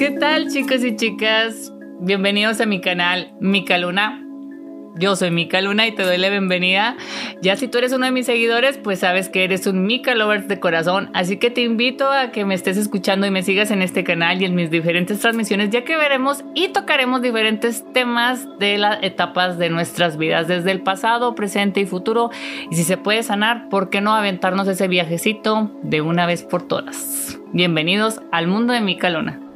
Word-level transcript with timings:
¿Qué 0.00 0.12
tal 0.12 0.48
chicos 0.48 0.82
y 0.82 0.96
chicas? 0.96 1.74
Bienvenidos 2.00 2.58
a 2.62 2.64
mi 2.64 2.80
canal 2.80 3.34
Mica 3.38 3.76
Luna. 3.76 4.24
Yo 4.96 5.14
soy 5.14 5.30
Mika 5.30 5.60
Luna 5.60 5.86
y 5.86 5.92
te 5.92 6.04
doy 6.04 6.16
la 6.16 6.30
bienvenida. 6.30 6.96
Ya 7.42 7.54
si 7.56 7.68
tú 7.68 7.76
eres 7.76 7.92
uno 7.92 8.06
de 8.06 8.10
mis 8.10 8.24
seguidores, 8.24 8.78
pues 8.78 9.00
sabes 9.00 9.28
que 9.28 9.44
eres 9.44 9.66
un 9.66 9.84
Mika 9.84 10.14
Lovers 10.14 10.48
de 10.48 10.58
corazón. 10.58 11.10
Así 11.12 11.36
que 11.36 11.50
te 11.50 11.60
invito 11.60 12.10
a 12.10 12.30
que 12.30 12.46
me 12.46 12.54
estés 12.54 12.78
escuchando 12.78 13.26
y 13.26 13.30
me 13.30 13.42
sigas 13.42 13.70
en 13.72 13.82
este 13.82 14.02
canal 14.02 14.40
y 14.40 14.46
en 14.46 14.54
mis 14.54 14.70
diferentes 14.70 15.18
transmisiones, 15.18 15.68
ya 15.68 15.84
que 15.84 15.98
veremos 15.98 16.44
y 16.54 16.68
tocaremos 16.68 17.20
diferentes 17.20 17.84
temas 17.92 18.48
de 18.58 18.78
las 18.78 19.02
etapas 19.02 19.58
de 19.58 19.68
nuestras 19.68 20.16
vidas, 20.16 20.48
desde 20.48 20.70
el 20.70 20.80
pasado, 20.80 21.34
presente 21.34 21.80
y 21.80 21.84
futuro. 21.84 22.30
Y 22.70 22.76
si 22.76 22.84
se 22.84 22.96
puede 22.96 23.22
sanar, 23.22 23.68
¿por 23.68 23.90
qué 23.90 24.00
no 24.00 24.14
aventarnos 24.14 24.66
ese 24.66 24.88
viajecito 24.88 25.70
de 25.82 26.00
una 26.00 26.24
vez 26.24 26.42
por 26.42 26.66
todas? 26.66 27.38
Bienvenidos 27.52 28.22
al 28.32 28.46
mundo 28.46 28.72
de 28.72 28.80
Mika 28.80 29.10
Luna. 29.10 29.49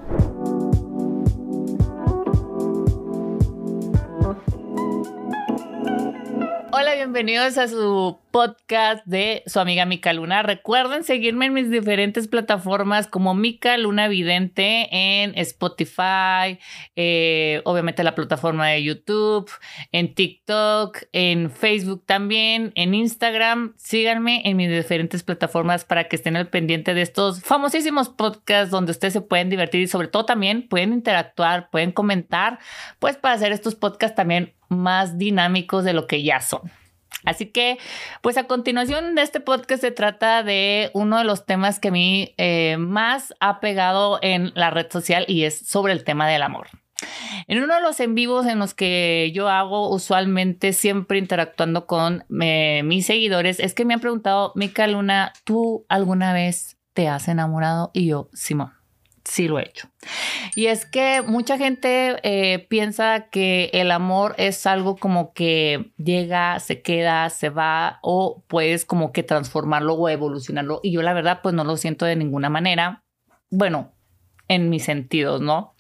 Bienvenidos 7.05 7.59
a 7.59 7.69
su 7.69 8.19
podcast 8.31 9.05
de 9.05 9.43
su 9.45 9.61
amiga 9.61 9.85
Mica 9.85 10.15
Luna. 10.15 10.43
Recuerden 10.43 11.05
seguirme 11.05 11.45
en 11.45 11.53
mis 11.53 11.71
diferentes 11.71 12.29
plataformas 12.29 13.09
como 13.09 13.35
Mica 13.35 13.77
Luna 13.77 14.09
Vidente 14.09 14.89
en 14.91 15.37
Spotify, 15.37 16.59
eh, 16.97 17.61
obviamente 17.67 18.03
la 18.05 18.15
plataforma 18.15 18.69
de 18.69 18.83
YouTube, 18.83 19.51
en 19.93 20.15
TikTok, 20.15 21.03
en 21.13 21.51
Facebook 21.51 22.05
también, 22.07 22.73
en 22.75 22.95
Instagram. 22.95 23.75
Síganme 23.77 24.41
en 24.47 24.57
mis 24.57 24.71
diferentes 24.71 25.23
plataformas 25.23 25.85
para 25.85 26.05
que 26.05 26.17
estén 26.17 26.37
al 26.37 26.49
pendiente 26.49 26.95
de 26.95 27.03
estos 27.03 27.43
famosísimos 27.43 28.09
podcasts 28.09 28.71
donde 28.71 28.93
ustedes 28.93 29.13
se 29.13 29.21
pueden 29.21 29.51
divertir 29.51 29.83
y 29.83 29.89
sobre 29.89 30.09
todo 30.09 30.25
también 30.25 30.69
pueden 30.69 30.95
interactuar, 30.95 31.69
pueden 31.69 31.93
comentar, 31.93 32.59
pues 32.99 33.19
para 33.19 33.35
hacer 33.35 33.53
estos 33.53 33.75
podcasts 33.75 34.17
también 34.17 34.55
más 34.71 35.19
dinámicos 35.19 35.85
de 35.85 35.93
lo 35.93 36.07
que 36.07 36.23
ya 36.23 36.41
son. 36.41 36.63
Así 37.25 37.47
que, 37.47 37.79
pues 38.21 38.37
a 38.37 38.45
continuación 38.45 39.15
de 39.15 39.23
este 39.23 39.41
podcast 39.41 39.81
se 39.81 39.91
trata 39.91 40.43
de 40.43 40.91
uno 40.93 41.19
de 41.19 41.25
los 41.25 41.47
temas 41.47 41.81
que 41.81 41.89
a 41.89 41.93
mí 41.93 42.35
eh, 42.37 42.77
más 42.79 43.35
ha 43.41 43.61
pegado 43.61 44.19
en 44.23 44.53
la 44.55 44.71
red 44.71 44.91
social 44.91 45.25
y 45.27 45.45
es 45.45 45.59
sobre 45.59 45.93
el 45.93 46.05
tema 46.05 46.29
del 46.29 46.43
amor. 46.43 46.69
En 47.49 47.63
uno 47.63 47.75
de 47.75 47.81
los 47.81 47.99
en 48.01 48.15
vivos 48.15 48.47
en 48.47 48.59
los 48.59 48.75
que 48.75 49.31
yo 49.35 49.49
hago 49.49 49.91
usualmente 49.91 50.73
siempre 50.73 51.19
interactuando 51.19 51.87
con 51.87 52.25
eh, 52.41 52.83
mis 52.85 53.07
seguidores 53.07 53.61
es 53.61 53.75
que 53.75 53.85
me 53.85 53.95
han 53.95 54.01
preguntado, 54.01 54.53
Mica 54.55 54.87
Luna, 54.87 55.33
¿tú 55.45 55.85
alguna 55.89 56.33
vez 56.33 56.79
te 56.93 57.09
has 57.09 57.29
enamorado? 57.29 57.91
Y 57.93 58.07
yo, 58.07 58.29
Simón 58.33 58.84
sí 59.25 59.49
lo 59.49 59.59
he 59.59 59.65
hecho. 59.65 59.89
Y 60.55 60.67
es 60.67 60.87
que 60.87 61.23
mucha 61.23 61.59
gente 61.59 62.17
eh, 62.23 62.67
piensa 62.69 63.29
que 63.31 63.71
el 63.73 63.91
amor 63.91 64.35
es 64.39 64.67
algo 64.67 64.97
como 64.97 65.33
que 65.33 65.93
llega, 65.97 66.61
se 66.61 66.83
queda, 66.83 67.29
se 67.31 67.49
va 67.49 67.99
o 68.03 68.43
puedes 68.47 68.85
como 68.85 69.13
que 69.13 69.23
transformarlo 69.23 69.95
o 69.95 70.09
evolucionarlo. 70.09 70.81
Y 70.83 70.93
yo 70.93 71.03
la 71.03 71.15
verdad 71.15 71.41
pues 71.43 71.55
no 71.55 71.65
lo 71.65 71.77
siento 71.77 72.05
de 72.05 72.17
ninguna 72.17 72.51
manera. 72.51 73.03
Bueno, 73.51 73.93
en 74.49 74.69
mis 74.69 74.85
sentidos, 74.85 75.41
¿no? 75.41 75.75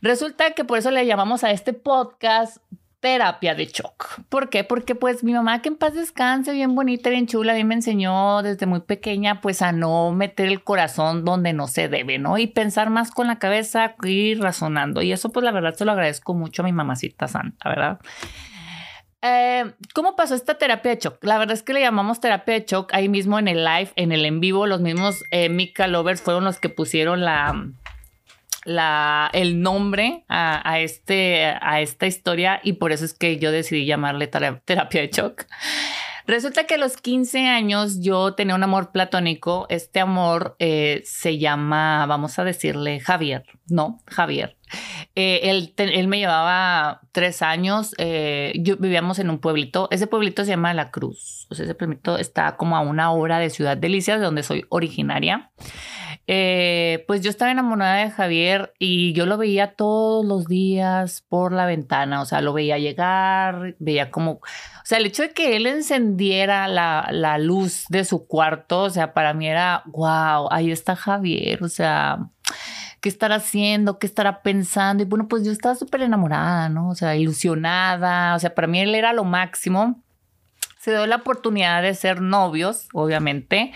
Resulta 0.00 0.52
que 0.52 0.64
por 0.64 0.78
eso 0.78 0.90
le 0.90 1.06
llamamos 1.06 1.44
a 1.44 1.50
este 1.50 1.72
podcast 1.72 2.58
terapia 3.02 3.56
de 3.56 3.66
shock. 3.66 4.20
¿Por 4.28 4.48
qué? 4.48 4.62
Porque 4.62 4.94
pues 4.94 5.24
mi 5.24 5.32
mamá 5.32 5.60
que 5.60 5.68
en 5.68 5.76
paz 5.76 5.92
descanse, 5.92 6.52
bien 6.52 6.76
bonita, 6.76 7.10
bien 7.10 7.26
chula, 7.26 7.52
a 7.52 7.56
mí 7.56 7.64
me 7.64 7.74
enseñó 7.74 8.42
desde 8.42 8.64
muy 8.64 8.80
pequeña 8.80 9.40
pues 9.40 9.60
a 9.60 9.72
no 9.72 10.12
meter 10.12 10.46
el 10.46 10.62
corazón 10.62 11.24
donde 11.24 11.52
no 11.52 11.66
se 11.66 11.88
debe, 11.88 12.20
¿no? 12.20 12.38
Y 12.38 12.46
pensar 12.46 12.90
más 12.90 13.10
con 13.10 13.26
la 13.26 13.40
cabeza 13.40 13.96
y 14.04 14.34
razonando. 14.34 15.02
Y 15.02 15.10
eso 15.10 15.30
pues 15.32 15.42
la 15.42 15.50
verdad 15.50 15.74
se 15.74 15.84
lo 15.84 15.90
agradezco 15.90 16.32
mucho 16.32 16.62
a 16.62 16.64
mi 16.64 16.72
mamacita 16.72 17.26
santa, 17.26 17.68
¿verdad? 17.68 17.98
Eh, 19.20 19.72
¿Cómo 19.94 20.14
pasó 20.14 20.36
esta 20.36 20.54
terapia 20.54 20.92
de 20.92 21.00
shock? 21.00 21.24
La 21.24 21.38
verdad 21.38 21.54
es 21.54 21.64
que 21.64 21.72
le 21.72 21.80
llamamos 21.80 22.20
terapia 22.20 22.54
de 22.54 22.64
shock 22.66 22.94
ahí 22.94 23.08
mismo 23.08 23.36
en 23.40 23.48
el 23.48 23.64
live, 23.64 23.90
en 23.96 24.12
el 24.12 24.24
en 24.24 24.38
vivo. 24.38 24.68
Los 24.68 24.80
mismos 24.80 25.24
eh, 25.32 25.48
Mika 25.48 25.88
Lovers 25.88 26.22
fueron 26.22 26.44
los 26.44 26.60
que 26.60 26.68
pusieron 26.68 27.22
la, 27.22 27.52
el 28.64 29.60
nombre 29.62 30.24
a, 30.28 30.78
este, 30.80 31.46
a 31.60 31.80
esta 31.80 32.06
historia 32.06 32.60
y 32.62 32.74
por 32.74 32.92
eso 32.92 33.04
es 33.04 33.14
que 33.14 33.38
yo 33.38 33.52
decidí 33.52 33.86
llamarle 33.86 34.26
terapia 34.26 35.00
de 35.00 35.08
shock. 35.08 35.46
Resulta 36.26 36.64
que 36.64 36.74
a 36.74 36.78
los 36.78 36.96
15 36.96 37.48
años 37.48 38.00
yo 38.00 38.34
tenía 38.34 38.54
un 38.54 38.62
amor 38.62 38.92
platónico. 38.92 39.66
Este 39.68 40.00
amor 40.00 40.54
eh, 40.58 41.02
se 41.04 41.38
llama, 41.38 42.06
vamos 42.06 42.38
a 42.38 42.44
decirle 42.44 43.00
Javier, 43.00 43.44
¿no? 43.68 43.98
Javier. 44.06 44.56
Eh, 45.14 45.40
él, 45.44 45.74
él, 45.76 46.08
me 46.08 46.18
llevaba 46.18 47.00
tres 47.12 47.42
años. 47.42 47.94
Eh, 47.98 48.52
yo 48.56 48.76
vivíamos 48.76 49.18
en 49.18 49.30
un 49.30 49.38
pueblito. 49.38 49.88
Ese 49.90 50.06
pueblito 50.06 50.44
se 50.44 50.50
llama 50.50 50.72
La 50.74 50.90
Cruz. 50.90 51.46
O 51.50 51.54
sea, 51.54 51.64
ese 51.64 51.74
pueblito 51.74 52.16
está 52.16 52.56
como 52.56 52.76
a 52.76 52.80
una 52.80 53.10
hora 53.12 53.38
de 53.38 53.50
Ciudad 53.50 53.76
Delicias, 53.76 54.18
de 54.18 54.24
donde 54.24 54.42
soy 54.42 54.64
originaria. 54.68 55.50
Eh, 56.28 57.04
pues 57.08 57.20
yo 57.20 57.30
estaba 57.30 57.50
enamorada 57.50 57.96
de 57.96 58.10
Javier 58.10 58.72
y 58.78 59.12
yo 59.12 59.26
lo 59.26 59.38
veía 59.38 59.74
todos 59.74 60.24
los 60.24 60.46
días 60.46 61.24
por 61.28 61.52
la 61.52 61.66
ventana, 61.66 62.20
o 62.20 62.26
sea, 62.26 62.40
lo 62.40 62.52
veía 62.52 62.78
llegar, 62.78 63.74
veía 63.80 64.12
como, 64.12 64.32
o 64.34 64.40
sea, 64.84 64.98
el 64.98 65.06
hecho 65.06 65.22
de 65.22 65.32
que 65.32 65.56
él 65.56 65.66
encendiera 65.66 66.68
la, 66.68 67.08
la 67.10 67.38
luz 67.38 67.86
de 67.88 68.04
su 68.04 68.26
cuarto, 68.26 68.82
o 68.82 68.90
sea, 68.90 69.14
para 69.14 69.34
mí 69.34 69.48
era, 69.48 69.82
wow, 69.86 70.48
ahí 70.52 70.70
está 70.70 70.94
Javier, 70.94 71.64
o 71.64 71.68
sea, 71.68 72.30
¿qué 73.00 73.08
estará 73.08 73.36
haciendo? 73.36 73.98
¿Qué 73.98 74.06
estará 74.06 74.42
pensando? 74.42 75.02
Y 75.02 75.06
bueno, 75.06 75.26
pues 75.26 75.44
yo 75.44 75.50
estaba 75.50 75.74
súper 75.74 76.02
enamorada, 76.02 76.68
¿no? 76.68 76.88
O 76.88 76.94
sea, 76.94 77.16
ilusionada, 77.16 78.36
o 78.36 78.38
sea, 78.38 78.54
para 78.54 78.68
mí 78.68 78.80
él 78.80 78.94
era 78.94 79.12
lo 79.12 79.24
máximo 79.24 80.01
se 80.82 80.90
dio 80.90 81.06
la 81.06 81.16
oportunidad 81.16 81.80
de 81.80 81.94
ser 81.94 82.20
novios, 82.20 82.88
obviamente. 82.92 83.72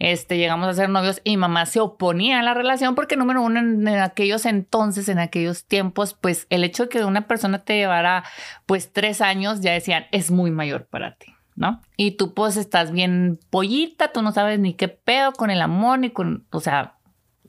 Este, 0.00 0.38
llegamos 0.38 0.66
a 0.66 0.74
ser 0.74 0.88
novios 0.88 1.20
y 1.22 1.36
mamá 1.36 1.66
se 1.66 1.78
oponía 1.78 2.40
a 2.40 2.42
la 2.42 2.52
relación 2.52 2.96
porque, 2.96 3.16
número 3.16 3.42
uno, 3.42 3.60
en, 3.60 3.86
aquellos 3.86 4.44
entonces, 4.44 5.08
en 5.08 5.20
aquellos 5.20 5.66
tiempos, 5.66 6.14
pues 6.20 6.48
el 6.50 6.64
hecho 6.64 6.84
de 6.84 6.88
que 6.88 7.04
una 7.04 7.28
persona 7.28 7.60
te 7.60 7.76
llevara 7.76 8.24
pues 8.66 8.92
tres 8.92 9.20
años, 9.20 9.60
ya 9.60 9.72
decían, 9.72 10.06
es 10.10 10.32
muy 10.32 10.50
mayor 10.50 10.86
para 10.86 11.14
ti. 11.14 11.32
¿no? 11.54 11.80
Y 11.96 12.12
tú 12.12 12.34
pues 12.34 12.56
estás 12.56 12.90
bien 12.90 13.38
pollita, 13.50 14.10
tú 14.10 14.22
no 14.22 14.32
sabes 14.32 14.58
ni 14.58 14.74
qué 14.74 14.88
pedo 14.88 15.32
con 15.32 15.50
el 15.50 15.60
amor, 15.60 16.00
ni 16.00 16.10
con, 16.10 16.44
o 16.50 16.58
sea, 16.58 16.96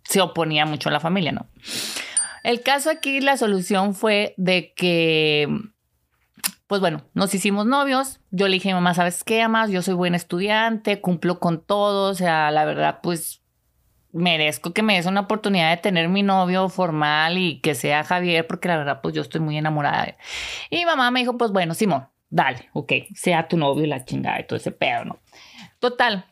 se 0.03 0.22
oponía 0.22 0.68
mucho 0.68 0.90
a 0.90 0.92
la 0.92 1.00
familia, 1.00 1.31
¿no? 1.31 1.48
El 2.44 2.62
caso 2.62 2.92
aquí, 2.92 3.22
la 3.22 3.38
solución 3.38 3.96
fue 3.96 4.34
de 4.38 4.74
que 4.75 5.48
pues 6.69 6.81
bueno, 6.81 7.02
nos 7.16 7.34
hicimos 7.34 7.66
novios. 7.66 8.19
Yo 8.30 8.47
le 8.47 8.53
dije, 8.53 8.72
mamá, 8.75 8.94
¿sabes 8.94 9.24
qué, 9.24 9.47
más? 9.47 9.72
Yo 9.72 9.81
soy 9.81 9.96
buen 9.96 10.13
estudiante, 10.13 11.02
cumplo 11.02 11.40
con 11.40 11.66
todo. 11.66 12.12
O 12.12 12.13
sea, 12.13 12.52
la 12.52 12.63
verdad, 12.63 13.00
pues 13.02 13.41
merezco 14.12 14.72
que 14.72 14.84
me 14.84 14.94
des 14.94 15.07
una 15.07 15.22
oportunidad 15.22 15.72
de 15.72 15.81
tener 15.81 16.09
mi 16.09 16.22
novio 16.22 16.69
formal 16.69 17.40
y 17.40 17.59
que 17.62 17.74
sea 17.74 18.03
Javier, 18.03 18.46
porque 18.46 18.68
la 18.68 18.78
verdad, 18.78 19.02
pues 19.02 19.16
yo 19.16 19.24
estoy 19.24 19.41
muy 19.41 19.57
enamorada 19.57 20.03
de 20.03 20.09
él. 20.09 20.16
Y 20.69 20.78
mi 20.78 20.85
mamá 20.85 21.09
me 21.09 21.22
dijo, 21.22 21.40
pues 21.40 21.52
bueno, 21.52 21.74
Simón, 21.74 22.07
dale, 22.30 22.69
ok, 22.74 22.94
sea 23.16 23.47
tu 23.47 23.57
novio 23.57 23.88
la 23.88 24.06
chingada 24.06 24.40
y 24.40 24.44
todo 24.46 24.57
ese 24.57 24.72
pedo, 24.72 25.06
¿no? 25.06 25.19
Total, 25.80 26.28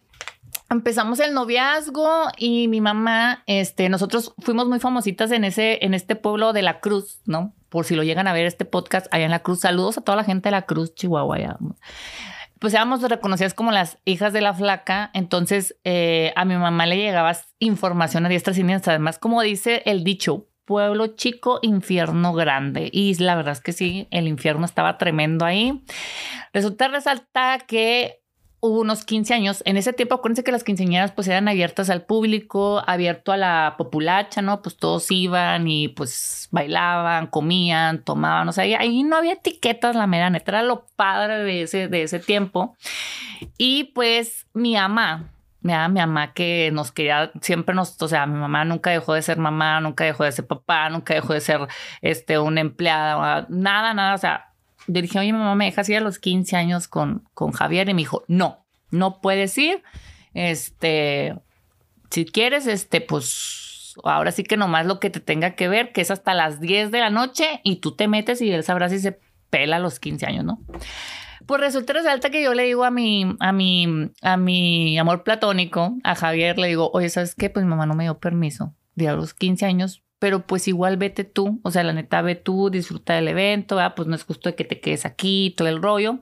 empezamos 0.70 1.20
el 1.20 1.34
noviazgo 1.34 2.28
y 2.38 2.68
mi 2.68 2.82
mamá, 2.82 3.44
este, 3.46 3.90
nosotros 3.90 4.34
fuimos 4.40 4.68
muy 4.68 4.80
famositas 4.80 5.32
en 5.32 5.44
ese, 5.44 5.80
en 5.86 5.94
este 5.94 6.16
pueblo 6.16 6.54
de 6.54 6.62
La 6.62 6.80
Cruz, 6.80 7.22
¿no? 7.26 7.54
Por 7.70 7.86
si 7.86 7.96
lo 7.96 8.04
llegan 8.04 8.28
a 8.28 8.34
ver 8.34 8.46
este 8.46 8.66
podcast 8.66 9.08
allá 9.12 9.26
en 9.26 9.32
La 9.32 9.44
Cruz. 9.44 9.62
Saludos 9.62 9.98
a 9.98 10.02
toda 10.02 10.16
la 10.16 10.24
gente 10.24 10.48
de 10.48 10.52
La 10.52 10.64
Cruz, 10.64 10.94
Chihuahua. 10.96 11.58
Pues 12.60 12.74
éramos 12.74 13.02
reconocidas 13.02 13.54
como 13.54 13.72
las 13.72 13.98
hijas 14.06 14.34
de 14.34 14.42
la 14.42 14.54
flaca. 14.54 15.12
Entonces 15.14 15.78
eh, 15.84 16.34
a 16.36 16.46
mi 16.46 16.56
mamá 16.56 16.86
le 16.86 16.98
llegaba 16.98 17.34
información 17.60 18.26
a 18.26 18.30
diestra 18.30 18.54
y 18.54 18.56
siniestra. 18.56 18.94
Además, 18.94 19.20
como 19.20 19.42
dice 19.42 19.84
el 19.86 20.04
dicho, 20.04 20.48
pueblo 20.66 21.08
chico, 21.08 21.60
infierno 21.62 22.34
grande. 22.34 22.90
Y 22.92 23.16
la 23.16 23.36
verdad 23.36 23.54
es 23.54 23.62
que 23.62 23.74
sí, 23.74 24.08
el 24.12 24.28
infierno 24.28 24.66
estaba 24.66 24.98
tremendo 24.98 25.46
ahí. 25.46 25.84
Resulta 26.52 26.88
resalta 26.90 27.60
que 27.68 28.22
hubo 28.60 28.82
unos 28.82 29.06
15 29.06 29.34
años. 29.34 29.62
En 29.66 29.78
ese 29.78 29.94
tiempo, 29.94 30.16
acuérdense 30.16 30.44
que 30.44 30.52
las 30.52 30.64
quinceañeras 30.64 31.12
pues 31.12 31.28
eran 31.28 31.48
abiertas 31.48 31.90
al 31.90 32.04
público, 32.04 32.84
abierto 32.86 33.32
a 33.32 33.38
la 33.38 33.76
populacha, 33.78 34.42
¿no? 34.42 34.62
Pues 34.62 34.78
todos 34.78 35.10
iban 35.12 35.68
y 35.68 35.90
pues 35.90 36.48
bailaban, 36.52 37.28
comían, 37.28 38.04
tomaban, 38.04 38.48
o 38.50 38.52
sea, 38.52 38.64
ahí, 38.64 39.04
no 39.04 39.18
había 39.18 39.34
etiquetas, 39.34 39.96
la 39.96 40.08
mera 40.08 40.30
neta, 40.30 40.52
era 40.52 40.64
lo 40.64 40.86
padre 40.96 41.44
de 41.44 41.62
ese, 41.64 41.88
de 41.88 42.04
ese 42.04 42.20
tiempo. 42.20 42.76
Y 43.58 43.86
pues 43.96 44.48
mi 44.54 44.74
mamá, 44.74 45.32
mi 45.62 45.74
mamá 45.74 46.34
que 46.34 46.72
nos 46.72 46.92
quería, 46.92 47.32
siempre 47.42 47.76
nos, 47.76 48.02
o 48.02 48.08
sea, 48.08 48.26
mi 48.26 48.40
mamá 48.40 48.66
nunca 48.66 48.90
dejó 48.90 49.14
de 49.14 49.22
ser 49.22 49.38
mamá, 49.38 49.80
nunca 49.82 50.06
dejó 50.06 50.24
de 50.24 50.32
ser 50.32 50.48
papá, 50.48 50.90
nunca 50.90 51.14
dejó 51.14 51.34
de 51.34 51.42
ser 51.42 51.68
este, 52.02 52.40
una 52.40 52.62
empleada, 52.62 53.46
nada, 53.50 53.94
nada, 53.94 54.16
o 54.16 54.18
sea, 54.18 54.47
yo 54.88 55.02
dije, 55.02 55.20
oye, 55.20 55.34
mamá, 55.34 55.56
¿me 55.56 55.66
dejas 55.66 55.90
ir 55.90 55.98
a 55.98 56.02
los 56.02 56.20
15 56.20 56.56
años 56.56 56.88
con, 56.88 57.28
con 57.34 57.52
Javier? 57.52 57.90
Y 57.90 57.94
me 57.94 58.02
dijo, 58.02 58.24
no, 58.28 58.66
no 58.90 59.22
puedes 59.22 59.58
ir. 59.58 59.84
Este, 60.34 61.36
si 62.10 62.26
quieres, 62.26 62.68
este, 62.68 63.02
pues 63.02 63.96
ahora 64.04 64.32
sí 64.32 64.44
que 64.44 64.58
nomás 64.58 64.86
lo 64.86 65.00
que 65.00 65.10
te 65.10 65.20
tenga 65.20 65.56
que 65.56 65.68
ver, 65.68 65.92
que 65.92 66.02
es 66.02 66.12
hasta 66.12 66.34
las 66.34 66.60
10 66.60 66.92
de 66.92 67.00
la 67.00 67.10
noche 67.10 67.62
y 67.64 67.78
tú 67.78 67.96
te 67.96 68.08
metes 68.08 68.42
y 68.42 68.52
él 68.52 68.64
sabrá 68.64 68.90
si 68.90 69.00
se 69.00 69.20
pela 69.50 69.78
a 69.78 69.80
los 69.80 70.00
15 70.00 70.26
años, 70.26 70.46
¿no? 70.46 70.62
Pues 71.46 71.62
resulta 71.62 71.94
resalta 71.94 72.30
que 72.30 72.44
yo 72.44 72.54
le 72.54 72.64
digo 72.64 72.84
a 72.84 72.92
mi, 72.92 73.36
a 73.40 73.54
mi, 73.54 74.12
a 74.22 74.36
mi 74.36 74.98
amor 74.98 75.24
platónico, 75.24 75.96
a 76.04 76.16
Javier, 76.16 76.58
le 76.58 76.68
digo, 76.68 76.92
oye, 76.94 77.10
¿sabes 77.10 77.36
qué? 77.36 77.50
Pues 77.50 77.66
mi 77.66 77.70
mamá 77.70 77.86
no 77.86 77.96
me 77.96 78.04
dio 78.04 78.20
permiso 78.20 78.76
de 78.96 79.08
a 79.08 79.14
los 79.14 79.34
15 79.34 79.66
años, 79.66 80.04
pero 80.20 80.46
pues 80.46 80.68
igual 80.68 80.98
vete 80.98 81.24
tú, 81.24 81.60
o 81.64 81.72
sea, 81.72 81.84
la 81.84 81.94
neta, 81.94 82.22
ve 82.22 82.36
tú, 82.36 82.70
disfruta 82.70 83.14
del 83.14 83.28
evento, 83.28 83.78
pues 83.96 84.08
no 84.08 84.16
es 84.16 84.24
justo 84.24 84.56
que 84.56 84.64
te 84.64 84.80
quedes 84.80 85.06
aquí, 85.06 85.54
todo 85.56 85.68
el 85.68 85.82
rollo. 85.82 86.20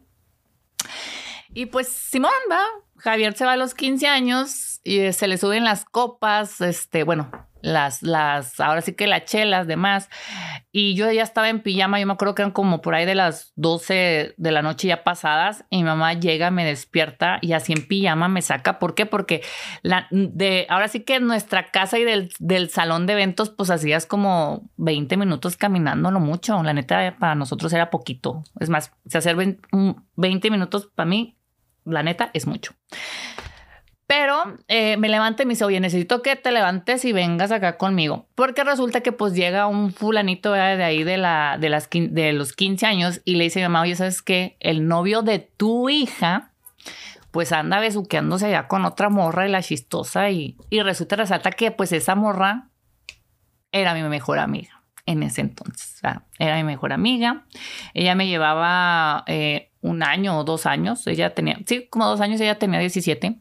Y 1.53 1.67
pues 1.67 1.87
Simón, 1.87 2.31
va, 2.51 2.63
Javier 2.97 3.35
se 3.35 3.45
va 3.45 3.53
a 3.53 3.57
los 3.57 3.73
15 3.73 4.07
años 4.07 4.81
y 4.83 5.11
se 5.13 5.27
le 5.27 5.37
suben 5.37 5.63
las 5.63 5.85
copas, 5.85 6.59
este, 6.61 7.03
bueno, 7.03 7.44
las, 7.65 8.03
las, 8.03 8.59
ahora 8.59 8.81
sí 8.81 8.93
que 8.93 9.07
las 9.07 9.25
chelas, 9.25 9.65
demás. 9.65 10.09
Y 10.71 10.93
yo 10.93 11.11
ya 11.11 11.23
estaba 11.23 11.49
en 11.49 11.61
pijama, 11.61 11.99
yo 11.99 12.05
me 12.05 12.13
acuerdo 12.13 12.35
que 12.35 12.43
eran 12.43 12.51
como 12.51 12.81
por 12.81 12.93
ahí 12.93 13.05
de 13.05 13.15
las 13.15 13.53
12 13.55 14.35
de 14.37 14.51
la 14.51 14.61
noche 14.61 14.87
ya 14.87 15.03
pasadas, 15.03 15.65
y 15.69 15.77
mi 15.77 15.83
mamá 15.85 16.13
llega, 16.13 16.51
me 16.51 16.63
despierta 16.63 17.39
y 17.41 17.53
así 17.53 17.73
en 17.73 17.87
pijama 17.87 18.27
me 18.27 18.41
saca. 18.41 18.77
¿Por 18.77 18.93
qué? 18.93 19.05
Porque 19.05 19.41
la, 19.81 20.07
de, 20.11 20.67
ahora 20.69 20.87
sí 20.87 20.99
que 20.99 21.19
nuestra 21.19 21.71
casa 21.71 21.97
y 21.97 22.03
del, 22.03 22.29
del 22.39 22.69
salón 22.69 23.07
de 23.07 23.13
eventos, 23.13 23.49
pues 23.49 23.71
hacías 23.71 24.05
como 24.05 24.69
20 24.77 25.17
minutos 25.17 25.57
caminando, 25.57 26.11
no 26.11 26.19
mucho. 26.19 26.61
La 26.61 26.73
neta, 26.73 27.15
para 27.19 27.33
nosotros 27.33 27.73
era 27.73 27.89
poquito. 27.89 28.43
Es 28.59 28.69
más, 28.69 28.91
se 29.07 29.17
hacer 29.17 29.35
20 29.35 30.51
minutos 30.51 30.89
para 30.93 31.09
mí, 31.09 31.35
la 31.83 32.03
neta, 32.03 32.29
es 32.33 32.45
mucho. 32.45 32.73
Pero 34.07 34.57
eh, 34.67 34.97
me 34.97 35.09
levanté 35.09 35.43
y 35.43 35.45
me 35.47 35.53
dice, 35.53 35.65
oye, 35.65 35.79
necesito 35.79 36.21
que 36.21 36.35
te 36.35 36.51
levantes 36.51 37.05
y 37.05 37.11
vengas 37.11 37.51
acá 37.51 37.77
conmigo. 37.77 38.27
Porque 38.35 38.63
resulta 38.63 39.01
que 39.01 39.11
pues 39.11 39.33
llega 39.33 39.65
un 39.65 39.91
fulanito 39.91 40.51
de 40.51 40.61
ahí 40.61 41.03
de, 41.03 41.17
la, 41.17 41.57
de, 41.59 41.69
las, 41.69 41.89
de 41.91 42.33
los 42.33 42.53
15 42.53 42.85
años 42.85 43.21
y 43.25 43.35
le 43.35 43.45
dice 43.45 43.63
a 43.63 43.67
mi 43.67 43.73
mamá, 43.73 43.81
oye, 43.81 43.95
¿sabes 43.95 44.21
qué? 44.21 44.57
El 44.59 44.87
novio 44.87 45.23
de 45.23 45.39
tu 45.39 45.89
hija 45.89 46.51
pues 47.31 47.51
anda 47.51 47.81
besuqueándose 47.81 48.45
allá 48.45 48.67
con 48.69 48.85
otra 48.85 49.09
morra 49.09 49.45
y 49.45 49.51
la 49.51 49.61
chistosa 49.61 50.29
y, 50.29 50.55
y 50.69 50.81
resulta 50.81 51.17
resalta 51.17 51.51
que 51.51 51.69
pues 51.71 51.91
esa 51.91 52.15
morra 52.15 52.69
era 53.73 53.93
mi 53.93 54.03
mejor 54.03 54.39
amiga 54.39 54.75
en 55.05 55.23
ese 55.23 55.41
entonces. 55.41 56.01
era 56.39 56.55
mi 56.57 56.63
mejor 56.63 56.93
amiga. 56.93 57.45
Ella 57.93 58.15
me 58.15 58.27
llevaba 58.27 59.23
eh, 59.27 59.71
un 59.81 60.03
año 60.03 60.37
o 60.37 60.43
dos 60.43 60.65
años. 60.65 61.05
Ella 61.07 61.33
tenía, 61.33 61.59
sí, 61.65 61.87
como 61.89 62.05
dos 62.05 62.21
años, 62.21 62.41
ella 62.41 62.57
tenía 62.57 62.79
17. 62.79 63.37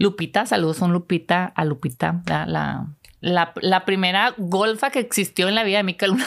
Lupita, 0.00 0.46
saludos 0.46 0.78
son 0.78 0.94
Lupita, 0.94 1.52
a 1.54 1.64
Lupita, 1.66 2.22
la, 2.26 2.86
la, 3.20 3.52
la, 3.60 3.84
primera 3.84 4.34
golfa 4.38 4.88
que 4.90 4.98
existió 4.98 5.46
en 5.46 5.54
la 5.54 5.62
vida 5.62 5.76
de 5.76 5.84
Mica 5.84 6.06
Luna. 6.06 6.24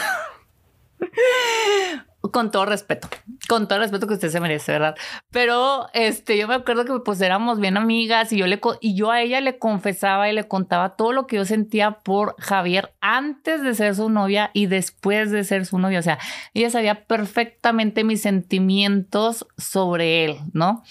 con 2.30 2.50
todo 2.52 2.66
respeto, 2.66 3.08
con 3.48 3.66
todo 3.66 3.80
respeto 3.80 4.06
que 4.06 4.14
usted 4.14 4.30
se 4.30 4.40
merece, 4.40 4.72
¿verdad? 4.72 4.94
Pero 5.30 5.88
este, 5.92 6.38
yo 6.38 6.46
me 6.46 6.54
acuerdo 6.54 6.84
que 6.84 6.92
pues 7.04 7.20
éramos 7.20 7.58
bien 7.58 7.76
amigas 7.76 8.32
y 8.32 8.38
yo, 8.38 8.46
le, 8.46 8.60
y 8.80 8.94
yo 8.94 9.10
a 9.10 9.20
ella 9.20 9.40
le 9.40 9.58
confesaba 9.58 10.30
y 10.30 10.34
le 10.34 10.46
contaba 10.46 10.96
todo 10.96 11.12
lo 11.12 11.26
que 11.26 11.36
yo 11.36 11.44
sentía 11.44 11.98
por 11.98 12.36
Javier 12.38 12.94
antes 13.00 13.60
de 13.62 13.74
ser 13.74 13.96
su 13.96 14.08
novia 14.08 14.50
y 14.54 14.66
después 14.66 15.32
de 15.32 15.44
ser 15.44 15.66
su 15.66 15.78
novia. 15.78 15.98
O 15.98 16.02
sea, 16.02 16.18
ella 16.54 16.70
sabía 16.70 17.06
perfectamente 17.06 18.04
mis 18.04 18.22
sentimientos 18.22 19.46
sobre 19.58 20.24
él, 20.24 20.38
¿no? 20.52 20.84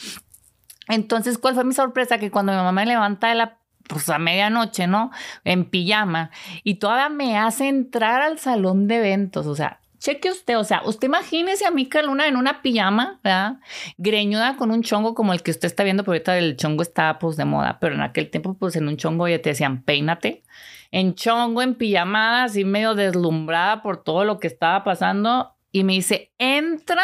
Entonces, 0.94 1.38
¿cuál 1.38 1.56
fue 1.56 1.63
mi 1.63 1.74
sorpresa? 1.74 2.18
Que 2.19 2.30
cuando 2.30 2.51
mi 2.51 2.57
mamá 2.57 2.72
me 2.72 2.86
levanta 2.86 3.30
de 3.30 3.36
la 3.36 3.57
pues 3.88 4.10
a 4.10 4.18
medianoche, 4.18 4.88
¿no? 4.88 5.12
En 5.44 5.66
pijama. 5.66 6.31
Y 6.63 6.75
todavía 6.75 7.10
me 7.10 7.38
hace 7.38 7.68
entrar 7.68 8.22
al 8.22 8.40
salón 8.40 8.88
de 8.88 8.98
eventos. 8.98 9.45
O 9.45 9.56
sea, 9.56 9.81
cheque 9.98 10.30
usted, 10.30 10.57
o 10.57 10.63
sea, 10.63 10.81
usted 10.86 11.07
imagínese 11.07 11.66
a 11.66 11.72
Mica 11.72 12.01
Luna 12.01 12.28
en 12.28 12.38
una 12.38 12.62
pijama, 12.62 13.19
¿verdad? 13.24 13.57
Greñuda 13.98 14.56
con 14.56 14.72
un 14.72 14.84
chongo 14.84 15.16
como 15.16 15.34
el 15.34 15.42
que 15.42 15.51
usted 15.51 15.66
está 15.66 15.84
viendo, 15.84 16.04
pero 16.04 16.13
ahorita 16.13 16.38
el 16.38 16.56
chongo 16.57 16.84
está 16.84 17.19
pues 17.19 17.38
de 17.38 17.45
moda, 17.45 17.80
pero 17.80 17.95
en 17.95 18.01
aquel 18.01 18.30
tiempo 18.30 18.54
pues 18.54 18.75
en 18.75 18.88
un 18.88 18.98
chongo 18.98 19.28
ya 19.28 19.42
te 19.42 19.50
decían 19.50 19.84
peínate. 19.84 20.44
En 20.92 21.16
chongo, 21.16 21.62
en 21.62 21.75
pijamada, 21.75 22.44
así 22.44 22.66
medio 22.66 22.94
deslumbrada 22.94 23.81
por 23.81 24.04
todo 24.04 24.25
lo 24.25 24.40
que 24.40 24.48
estaba 24.48 24.84
pasando. 24.84 25.56
Y 25.72 25.84
me 25.84 25.94
dice, 25.94 26.31
entra 26.38 27.04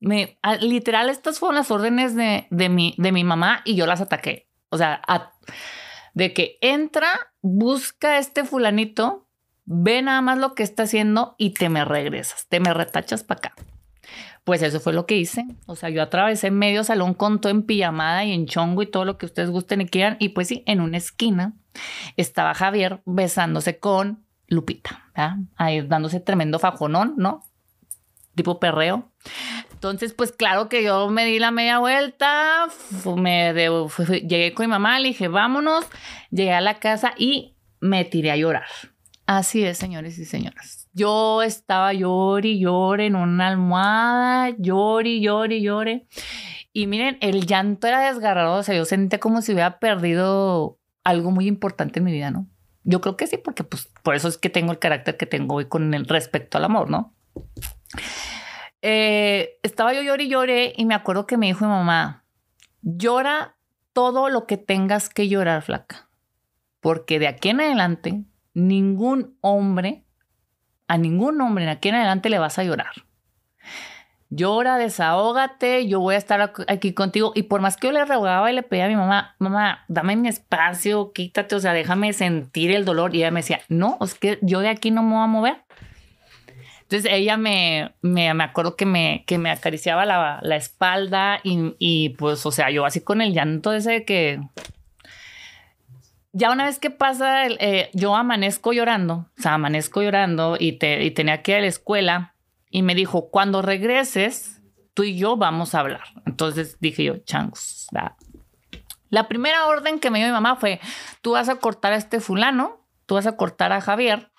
me, 0.00 0.38
literal, 0.60 1.10
estas 1.10 1.38
fueron 1.38 1.56
las 1.56 1.70
órdenes 1.70 2.14
de, 2.14 2.46
de, 2.50 2.68
mi, 2.68 2.94
de 2.98 3.12
mi 3.12 3.22
mamá 3.22 3.60
y 3.64 3.76
yo 3.76 3.86
las 3.86 4.00
ataqué. 4.00 4.48
O 4.70 4.78
sea, 4.78 5.02
de 6.14 6.32
que 6.32 6.58
entra, 6.60 7.08
busca 7.42 8.12
a 8.12 8.18
este 8.18 8.44
fulanito, 8.44 9.28
ve 9.64 10.02
nada 10.02 10.20
más 10.22 10.38
lo 10.38 10.54
que 10.54 10.62
está 10.62 10.84
haciendo 10.84 11.34
y 11.38 11.50
te 11.50 11.68
me 11.68 11.84
regresas, 11.84 12.46
te 12.48 12.60
me 12.60 12.72
retachas 12.72 13.24
para 13.24 13.38
acá. 13.38 13.54
Pues 14.44 14.62
eso 14.62 14.80
fue 14.80 14.94
lo 14.94 15.06
que 15.06 15.16
hice. 15.16 15.44
O 15.66 15.76
sea, 15.76 15.90
yo 15.90 16.02
atravesé 16.02 16.50
medio 16.50 16.82
salón 16.82 17.14
con 17.14 17.40
todo 17.40 17.52
en 17.52 17.62
pijamada 17.62 18.24
y 18.24 18.32
en 18.32 18.46
chongo 18.46 18.82
y 18.82 18.86
todo 18.86 19.04
lo 19.04 19.18
que 19.18 19.26
ustedes 19.26 19.50
gusten 19.50 19.82
y 19.82 19.86
quieran. 19.86 20.16
Y 20.18 20.30
pues 20.30 20.48
sí, 20.48 20.64
en 20.66 20.80
una 20.80 20.96
esquina 20.96 21.54
estaba 22.16 22.54
Javier 22.54 23.02
besándose 23.04 23.78
con 23.78 24.24
Lupita, 24.48 25.04
ahí 25.56 25.82
dándose 25.82 26.18
tremendo 26.20 26.58
fajonón, 26.58 27.14
¿no? 27.18 27.44
Tipo 28.34 28.60
perreo. 28.60 29.10
Entonces, 29.72 30.12
pues 30.12 30.32
claro 30.32 30.68
que 30.68 30.82
yo 30.84 31.08
me 31.08 31.24
di 31.24 31.38
la 31.38 31.50
media 31.50 31.78
vuelta, 31.78 32.66
me 33.16 33.52
llegué 33.52 34.52
con 34.52 34.66
mi 34.66 34.70
mamá, 34.70 34.98
le 34.98 35.08
dije, 35.08 35.28
vámonos, 35.28 35.86
llegué 36.30 36.52
a 36.52 36.60
la 36.60 36.78
casa 36.78 37.14
y 37.16 37.56
me 37.80 38.04
tiré 38.04 38.30
a 38.30 38.36
llorar. 38.36 38.68
Así 39.26 39.64
es, 39.64 39.78
señores 39.78 40.18
y 40.18 40.24
señoras. 40.24 40.88
Yo 40.92 41.42
estaba 41.42 41.92
llori, 41.92 42.58
llore 42.58 43.06
en 43.06 43.16
una 43.16 43.48
almohada, 43.48 44.50
llori, 44.58 45.20
llori, 45.20 45.62
llore. 45.62 46.06
Y 46.72 46.86
miren, 46.86 47.16
el 47.20 47.46
llanto 47.46 47.86
era 47.86 48.12
desgarrador, 48.12 48.60
o 48.60 48.62
sea, 48.62 48.76
yo 48.76 48.84
sentí 48.84 49.18
como 49.18 49.40
si 49.40 49.52
hubiera 49.52 49.78
perdido 49.78 50.78
algo 51.04 51.30
muy 51.30 51.46
importante 51.46 52.00
en 52.00 52.04
mi 52.04 52.12
vida, 52.12 52.30
¿no? 52.30 52.48
Yo 52.82 53.00
creo 53.00 53.16
que 53.16 53.26
sí, 53.26 53.38
porque 53.38 53.64
pues 53.64 53.88
por 54.02 54.14
eso 54.14 54.28
es 54.28 54.36
que 54.36 54.50
tengo 54.50 54.72
el 54.72 54.78
carácter 54.78 55.16
que 55.16 55.26
tengo 55.26 55.56
hoy 55.56 55.66
con 55.66 55.94
el 55.94 56.06
respecto 56.06 56.58
al 56.58 56.64
amor, 56.64 56.90
¿no? 56.90 57.14
Eh, 58.82 59.58
estaba 59.62 59.92
yo 59.92 60.02
lloré 60.02 60.24
y 60.24 60.28
lloré 60.28 60.72
y 60.76 60.86
me 60.86 60.94
acuerdo 60.94 61.26
que 61.26 61.36
me 61.36 61.46
dijo 61.46 61.64
mi 61.66 61.70
mamá, 61.70 62.24
llora 62.82 63.56
todo 63.92 64.28
lo 64.30 64.46
que 64.46 64.56
tengas 64.56 65.08
que 65.08 65.28
llorar, 65.28 65.62
flaca, 65.62 66.08
porque 66.80 67.18
de 67.18 67.28
aquí 67.28 67.50
en 67.50 67.60
adelante 67.60 68.24
ningún 68.54 69.36
hombre, 69.40 70.04
a 70.88 70.96
ningún 70.96 71.40
hombre 71.40 71.64
de 71.64 71.72
aquí 71.72 71.90
en 71.90 71.96
adelante 71.96 72.30
le 72.30 72.38
vas 72.38 72.58
a 72.58 72.64
llorar. 72.64 72.92
Llora, 74.32 74.78
desahógate, 74.78 75.88
yo 75.88 75.98
voy 75.98 76.14
a 76.14 76.18
estar 76.18 76.52
aquí 76.68 76.94
contigo. 76.94 77.32
Y 77.34 77.44
por 77.44 77.60
más 77.60 77.76
que 77.76 77.88
yo 77.88 77.92
le 77.92 78.04
rogaba 78.04 78.50
y 78.50 78.54
le 78.54 78.62
pedía 78.62 78.84
a 78.84 78.88
mi 78.88 78.94
mamá, 78.94 79.34
mamá, 79.40 79.84
dame 79.88 80.14
mi 80.14 80.28
espacio, 80.28 81.12
quítate, 81.12 81.56
o 81.56 81.60
sea, 81.60 81.72
déjame 81.72 82.12
sentir 82.12 82.70
el 82.70 82.84
dolor. 82.84 83.12
Y 83.12 83.18
ella 83.18 83.32
me 83.32 83.40
decía, 83.40 83.60
no, 83.68 83.98
es 84.00 84.14
que 84.14 84.38
yo 84.40 84.60
de 84.60 84.68
aquí 84.68 84.92
no 84.92 85.02
me 85.02 85.14
voy 85.14 85.24
a 85.24 85.26
mover. 85.26 85.64
Entonces 86.90 87.12
ella 87.12 87.36
me, 87.36 87.94
me, 88.02 88.34
me 88.34 88.42
acuerdo 88.42 88.74
que 88.74 88.84
me, 88.84 89.22
que 89.24 89.38
me 89.38 89.52
acariciaba 89.52 90.04
la, 90.04 90.40
la 90.42 90.56
espalda 90.56 91.38
y, 91.44 91.76
y, 91.78 92.08
pues, 92.10 92.44
o 92.44 92.50
sea, 92.50 92.68
yo 92.70 92.84
así 92.84 93.00
con 93.00 93.20
el 93.20 93.32
llanto 93.32 93.72
ese 93.72 93.92
de 93.92 94.04
que... 94.04 94.40
Ya 96.32 96.50
una 96.50 96.64
vez 96.64 96.80
que 96.80 96.90
pasa, 96.90 97.46
eh, 97.46 97.90
yo 97.92 98.16
amanezco 98.16 98.72
llorando, 98.72 99.28
o 99.38 99.40
sea, 99.42 99.54
amanezco 99.54 100.02
llorando 100.02 100.56
y, 100.58 100.72
te, 100.72 101.04
y 101.04 101.12
tenía 101.12 101.42
que 101.42 101.52
ir 101.52 101.58
a 101.58 101.60
la 101.60 101.66
escuela 101.68 102.34
y 102.70 102.82
me 102.82 102.96
dijo, 102.96 103.30
cuando 103.30 103.62
regreses, 103.62 104.60
tú 104.92 105.04
y 105.04 105.16
yo 105.16 105.36
vamos 105.36 105.76
a 105.76 105.80
hablar. 105.80 106.02
Entonces 106.26 106.76
dije 106.80 107.04
yo, 107.04 107.18
changos. 107.18 107.86
La 109.10 109.28
primera 109.28 109.66
orden 109.66 110.00
que 110.00 110.10
me 110.10 110.18
dio 110.18 110.26
mi 110.26 110.32
mamá 110.32 110.56
fue, 110.56 110.80
tú 111.22 111.32
vas 111.32 111.48
a 111.48 111.54
cortar 111.56 111.92
a 111.92 111.96
este 111.96 112.18
fulano, 112.18 112.84
tú 113.06 113.14
vas 113.14 113.28
a 113.28 113.36
cortar 113.36 113.72
a 113.72 113.80
Javier 113.80 114.32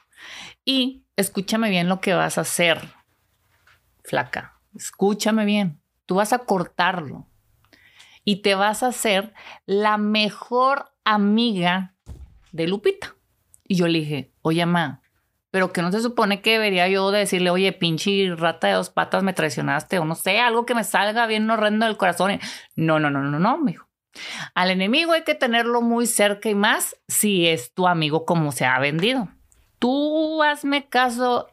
y 0.66 1.06
escúchame 1.22 1.70
bien 1.70 1.88
lo 1.88 2.02
que 2.02 2.14
vas 2.14 2.38
a 2.38 2.42
hacer, 2.42 2.82
flaca. 4.04 4.60
Escúchame 4.76 5.46
bien. 5.46 5.82
Tú 6.06 6.16
vas 6.16 6.34
a 6.34 6.40
cortarlo 6.40 7.28
y 8.24 8.38
te 8.38 8.56
vas 8.56 8.84
a 8.84 8.88
hacer 8.88 9.34
la 9.66 9.98
mejor 9.98 10.92
amiga 11.04 11.96
de 12.52 12.68
Lupita. 12.68 13.16
Y 13.68 13.76
yo 13.76 13.88
le 13.88 14.00
dije, 14.00 14.34
oye, 14.42 14.66
mamá, 14.66 15.02
pero 15.50 15.72
que 15.72 15.82
no 15.82 15.92
se 15.92 16.02
supone 16.02 16.42
que 16.42 16.54
debería 16.54 16.88
yo 16.88 17.12
decirle, 17.12 17.50
oye, 17.50 17.72
pinche 17.74 18.34
rata 18.36 18.68
de 18.68 18.74
dos 18.74 18.90
patas, 18.90 19.24
me 19.24 19.34
traicionaste, 19.34 20.00
o 20.00 20.06
no 20.06 20.16
sé, 20.16 20.40
algo 20.40 20.66
que 20.66 20.76
me 20.76 20.84
salga 20.84 21.28
bien 21.28 21.50
horrendo 21.50 21.86
del 21.86 21.98
corazón. 21.98 22.40
No, 22.76 23.00
no, 23.00 23.10
no, 23.10 23.22
no, 23.22 23.40
no, 23.40 23.58
mijo. 23.58 23.88
Al 24.56 24.72
enemigo 24.72 25.14
hay 25.14 25.24
que 25.24 25.36
tenerlo 25.36 25.82
muy 25.82 26.06
cerca 26.06 26.50
y 26.50 26.56
más 26.56 26.98
si 27.08 27.48
es 27.48 27.74
tu 27.74 27.88
amigo 27.88 28.26
como 28.26 28.52
se 28.52 28.66
ha 28.66 28.78
vendido 28.80 29.30
tú 29.82 30.44
hazme 30.44 30.88
caso. 30.88 31.48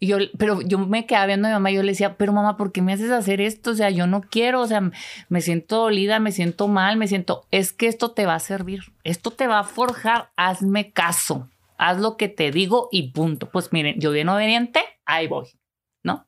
Yo, 0.00 0.18
pero 0.38 0.60
yo 0.60 0.78
me 0.78 1.06
quedaba 1.06 1.26
viendo 1.26 1.46
a 1.46 1.50
mi 1.50 1.54
mamá 1.54 1.70
y 1.70 1.76
yo 1.76 1.82
le 1.82 1.92
decía, 1.92 2.16
pero 2.16 2.32
mamá, 2.32 2.56
¿por 2.56 2.72
qué 2.72 2.82
me 2.82 2.92
haces 2.92 3.12
hacer 3.12 3.40
esto? 3.40 3.70
O 3.70 3.74
sea, 3.74 3.90
yo 3.90 4.08
no 4.08 4.20
quiero, 4.20 4.60
o 4.60 4.66
sea, 4.66 4.90
me 5.28 5.40
siento 5.40 5.76
dolida, 5.76 6.18
me 6.18 6.32
siento 6.32 6.66
mal, 6.66 6.96
me 6.96 7.06
siento, 7.06 7.46
es 7.52 7.72
que 7.72 7.86
esto 7.86 8.10
te 8.10 8.26
va 8.26 8.34
a 8.34 8.40
servir, 8.40 8.80
esto 9.04 9.30
te 9.30 9.46
va 9.46 9.60
a 9.60 9.64
forjar, 9.64 10.30
hazme 10.36 10.90
caso, 10.90 11.48
haz 11.78 12.00
lo 12.00 12.16
que 12.16 12.28
te 12.28 12.50
digo 12.50 12.88
y 12.90 13.12
punto. 13.12 13.50
Pues 13.50 13.72
miren, 13.72 14.00
yo 14.00 14.10
bien 14.10 14.28
obediente, 14.28 14.82
ahí 15.06 15.28
voy, 15.28 15.46
¿no? 16.02 16.26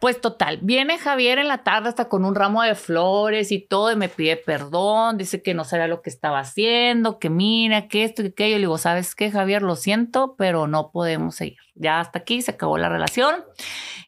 Pues 0.00 0.20
total, 0.20 0.60
viene 0.62 0.96
Javier 0.96 1.40
en 1.40 1.48
la 1.48 1.64
tarde 1.64 1.88
hasta 1.88 2.08
con 2.08 2.24
un 2.24 2.36
ramo 2.36 2.62
de 2.62 2.76
flores 2.76 3.50
y 3.50 3.58
todo 3.58 3.90
y 3.90 3.96
me 3.96 4.08
pide 4.08 4.36
perdón, 4.36 5.18
dice 5.18 5.42
que 5.42 5.54
no 5.54 5.64
sabía 5.64 5.88
lo 5.88 6.02
que 6.02 6.10
estaba 6.10 6.38
haciendo, 6.38 7.18
que 7.18 7.30
mira, 7.30 7.88
que 7.88 8.04
esto, 8.04 8.22
que 8.22 8.28
aquello. 8.28 8.56
Le 8.56 8.60
digo, 8.60 8.78
¿sabes 8.78 9.16
qué, 9.16 9.32
Javier? 9.32 9.62
Lo 9.62 9.74
siento, 9.74 10.36
pero 10.38 10.68
no 10.68 10.92
podemos 10.92 11.34
seguir. 11.34 11.58
Ya 11.74 11.98
hasta 11.98 12.20
aquí 12.20 12.42
se 12.42 12.52
acabó 12.52 12.78
la 12.78 12.88
relación. 12.88 13.34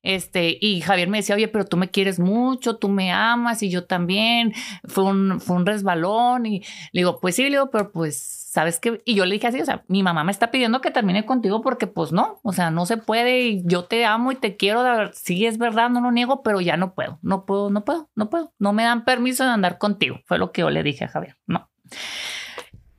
Este, 0.04 0.56
y 0.60 0.80
Javier 0.80 1.08
me 1.08 1.18
decía, 1.18 1.34
oye, 1.34 1.48
pero 1.48 1.64
tú 1.64 1.76
me 1.76 1.90
quieres 1.90 2.20
mucho, 2.20 2.76
tú 2.76 2.88
me 2.88 3.10
amas 3.10 3.62
y 3.64 3.68
yo 3.68 3.84
también. 3.84 4.52
Fue 4.84 5.02
un, 5.02 5.40
fue 5.40 5.56
un 5.56 5.66
resbalón 5.66 6.46
y 6.46 6.60
le 6.92 7.00
digo, 7.00 7.18
pues 7.18 7.34
sí, 7.34 7.42
le 7.44 7.50
digo, 7.50 7.70
pero 7.70 7.90
pues 7.90 8.49
¿sabes 8.50 8.80
qué? 8.80 9.00
Y 9.04 9.14
yo 9.14 9.26
le 9.26 9.34
dije 9.34 9.46
así, 9.46 9.60
o 9.60 9.64
sea, 9.64 9.84
mi 9.86 10.02
mamá 10.02 10.24
me 10.24 10.32
está 10.32 10.50
pidiendo 10.50 10.80
que 10.80 10.90
termine 10.90 11.24
contigo 11.24 11.60
porque 11.60 11.86
pues 11.86 12.10
no, 12.10 12.40
o 12.42 12.52
sea, 12.52 12.72
no 12.72 12.84
se 12.84 12.96
puede 12.96 13.42
y 13.42 13.62
yo 13.64 13.84
te 13.84 14.04
amo 14.04 14.32
y 14.32 14.34
te 14.34 14.56
quiero, 14.56 14.82
de 14.82 15.10
sí 15.12 15.46
es 15.46 15.56
verdad, 15.56 15.88
no 15.88 16.00
lo 16.00 16.10
niego, 16.10 16.42
pero 16.42 16.60
ya 16.60 16.76
no 16.76 16.92
puedo, 16.92 17.20
no 17.22 17.46
puedo, 17.46 17.70
no 17.70 17.84
puedo, 17.84 18.10
no 18.16 18.28
puedo, 18.28 18.52
no 18.58 18.72
me 18.72 18.82
dan 18.82 19.04
permiso 19.04 19.44
de 19.44 19.50
andar 19.50 19.78
contigo, 19.78 20.18
fue 20.24 20.36
lo 20.38 20.50
que 20.50 20.62
yo 20.62 20.70
le 20.70 20.82
dije 20.82 21.04
a 21.04 21.08
Javier, 21.08 21.36
no. 21.46 21.70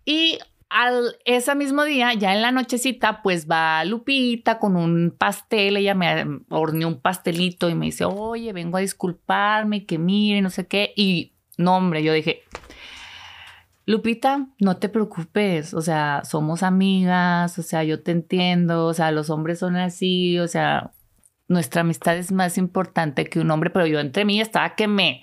Y 0.06 0.40
al 0.70 1.18
ese 1.26 1.54
mismo 1.54 1.84
día, 1.84 2.14
ya 2.14 2.34
en 2.34 2.42
la 2.42 2.54
nochecita, 2.54 3.22
pues 3.22 3.46
va 3.46 3.84
Lupita 3.84 4.58
con 4.58 4.78
un 4.78 5.14
pastel, 5.18 5.76
ella 5.76 5.96
me 5.96 6.26
horneó 6.50 6.88
un 6.88 7.02
pastelito 7.02 7.70
y 7.70 7.76
me 7.76 7.88
dice, 7.88 8.06
oye, 8.06 8.54
vengo 8.54 8.78
a 8.78 8.82
disculparme, 8.82 9.86
que 9.86 9.98
mire, 9.98 10.42
no 10.42 10.50
sé 10.50 10.66
qué, 10.68 10.94
y 10.96 11.34
no, 11.58 11.76
hombre, 11.76 12.04
yo 12.04 12.14
dije, 12.14 12.44
Lupita, 13.92 14.48
no 14.60 14.78
te 14.78 14.88
preocupes, 14.88 15.74
o 15.74 15.82
sea, 15.82 16.22
somos 16.24 16.64
amigas, 16.64 17.60
o 17.60 17.62
sea, 17.62 17.84
yo 17.84 18.02
te 18.02 18.12
entiendo, 18.12 18.86
o 18.86 18.94
sea, 18.94 19.12
los 19.12 19.30
hombres 19.30 19.60
son 19.60 19.76
así, 19.76 20.40
o 20.40 20.48
sea, 20.48 20.94
nuestra 21.50 21.82
amistad 21.82 22.16
es 22.16 22.32
más 22.32 22.58
importante 22.58 23.26
que 23.26 23.42
un 23.42 23.52
hombre, 23.52 23.70
pero 23.70 23.86
yo 23.86 24.00
entre 24.00 24.24
mí 24.24 24.40
estaba 24.40 24.76
que 24.76 24.88
me, 24.88 25.22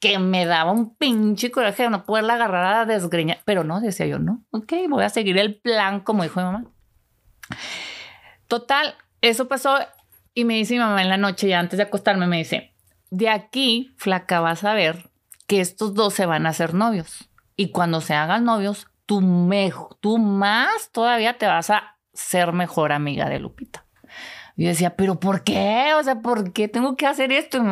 que 0.00 0.18
me 0.18 0.44
daba 0.44 0.72
un 0.72 0.96
pinche 0.96 1.52
coraje 1.52 1.84
de 1.84 1.90
no 1.90 2.04
poderla 2.04 2.34
agarrar 2.34 2.74
a 2.74 2.84
desgreñar, 2.84 3.38
pero 3.44 3.62
no, 3.62 3.80
decía 3.80 4.06
yo, 4.06 4.18
no, 4.18 4.44
ok, 4.50 4.72
voy 4.88 5.04
a 5.04 5.08
seguir 5.08 5.38
el 5.38 5.60
plan 5.60 6.00
como 6.00 6.24
dijo 6.24 6.40
mi 6.40 6.46
mamá. 6.46 6.64
Total, 8.48 8.96
eso 9.20 9.46
pasó 9.46 9.78
y 10.34 10.44
me 10.44 10.54
dice 10.54 10.74
mi 10.74 10.80
mamá 10.80 11.00
en 11.00 11.08
la 11.08 11.16
noche, 11.16 11.48
ya 11.48 11.60
antes 11.60 11.76
de 11.76 11.84
acostarme, 11.84 12.26
me 12.26 12.38
dice, 12.38 12.74
de 13.10 13.28
aquí, 13.28 13.94
flaca, 13.96 14.40
vas 14.40 14.64
a 14.64 14.74
ver 14.74 15.10
que 15.46 15.60
estos 15.60 15.94
dos 15.94 16.12
se 16.12 16.26
van 16.26 16.46
a 16.46 16.50
hacer 16.50 16.74
novios 16.74 17.29
y 17.60 17.72
cuando 17.72 18.00
se 18.00 18.14
hagan 18.14 18.44
novios, 18.44 18.86
tú, 19.04 19.20
mejor, 19.20 19.94
tú 20.00 20.16
más 20.16 20.90
todavía 20.92 21.36
te 21.36 21.46
vas 21.46 21.68
a 21.68 21.98
ser 22.14 22.54
mejor 22.54 22.90
amiga 22.90 23.28
de 23.28 23.38
Lupita. 23.38 23.84
Yo 24.56 24.68
decía, 24.68 24.96
pero 24.96 25.20
¿por 25.20 25.44
qué? 25.44 25.92
O 25.94 26.02
sea, 26.02 26.22
¿por 26.22 26.54
qué 26.54 26.68
tengo 26.68 26.96
que 26.96 27.06
hacer 27.06 27.32
esto? 27.32 27.62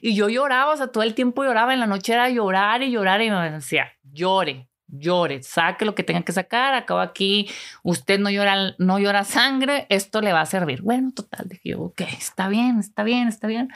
Y 0.00 0.14
yo 0.14 0.30
lloraba, 0.30 0.72
o 0.72 0.76
sea, 0.78 0.86
todo 0.86 1.02
el 1.02 1.14
tiempo 1.14 1.44
lloraba, 1.44 1.74
en 1.74 1.80
la 1.80 1.86
noche 1.86 2.14
era 2.14 2.30
llorar 2.30 2.82
y 2.82 2.90
llorar 2.90 3.20
y 3.20 3.30
me 3.30 3.50
decía, 3.50 3.92
llore, 4.04 4.70
llore, 4.88 5.42
saque 5.42 5.84
lo 5.84 5.94
que 5.94 6.02
tenga 6.02 6.22
que 6.22 6.32
sacar, 6.32 6.74
acabo 6.74 7.00
aquí, 7.00 7.48
usted 7.82 8.18
no 8.18 8.30
llora, 8.30 8.74
no 8.78 8.98
llora 8.98 9.24
sangre, 9.24 9.86
esto 9.88 10.20
le 10.20 10.32
va 10.32 10.42
a 10.42 10.46
servir. 10.46 10.82
Bueno, 10.82 11.12
total, 11.14 11.48
dije 11.48 11.70
yo, 11.70 11.80
ok, 11.82 12.02
está 12.18 12.48
bien, 12.48 12.78
está 12.78 13.02
bien, 13.02 13.28
está 13.28 13.46
bien. 13.46 13.68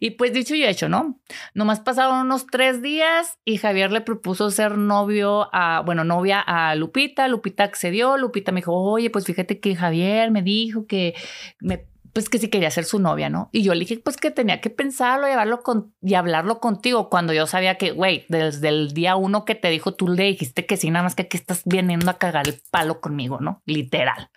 Y 0.00 0.10
pues 0.12 0.32
dicho 0.32 0.54
y 0.54 0.64
hecho, 0.64 0.88
¿no? 0.88 1.18
Nomás 1.54 1.80
pasaron 1.80 2.26
unos 2.26 2.46
tres 2.46 2.82
días 2.82 3.38
y 3.44 3.58
Javier 3.58 3.92
le 3.92 4.00
propuso 4.00 4.50
ser 4.50 4.78
novio 4.78 5.48
a, 5.52 5.80
bueno, 5.80 6.04
novia 6.04 6.40
a 6.40 6.74
Lupita, 6.74 7.28
Lupita 7.28 7.64
accedió, 7.64 8.16
Lupita 8.16 8.52
me 8.52 8.60
dijo, 8.60 8.74
oye, 8.74 9.10
pues 9.10 9.24
fíjate 9.24 9.60
que 9.60 9.74
Javier 9.74 10.30
me 10.30 10.42
dijo 10.42 10.86
que 10.86 11.14
me 11.60 11.91
pues 12.12 12.28
que 12.28 12.38
sí 12.38 12.48
quería 12.48 12.70
ser 12.70 12.84
su 12.84 12.98
novia, 12.98 13.30
¿no? 13.30 13.48
Y 13.52 13.62
yo 13.62 13.74
le 13.74 13.80
dije, 13.80 13.98
pues 13.98 14.16
que 14.16 14.30
tenía 14.30 14.60
que 14.60 14.70
pensarlo, 14.70 15.26
llevarlo 15.26 15.62
con, 15.62 15.94
y 16.02 16.14
hablarlo 16.14 16.60
contigo 16.60 17.08
cuando 17.08 17.32
yo 17.32 17.46
sabía 17.46 17.76
que, 17.76 17.92
güey, 17.92 18.26
desde 18.28 18.68
el 18.68 18.92
día 18.92 19.16
uno 19.16 19.44
que 19.44 19.54
te 19.54 19.68
dijo, 19.68 19.94
tú 19.94 20.08
le 20.08 20.24
dijiste 20.24 20.66
que 20.66 20.76
sí, 20.76 20.90
nada 20.90 21.04
más 21.04 21.14
que 21.14 21.22
aquí 21.22 21.36
estás 21.36 21.62
viniendo 21.64 22.10
a 22.10 22.18
cagar 22.18 22.48
el 22.48 22.60
palo 22.70 23.00
conmigo, 23.00 23.40
¿no? 23.40 23.62
Literal. 23.64 24.30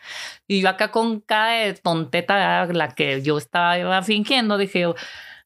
Y 0.47 0.61
yo 0.61 0.69
acá 0.69 0.91
con 0.91 1.19
cada 1.19 1.73
tonteta, 1.75 2.65
la 2.67 2.89
que 2.89 3.21
yo 3.21 3.37
estaba 3.37 4.01
fingiendo, 4.03 4.57
dije, 4.57 4.85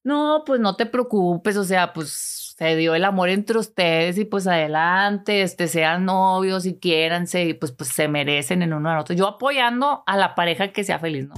no, 0.03 0.43
pues 0.45 0.59
no 0.59 0.75
te 0.75 0.85
preocupes, 0.85 1.57
o 1.57 1.63
sea, 1.63 1.93
pues 1.93 2.55
se 2.57 2.75
dio 2.75 2.93
el 2.93 3.05
amor 3.05 3.29
entre 3.29 3.57
ustedes 3.57 4.17
y 4.17 4.25
pues 4.25 4.45
adelante, 4.45 5.43
este, 5.43 5.67
sean 5.67 6.05
novios 6.05 6.65
y 6.65 6.77
quiéranse 6.77 7.45
y 7.45 7.53
pues, 7.53 7.71
pues 7.71 7.89
se 7.89 8.07
merecen 8.07 8.61
en 8.61 8.73
uno 8.73 8.89
al 8.89 8.99
otro. 8.99 9.15
Yo 9.15 9.27
apoyando 9.27 10.03
a 10.05 10.17
la 10.17 10.35
pareja 10.35 10.73
que 10.73 10.83
sea 10.83 10.99
feliz, 10.99 11.27
¿no? 11.27 11.35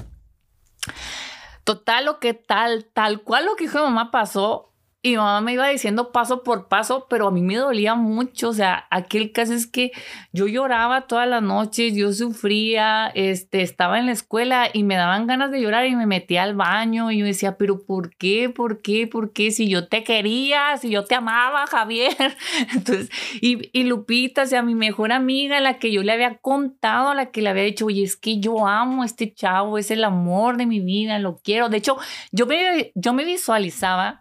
Total, 1.63 2.05
lo 2.05 2.19
que 2.19 2.33
tal, 2.33 2.85
tal 2.85 3.21
cual 3.21 3.45
lo 3.45 3.55
que 3.55 3.65
dijo 3.65 3.79
mamá 3.79 4.11
pasó. 4.11 4.70
Y 5.03 5.15
mamá 5.17 5.41
me 5.41 5.53
iba 5.53 5.67
diciendo 5.67 6.11
paso 6.11 6.43
por 6.43 6.67
paso, 6.67 7.07
pero 7.09 7.27
a 7.27 7.31
mí 7.31 7.41
me 7.41 7.55
dolía 7.55 7.95
mucho. 7.95 8.49
O 8.49 8.53
sea, 8.53 8.85
aquel 8.91 9.31
caso 9.31 9.53
es 9.53 9.65
que 9.65 9.91
yo 10.31 10.45
lloraba 10.47 11.07
todas 11.07 11.27
las 11.27 11.41
noches, 11.41 11.95
yo 11.95 12.13
sufría, 12.13 13.07
este, 13.15 13.63
estaba 13.63 13.97
en 13.97 14.05
la 14.05 14.11
escuela 14.11 14.69
y 14.71 14.83
me 14.83 14.95
daban 14.95 15.25
ganas 15.25 15.49
de 15.49 15.59
llorar 15.59 15.87
y 15.87 15.95
me 15.95 16.05
metía 16.05 16.43
al 16.43 16.55
baño 16.55 17.09
y 17.09 17.17
yo 17.17 17.25
decía, 17.25 17.57
pero 17.57 17.83
¿por 17.83 18.15
qué? 18.15 18.51
¿Por 18.51 18.83
qué? 18.83 19.07
¿Por 19.07 19.33
qué? 19.33 19.49
Si 19.49 19.67
yo 19.67 19.87
te 19.87 20.03
quería, 20.03 20.77
si 20.77 20.91
yo 20.91 21.03
te 21.03 21.15
amaba, 21.15 21.65
Javier. 21.71 22.37
Entonces, 22.71 23.09
y, 23.41 23.71
y 23.73 23.85
Lupita, 23.85 24.43
o 24.43 24.45
sea, 24.45 24.61
mi 24.61 24.75
mejor 24.75 25.13
amiga, 25.13 25.59
la 25.61 25.79
que 25.79 25.91
yo 25.91 26.03
le 26.03 26.11
había 26.11 26.37
contado, 26.37 27.15
la 27.15 27.31
que 27.31 27.41
le 27.41 27.49
había 27.49 27.63
dicho, 27.63 27.87
oye, 27.87 28.03
es 28.03 28.15
que 28.15 28.39
yo 28.39 28.67
amo 28.67 29.01
a 29.01 29.07
este 29.07 29.33
chavo, 29.33 29.79
es 29.79 29.89
el 29.89 30.03
amor 30.03 30.57
de 30.57 30.67
mi 30.67 30.79
vida, 30.79 31.17
lo 31.17 31.37
quiero. 31.37 31.69
De 31.69 31.77
hecho, 31.77 31.97
yo 32.31 32.45
me, 32.45 32.91
yo 32.93 33.13
me 33.13 33.25
visualizaba 33.25 34.20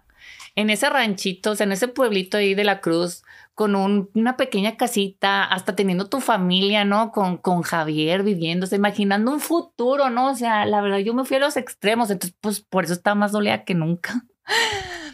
en 0.61 0.71
ese 0.71 0.89
ranchito, 0.89 1.55
en 1.59 1.73
ese 1.73 1.89
pueblito 1.89 2.37
ahí 2.37 2.55
de 2.55 2.65
la 2.65 2.81
Cruz, 2.81 3.23
con 3.55 3.75
una 4.15 4.37
pequeña 4.37 4.77
casita, 4.77 5.45
hasta 5.45 5.77
teniendo 5.77 6.09
tu 6.09 6.21
familia, 6.21 6.85
¿no? 6.85 7.13
Con, 7.13 7.37
con 7.37 7.63
Javier 7.63 8.23
viviendo, 8.23 8.67
imaginando 8.75 9.33
un 9.33 9.41
futuro, 9.41 10.09
¿no? 10.11 10.31
O 10.31 10.35
sea, 10.35 10.65
la 10.67 10.81
verdad, 10.81 10.99
yo 10.99 11.15
me 11.15 11.25
fui 11.25 11.37
a 11.37 11.41
los 11.41 11.57
extremos, 11.57 12.11
entonces, 12.11 12.37
pues 12.41 12.61
por 12.61 12.85
eso 12.85 12.95
está 12.95 13.15
más 13.15 13.33
dolida 13.33 13.65
que 13.65 13.75
nunca. 13.75 14.25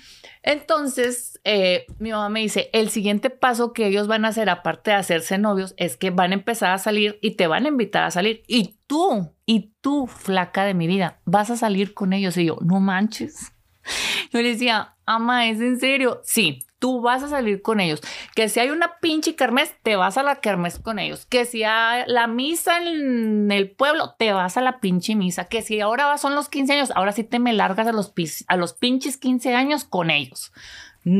Entonces, 0.47 1.41
eh, 1.43 1.87
mi 1.99 2.13
mamá 2.13 2.29
me 2.29 2.39
dice, 2.39 2.71
el 2.73 2.89
siguiente 2.89 3.31
paso 3.31 3.73
que 3.73 3.89
ellos 3.89 4.07
van 4.07 4.25
a 4.25 4.29
hacer, 4.29 4.49
aparte 4.49 4.93
de 4.93 4.97
hacerse 4.97 5.39
novios, 5.39 5.75
es 5.77 5.97
que 5.97 6.11
van 6.11 6.31
a 6.31 6.35
empezar 6.35 6.71
a 6.71 6.79
salir 6.79 7.19
y 7.21 7.33
te 7.33 7.49
van 7.49 7.65
a 7.65 7.69
invitar 7.69 8.05
a 8.05 8.13
salir. 8.13 8.45
Y 8.47 8.79
tú, 8.87 9.35
y 9.45 9.73
tú, 9.81 10.07
flaca 10.07 10.65
de 10.65 10.75
mi 10.75 10.87
vida, 10.87 11.21
vas 11.25 11.51
a 11.51 11.57
salir 11.57 11.95
con 11.95 12.13
ellos. 12.13 12.37
Y 12.37 12.45
yo, 12.45 12.59
no 12.63 12.79
manches. 12.79 13.56
Yo 14.33 14.43
le 14.43 14.53
decía, 14.53 14.97
ama, 15.05 15.49
¿es 15.49 15.61
en 15.61 15.79
serio? 15.79 16.21
Sí, 16.25 16.67
tú 16.79 17.01
vas 17.01 17.23
a 17.23 17.29
salir 17.29 17.63
con 17.63 17.81
ellos. 17.81 18.01
Que 18.35 18.49
si 18.49 18.61
hay 18.61 18.71
una 18.71 18.99
pinche 19.01 19.35
kermés, 19.35 19.75
te 19.83 19.97
vas 19.97 20.17
a 20.19 20.23
la 20.23 20.37
kermés 20.37 20.79
con 20.79 20.99
ellos. 20.99 21.27
Que 21.27 21.45
si 21.45 21.65
hay 21.65 22.05
la 22.07 22.27
misa 22.27 22.79
en 22.79 23.51
el 23.51 23.71
pueblo, 23.71 24.15
te 24.19 24.33
vas 24.33 24.57
a 24.57 24.61
la 24.61 24.81
pinche 24.81 25.15
misa. 25.15 25.47
Que 25.47 25.63
si 25.63 25.81
ahora 25.81 26.17
son 26.19 26.35
los 26.35 26.49
15 26.49 26.73
años, 26.75 26.93
ahora 26.95 27.13
sí 27.13 27.25
te 27.25 27.39
me 27.39 27.53
largas 27.53 27.87
a 27.87 27.93
los, 27.93 28.13
a 28.49 28.57
los 28.57 28.75
pinches 28.75 29.17
15 29.17 29.55
años 29.55 29.85
con 29.85 30.11
ellos. 30.11 30.53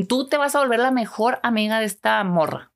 Tú 0.09 0.27
te 0.29 0.37
vas 0.37 0.55
a 0.55 0.61
volver 0.61 0.81
la 0.81 0.91
mejor 0.91 1.39
amiga 1.43 1.79
de 1.79 1.87
esta 1.87 2.23
morra. 2.25 2.73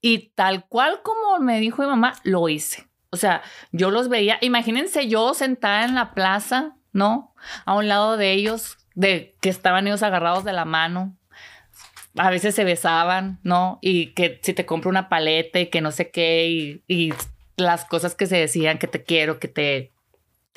Y 0.00 0.30
tal 0.34 0.66
cual 0.66 1.02
como 1.02 1.38
me 1.38 1.60
dijo 1.60 1.82
mi 1.82 1.88
mamá, 1.88 2.14
lo 2.22 2.48
hice. 2.48 2.88
O 3.10 3.16
sea, 3.16 3.42
yo 3.72 3.90
los 3.90 4.08
veía, 4.08 4.38
imagínense 4.40 5.08
yo 5.08 5.34
sentada 5.34 5.84
en 5.84 5.94
la 5.94 6.14
plaza 6.14 6.76
¿no? 6.92 7.34
A 7.64 7.74
un 7.74 7.88
lado 7.88 8.16
de 8.16 8.32
ellos, 8.32 8.78
de 8.94 9.36
que 9.40 9.48
estaban 9.48 9.86
ellos 9.86 10.02
agarrados 10.02 10.44
de 10.44 10.52
la 10.52 10.64
mano. 10.64 11.16
A 12.16 12.30
veces 12.30 12.54
se 12.54 12.64
besaban, 12.64 13.38
¿no? 13.42 13.78
Y 13.80 14.08
que 14.14 14.40
si 14.42 14.52
te 14.52 14.66
compro 14.66 14.90
una 14.90 15.08
paleta 15.08 15.60
y 15.60 15.66
que 15.66 15.80
no 15.80 15.92
sé 15.92 16.10
qué, 16.10 16.48
y, 16.48 16.82
y 16.88 17.14
las 17.56 17.84
cosas 17.84 18.14
que 18.14 18.26
se 18.26 18.36
decían, 18.36 18.78
que 18.78 18.88
te 18.88 19.04
quiero, 19.04 19.38
que 19.38 19.48
te 19.48 19.92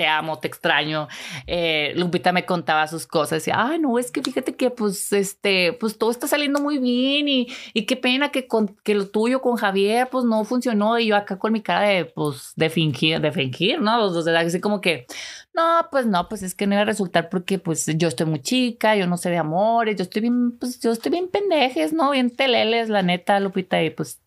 te 0.03 0.07
amo, 0.07 0.37
te 0.37 0.49
extraño. 0.49 1.07
Eh, 1.47 1.93
Lupita 1.95 2.33
me 2.33 2.45
contaba 2.45 2.87
sus 2.87 3.07
cosas. 3.07 3.39
Decía, 3.39 3.55
ay, 3.57 3.79
no, 3.79 3.97
es 3.97 4.11
que 4.11 4.21
fíjate 4.21 4.53
que 4.53 4.69
pues, 4.69 5.13
este, 5.13 5.71
pues 5.71 5.97
todo 5.97 6.11
está 6.11 6.27
saliendo 6.27 6.59
muy 6.59 6.77
bien 6.77 7.29
y, 7.29 7.47
y 7.73 7.85
qué 7.85 7.95
pena 7.95 8.29
que, 8.29 8.45
con, 8.45 8.75
que 8.83 8.95
lo 8.95 9.07
tuyo 9.07 9.41
con 9.41 9.55
Javier 9.55 10.09
pues 10.11 10.25
no 10.25 10.43
funcionó 10.43 10.99
y 10.99 11.07
yo 11.07 11.15
acá 11.15 11.39
con 11.39 11.53
mi 11.53 11.61
cara 11.61 11.87
de, 11.87 12.03
pues, 12.03 12.51
de 12.57 12.69
fingir, 12.69 13.21
de 13.21 13.31
fingir, 13.31 13.79
¿no? 13.79 14.03
O 14.03 14.21
sea, 14.21 14.37
así 14.41 14.59
como 14.59 14.81
que, 14.81 15.05
no, 15.53 15.87
pues 15.89 16.05
no, 16.05 16.27
pues 16.27 16.43
es 16.43 16.53
que 16.53 16.67
no 16.67 16.73
iba 16.73 16.81
a 16.81 16.85
resultar 16.85 17.29
porque 17.29 17.59
pues 17.59 17.85
yo 17.95 18.09
estoy 18.09 18.25
muy 18.25 18.41
chica, 18.41 18.97
yo 18.97 19.07
no 19.07 19.15
sé 19.15 19.29
de 19.29 19.37
amores, 19.37 19.95
yo 19.95 20.03
estoy 20.03 20.23
bien, 20.23 20.57
pues 20.59 20.81
yo 20.81 20.91
estoy 20.91 21.11
bien 21.13 21.29
pendejes, 21.29 21.93
¿no? 21.93 22.11
Bien 22.11 22.29
teleles, 22.29 22.89
la 22.89 23.03
neta, 23.03 23.39
Lupita, 23.39 23.81
y 23.81 23.89
pues, 23.89 24.19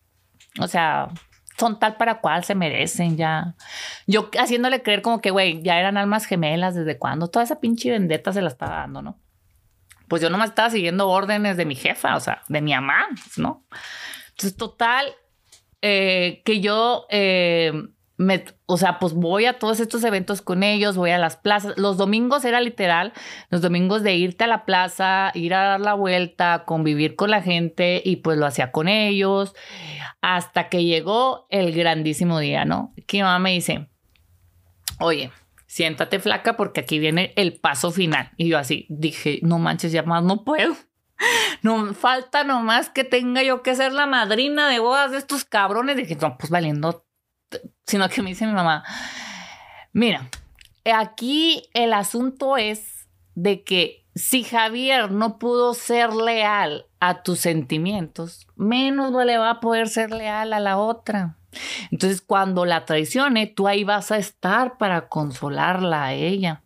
o 0.59 0.67
sea, 0.67 1.09
son 1.57 1.79
tal 1.79 1.97
para 1.97 2.21
cual 2.21 2.43
se 2.43 2.55
merecen 2.55 3.17
ya. 3.17 3.55
Yo 4.05 4.29
haciéndole 4.39 4.83
creer 4.83 5.01
como 5.01 5.21
que, 5.21 5.31
güey, 5.31 5.61
ya 5.63 5.79
eran 5.79 5.97
almas 5.97 6.25
gemelas 6.25 6.75
desde 6.75 6.97
cuando 6.97 7.27
toda 7.27 7.43
esa 7.43 7.59
pinche 7.59 7.89
vendetta 7.89 8.31
se 8.31 8.41
la 8.41 8.49
estaba 8.49 8.77
dando, 8.77 9.01
¿no? 9.01 9.19
Pues 10.07 10.21
yo 10.21 10.29
nomás 10.29 10.49
estaba 10.49 10.69
siguiendo 10.69 11.09
órdenes 11.09 11.57
de 11.57 11.65
mi 11.65 11.75
jefa, 11.75 12.15
o 12.15 12.19
sea, 12.19 12.41
de 12.47 12.61
mi 12.61 12.73
mamá, 12.73 13.07
¿no? 13.37 13.65
Entonces, 14.29 14.55
total, 14.55 15.13
eh, 15.81 16.41
que 16.45 16.61
yo, 16.61 17.05
eh, 17.09 17.73
me, 18.17 18.43
o 18.65 18.77
sea, 18.77 18.97
pues 18.97 19.13
voy 19.13 19.45
a 19.45 19.59
todos 19.59 19.79
estos 19.79 20.03
eventos 20.03 20.41
con 20.41 20.63
ellos, 20.63 20.97
voy 20.97 21.11
a 21.11 21.19
las 21.19 21.37
plazas. 21.37 21.73
Los 21.77 21.97
domingos 21.97 22.45
era 22.45 22.59
literal, 22.59 23.13
los 23.49 23.61
domingos 23.61 24.01
de 24.01 24.15
irte 24.15 24.43
a 24.43 24.47
la 24.47 24.65
plaza, 24.65 25.31
ir 25.35 25.53
a 25.53 25.63
dar 25.63 25.79
la 25.79 25.93
vuelta, 25.93 26.63
convivir 26.65 27.15
con 27.15 27.29
la 27.29 27.43
gente 27.43 28.01
y 28.03 28.17
pues 28.17 28.37
lo 28.37 28.47
hacía 28.47 28.71
con 28.71 28.87
ellos 28.87 29.53
hasta 30.21 30.67
que 30.67 30.83
llegó 30.83 31.45
el 31.49 31.73
grandísimo 31.73 32.39
día, 32.39 32.65
¿no? 32.65 32.93
Que 33.05 33.17
mi 33.17 33.23
mamá 33.23 33.39
me 33.39 33.51
dice, 33.51 33.87
oye, 34.99 35.31
siéntate 35.67 36.19
flaca 36.19 36.57
porque 36.57 36.81
aquí 36.81 36.97
viene 36.97 37.33
el 37.35 37.59
paso 37.59 37.91
final. 37.91 38.31
Y 38.35 38.49
yo 38.49 38.57
así 38.57 38.87
dije, 38.89 39.39
no 39.43 39.59
manches, 39.59 39.91
ya 39.91 40.03
más 40.03 40.23
no 40.23 40.43
puedo. 40.43 40.75
No 41.63 41.95
falta 41.95 42.43
nomás 42.43 42.91
que 42.91 43.03
tenga 43.03 43.41
yo 43.41 43.63
que 43.63 43.73
ser 43.73 43.91
la 43.91 44.05
madrina 44.05 44.69
de 44.69 44.77
bodas 44.77 45.09
de 45.09 45.17
estos 45.17 45.45
cabrones. 45.45 45.97
Dije, 45.97 46.15
no, 46.21 46.37
pues 46.37 46.51
valiendo 46.51 47.06
sino 47.85 48.09
que 48.09 48.21
me 48.21 48.29
dice 48.29 48.45
mi 48.45 48.53
mamá, 48.53 48.83
mira, 49.93 50.29
aquí 50.93 51.69
el 51.73 51.93
asunto 51.93 52.57
es 52.57 53.07
de 53.35 53.63
que 53.63 54.05
si 54.15 54.43
Javier 54.43 55.11
no 55.11 55.37
pudo 55.37 55.73
ser 55.73 56.13
leal 56.13 56.85
a 56.99 57.21
tus 57.21 57.39
sentimientos, 57.39 58.47
menos 58.55 59.13
le 59.25 59.37
va 59.37 59.51
a 59.51 59.59
poder 59.59 59.89
ser 59.89 60.11
leal 60.11 60.53
a 60.53 60.59
la 60.59 60.77
otra. 60.77 61.37
Entonces, 61.91 62.21
cuando 62.21 62.65
la 62.65 62.85
traicione, 62.85 63.47
tú 63.47 63.67
ahí 63.67 63.83
vas 63.83 64.11
a 64.11 64.17
estar 64.17 64.77
para 64.77 65.07
consolarla 65.07 66.05
a 66.05 66.13
ella 66.13 66.63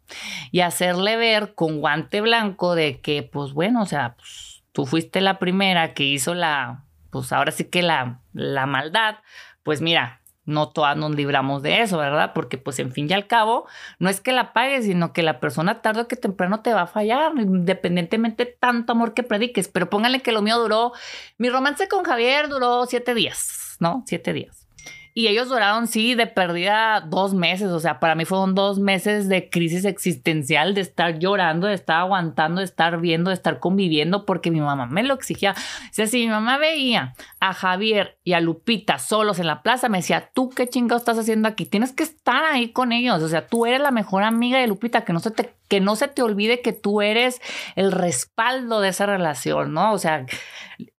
y 0.52 0.62
hacerle 0.62 1.18
ver 1.18 1.56
con 1.56 1.80
guante 1.80 2.22
blanco 2.22 2.76
de 2.76 3.00
que, 3.00 3.24
pues 3.24 3.54
bueno, 3.54 3.84
o 3.84 3.86
sea, 3.86 4.16
pues, 4.16 4.64
tú 4.72 4.86
fuiste 4.86 5.22
la 5.22 5.40
primera 5.40 5.94
que 5.94 6.04
hizo 6.04 6.34
la, 6.34 6.86
pues 7.10 7.32
ahora 7.32 7.52
sí 7.52 7.66
que 7.66 7.82
la, 7.82 8.22
la 8.34 8.66
maldad. 8.66 9.18
Pues 9.64 9.82
mira, 9.82 10.21
no 10.52 10.70
todas 10.70 10.96
nos 10.96 11.16
libramos 11.16 11.64
de 11.64 11.82
eso, 11.82 11.98
¿verdad? 11.98 12.34
Porque 12.34 12.58
pues 12.58 12.80
en 12.80 12.92
fin 12.92 13.08
y 13.10 13.14
al 13.14 13.28
cabo, 13.28 13.66
no 14.00 14.10
es 14.10 14.22
que 14.22 14.32
la 14.32 14.54
pagues, 14.54 14.86
sino 14.86 15.14
que 15.14 15.24
la 15.24 15.40
persona 15.40 15.82
tarde 15.82 16.02
o 16.02 16.08
que 16.08 16.16
temprano 16.16 16.62
te 16.62 16.74
va 16.74 16.82
a 16.82 16.88
fallar, 16.88 17.32
independientemente 17.38 18.46
tanto 18.46 18.92
amor 18.94 19.14
que 19.14 19.24
prediques. 19.24 19.68
Pero 19.68 19.90
póngale 19.90 20.22
que 20.22 20.32
lo 20.32 20.42
mío 20.42 20.60
duró, 20.60 20.94
mi 21.38 21.50
romance 21.50 21.88
con 21.88 22.04
Javier 22.04 22.50
duró 22.50 22.86
siete 22.86 23.16
días, 23.16 23.78
¿no? 23.80 24.04
Siete 24.06 24.34
días. 24.34 24.61
Y 25.14 25.28
ellos 25.28 25.50
duraron, 25.50 25.88
sí, 25.88 26.16
de 26.16 26.28
pérdida 26.28 27.02
dos 27.02 27.34
meses. 27.34 27.70
O 27.70 27.80
sea, 27.80 28.00
para 28.00 28.16
mí 28.16 28.26
fueron 28.26 28.56
dos 28.56 28.80
meses 28.80 29.28
de 29.28 29.50
crisis 29.50 29.86
existencial, 29.86 30.74
de 30.74 30.82
estar 30.82 31.20
llorando, 31.20 31.68
de 31.68 31.74
estar 31.74 31.98
aguantando, 31.98 32.60
de 32.60 32.66
estar 32.66 33.00
viendo, 33.00 33.30
de 33.30 33.36
estar 33.36 33.60
conviviendo, 33.60 34.26
porque 34.26 34.52
mi 34.52 34.62
mamá 34.62 34.86
me 34.86 35.04
lo 35.04 35.14
exigía. 35.14 35.52
O 35.52 35.94
sea, 35.94 36.08
si 36.08 36.20
mi 36.20 36.28
mamá 36.28 36.58
veía 36.58 37.14
a 37.40 37.54
Javier 37.54 38.18
y 38.24 38.34
a 38.34 38.40
Lupita 38.40 39.00
solos 39.00 39.40
en 39.40 39.48
la 39.48 39.62
plaza, 39.62 39.90
me 39.90 39.98
decía, 39.98 40.30
¿tú 40.34 40.50
qué 40.50 40.68
chingados 40.68 41.02
estás 41.02 41.18
haciendo 41.18 41.48
aquí? 41.48 41.66
Tienes 41.66 41.92
que 41.92 42.04
estar 42.04 42.44
ahí 42.46 42.72
con 42.72 42.92
ellos. 42.92 43.22
O 43.22 43.28
sea, 43.28 43.48
tú 43.48 43.66
eres 43.66 43.82
la 43.82 43.92
mejor 43.92 44.24
amiga 44.24 44.60
de 44.60 44.68
Lupita, 44.68 45.04
que 45.04 45.14
no 45.14 45.20
se 45.20 45.32
te 45.32 45.54
que 45.72 45.80
no 45.80 45.96
se 45.96 46.10
te 46.10 46.22
olvide 46.22 46.62
que 46.62 46.74
tú 46.74 47.02
eres 47.02 47.40
el 47.78 47.94
respaldo 47.94 48.82
de 48.82 48.90
esa 48.90 49.06
relación, 49.06 49.74
¿no? 49.74 49.94
O 49.94 49.98
sea, 49.98 50.26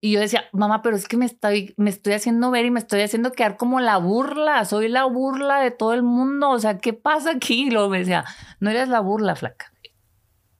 y 0.00 0.12
yo 0.12 0.20
decía, 0.20 0.44
mamá, 0.52 0.82
pero 0.82 0.96
es 0.96 1.08
que 1.08 1.16
me 1.16 1.26
estoy, 1.26 1.74
me 1.76 1.90
estoy 1.90 2.14
haciendo 2.14 2.50
ver 2.50 2.64
y 2.64 2.70
me 2.70 2.80
estoy 2.80 3.00
haciendo 3.02 3.32
quedar 3.32 3.56
como 3.56 3.80
la 3.80 3.96
burla, 3.96 4.64
soy 4.64 4.88
la 4.88 5.04
burla 5.04 5.60
de 5.60 5.70
todo 5.70 5.94
el 5.94 6.02
mundo, 6.02 6.50
o 6.50 6.58
sea, 6.58 6.78
¿qué 6.78 6.92
pasa 6.92 7.32
aquí? 7.32 7.66
Y 7.66 7.70
luego 7.70 7.88
me 7.88 7.98
decía, 7.98 8.24
no 8.60 8.70
eres 8.70 8.88
la 8.88 9.00
burla, 9.00 9.36
flaca, 9.36 9.72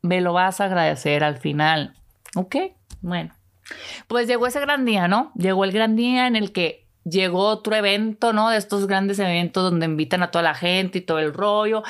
me 0.02 0.20
lo 0.20 0.32
vas 0.32 0.60
a 0.60 0.66
agradecer 0.66 1.24
al 1.24 1.38
final, 1.38 1.94
¿ok? 2.36 2.56
Bueno, 3.00 3.34
pues 4.08 4.26
llegó 4.26 4.46
ese 4.46 4.60
gran 4.60 4.84
día, 4.84 5.08
¿no? 5.08 5.32
Llegó 5.34 5.64
el 5.64 5.72
gran 5.72 5.96
día 5.96 6.26
en 6.26 6.36
el 6.36 6.52
que 6.52 6.88
llegó 7.04 7.46
otro 7.46 7.74
evento, 7.74 8.32
¿no? 8.32 8.50
De 8.50 8.58
estos 8.58 8.86
grandes 8.86 9.18
eventos 9.18 9.62
donde 9.62 9.86
invitan 9.86 10.22
a 10.22 10.30
toda 10.30 10.42
la 10.42 10.54
gente 10.54 10.98
y 10.98 11.02
todo 11.02 11.18
el 11.18 11.34
rollo. 11.34 11.82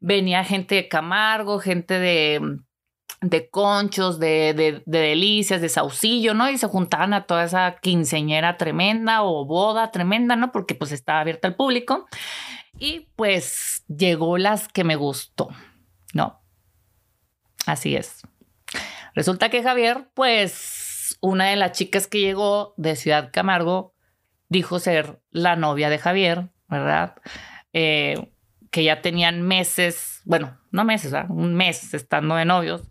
Venía 0.00 0.44
gente 0.44 0.76
de 0.76 0.88
Camargo, 0.88 1.58
gente 1.58 1.98
de, 1.98 2.60
de 3.20 3.50
conchos, 3.50 4.18
de, 4.18 4.54
de, 4.54 4.82
delicias, 4.86 5.60
de 5.60 5.68
saucillo, 5.68 6.32
¿no? 6.34 6.50
Y 6.50 6.58
se 6.58 6.66
juntaban 6.66 7.12
a 7.12 7.26
toda 7.26 7.44
esa 7.44 7.76
quinceñera 7.80 8.56
tremenda 8.56 9.22
o 9.22 9.44
boda 9.44 9.90
tremenda, 9.90 10.36
¿no? 10.36 10.52
Porque 10.52 10.74
pues 10.74 10.92
estaba 10.92 11.20
abierta 11.20 11.48
al 11.48 11.56
público. 11.56 12.06
Y 12.78 13.10
pues 13.16 13.84
llegó 13.88 14.38
las 14.38 14.68
que 14.68 14.84
me 14.84 14.96
gustó, 14.96 15.48
¿no? 16.14 16.42
Así 17.66 17.94
es. 17.94 18.22
Resulta 19.14 19.50
que 19.50 19.62
Javier, 19.62 20.08
pues 20.14 21.18
una 21.20 21.46
de 21.48 21.56
las 21.56 21.72
chicas 21.72 22.06
que 22.06 22.20
llegó 22.20 22.74
de 22.76 22.96
Ciudad 22.96 23.30
Camargo, 23.32 23.94
dijo 24.48 24.78
ser 24.78 25.20
la 25.30 25.56
novia 25.56 25.90
de 25.90 25.98
Javier, 25.98 26.50
¿verdad? 26.68 27.16
Eh, 27.72 28.32
que 28.70 28.84
ya 28.84 29.02
tenían 29.02 29.42
meses, 29.42 30.22
bueno, 30.24 30.58
no 30.70 30.84
meses, 30.84 31.14
un 31.28 31.54
mes 31.54 31.94
estando 31.94 32.36
de 32.36 32.44
novios 32.44 32.82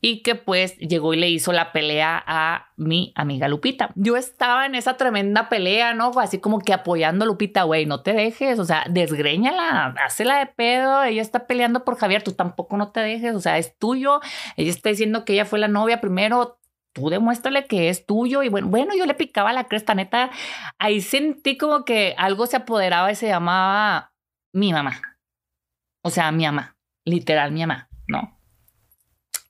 y 0.00 0.22
que 0.22 0.36
pues 0.36 0.76
llegó 0.78 1.12
y 1.12 1.16
le 1.16 1.28
hizo 1.28 1.52
la 1.52 1.72
pelea 1.72 2.22
a 2.24 2.68
mi 2.76 3.12
amiga 3.16 3.48
Lupita. 3.48 3.90
Yo 3.96 4.16
estaba 4.16 4.66
en 4.66 4.74
esa 4.74 4.96
tremenda 4.96 5.48
pelea, 5.48 5.92
¿no? 5.94 6.12
Así 6.18 6.38
como 6.38 6.60
que 6.60 6.72
apoyando 6.72 7.24
a 7.24 7.26
Lupita, 7.26 7.64
güey, 7.64 7.86
no 7.86 8.02
te 8.02 8.12
dejes, 8.12 8.58
o 8.58 8.64
sea, 8.64 8.84
desgreñala, 8.88 9.94
hazla 10.04 10.38
de 10.38 10.46
pedo, 10.46 11.02
ella 11.02 11.22
está 11.22 11.46
peleando 11.46 11.84
por 11.84 11.96
Javier, 11.96 12.22
tú 12.22 12.32
tampoco 12.32 12.76
no 12.76 12.92
te 12.92 13.00
dejes, 13.00 13.34
o 13.34 13.40
sea, 13.40 13.58
es 13.58 13.76
tuyo, 13.76 14.20
ella 14.56 14.70
está 14.70 14.90
diciendo 14.90 15.24
que 15.24 15.32
ella 15.32 15.44
fue 15.44 15.58
la 15.58 15.68
novia 15.68 16.00
primero, 16.00 16.60
tú 16.92 17.10
demuéstrale 17.10 17.66
que 17.66 17.88
es 17.88 18.06
tuyo. 18.06 18.42
Y 18.42 18.48
bueno, 18.48 18.68
bueno, 18.68 18.94
yo 18.96 19.06
le 19.06 19.14
picaba 19.14 19.52
la 19.52 19.64
cresta, 19.64 19.94
neta. 19.94 20.30
Ahí 20.78 21.00
sentí 21.00 21.56
como 21.56 21.84
que 21.84 22.14
algo 22.18 22.46
se 22.46 22.56
apoderaba 22.56 23.10
y 23.10 23.14
se 23.16 23.28
llamaba 23.28 24.12
mi 24.52 24.72
mamá. 24.72 25.00
O 26.02 26.10
sea, 26.10 26.30
mi 26.32 26.44
mamá, 26.44 26.76
literal, 27.04 27.52
mi 27.52 27.60
mamá, 27.60 27.88
¿no? 28.06 28.38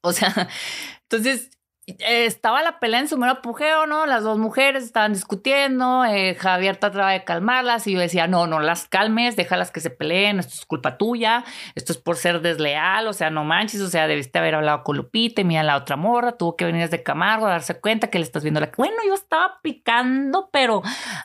O 0.01 0.13
sea, 0.13 0.49
entonces 1.03 1.51
estaba 1.99 2.63
la 2.63 2.79
pelea 2.81 3.01
en 3.01 3.09
su 3.09 3.17
mero 3.17 3.33
apogeo, 3.33 3.87
¿no? 3.87 4.05
Las 4.05 4.23
dos 4.23 4.39
mujeres 4.39 4.85
estaban 4.85 5.15
discutiendo, 5.15 6.05
eh, 6.05 6.35
Javier 6.35 6.77
trataba 6.77 7.13
de 7.13 7.25
calmarlas 7.25 7.87
y 7.87 7.93
yo 7.93 8.01
decía, 8.01 8.27
no, 8.27 8.47
no 8.47 8.61
las 8.61 8.87
calmes, 8.87 9.37
déjalas 9.37 9.71
que 9.71 9.81
se 9.81 9.89
peleen, 9.89 10.39
esto 10.39 10.55
es 10.55 10.67
culpa 10.67 10.99
tuya, 10.99 11.45
esto 11.75 11.93
es 11.93 11.99
por 11.99 12.17
ser 12.17 12.43
desleal, 12.43 13.09
o 13.09 13.13
sea, 13.13 13.31
no 13.31 13.45
manches, 13.45 13.81
o 13.81 13.89
sea, 13.89 14.07
debiste 14.07 14.39
haber 14.39 14.57
hablado 14.57 14.83
con 14.85 14.97
Lupita 14.97 15.41
y 15.41 15.45
mira 15.45 15.63
la 15.63 15.77
otra 15.77 15.97
morra, 15.97 16.33
tuvo 16.33 16.57
que 16.57 16.67
venir 16.67 16.83
desde 16.83 17.03
Camargo 17.03 17.47
a 17.47 17.51
darse 17.51 17.81
cuenta 17.81 18.11
que 18.11 18.19
le 18.19 18.25
estás 18.25 18.43
viendo 18.43 18.61
la... 18.61 18.71
Bueno, 18.77 18.97
yo 19.07 19.15
estaba 19.15 19.61
picando, 19.63 20.51
pero 20.53 20.83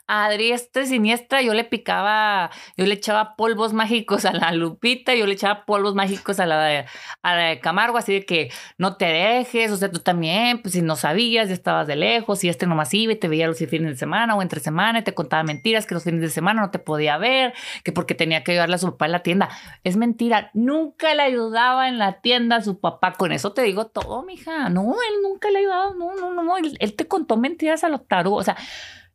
a 0.07 0.29
diestra 0.29 0.85
siniestra 0.85 1.41
yo 1.41 1.53
le 1.53 1.65
picaba, 1.65 2.51
yo 2.77 2.85
le 2.85 2.93
echaba 2.93 3.35
polvos 3.35 3.73
mágicos 3.73 4.23
a 4.25 4.31
la 4.31 4.51
Lupita, 4.53 5.13
yo 5.13 5.27
le 5.27 5.33
echaba 5.33 5.65
polvos 5.65 5.93
mágicos 5.93 6.39
a 6.39 6.45
la 6.45 6.63
de, 6.63 6.85
a 7.21 7.35
la 7.35 7.43
de 7.43 7.59
Camargo, 7.59 7.97
así 7.97 8.13
de 8.13 8.25
que 8.25 8.51
no 8.77 8.95
te 8.95 9.05
dejes, 9.05 9.71
o 9.71 9.75
sea, 9.75 9.91
tú 9.91 9.99
también 9.99 10.52
pues 10.61 10.73
si 10.73 10.81
no 10.81 10.95
sabías, 10.95 11.47
ya 11.47 11.53
estabas 11.53 11.87
de 11.87 11.95
lejos, 11.95 12.43
y 12.43 12.49
este 12.49 12.67
nomás 12.67 12.93
iba 12.93 13.13
y 13.13 13.15
te 13.15 13.27
veía 13.27 13.47
los 13.47 13.57
fines 13.57 13.91
de 13.91 13.97
semana 13.97 14.35
o 14.35 14.41
entre 14.41 14.59
semana 14.59 14.99
y 14.99 15.03
te 15.03 15.13
contaba 15.13 15.43
mentiras 15.43 15.85
que 15.85 15.93
los 15.93 16.03
fines 16.03 16.21
de 16.21 16.29
semana 16.29 16.61
no 16.61 16.71
te 16.71 16.79
podía 16.79 17.17
ver, 17.17 17.53
que 17.83 17.91
porque 17.91 18.15
tenía 18.15 18.43
que 18.43 18.51
ayudarle 18.51 18.75
a 18.75 18.79
su 18.79 18.91
papá 18.91 19.05
en 19.05 19.11
la 19.11 19.23
tienda. 19.23 19.49
Es 19.83 19.97
mentira, 19.97 20.51
nunca 20.53 21.13
le 21.13 21.23
ayudaba 21.23 21.87
en 21.87 21.97
la 21.97 22.21
tienda 22.21 22.57
a 22.57 22.61
su 22.61 22.79
papá. 22.79 23.13
Con 23.13 23.31
eso 23.31 23.53
te 23.53 23.61
digo 23.63 23.87
todo, 23.87 24.23
mija. 24.23 24.69
No, 24.69 24.83
él 24.83 25.21
nunca 25.23 25.49
le 25.49 25.59
ayudaba, 25.59 25.91
no, 25.97 26.15
no, 26.15 26.43
no, 26.43 26.57
él, 26.57 26.77
él 26.79 26.95
te 26.95 27.07
contó 27.07 27.37
mentiras 27.37 27.83
a 27.83 27.89
los 27.89 28.07
tarugos. 28.07 28.41
O 28.41 28.43
sea, 28.45 28.57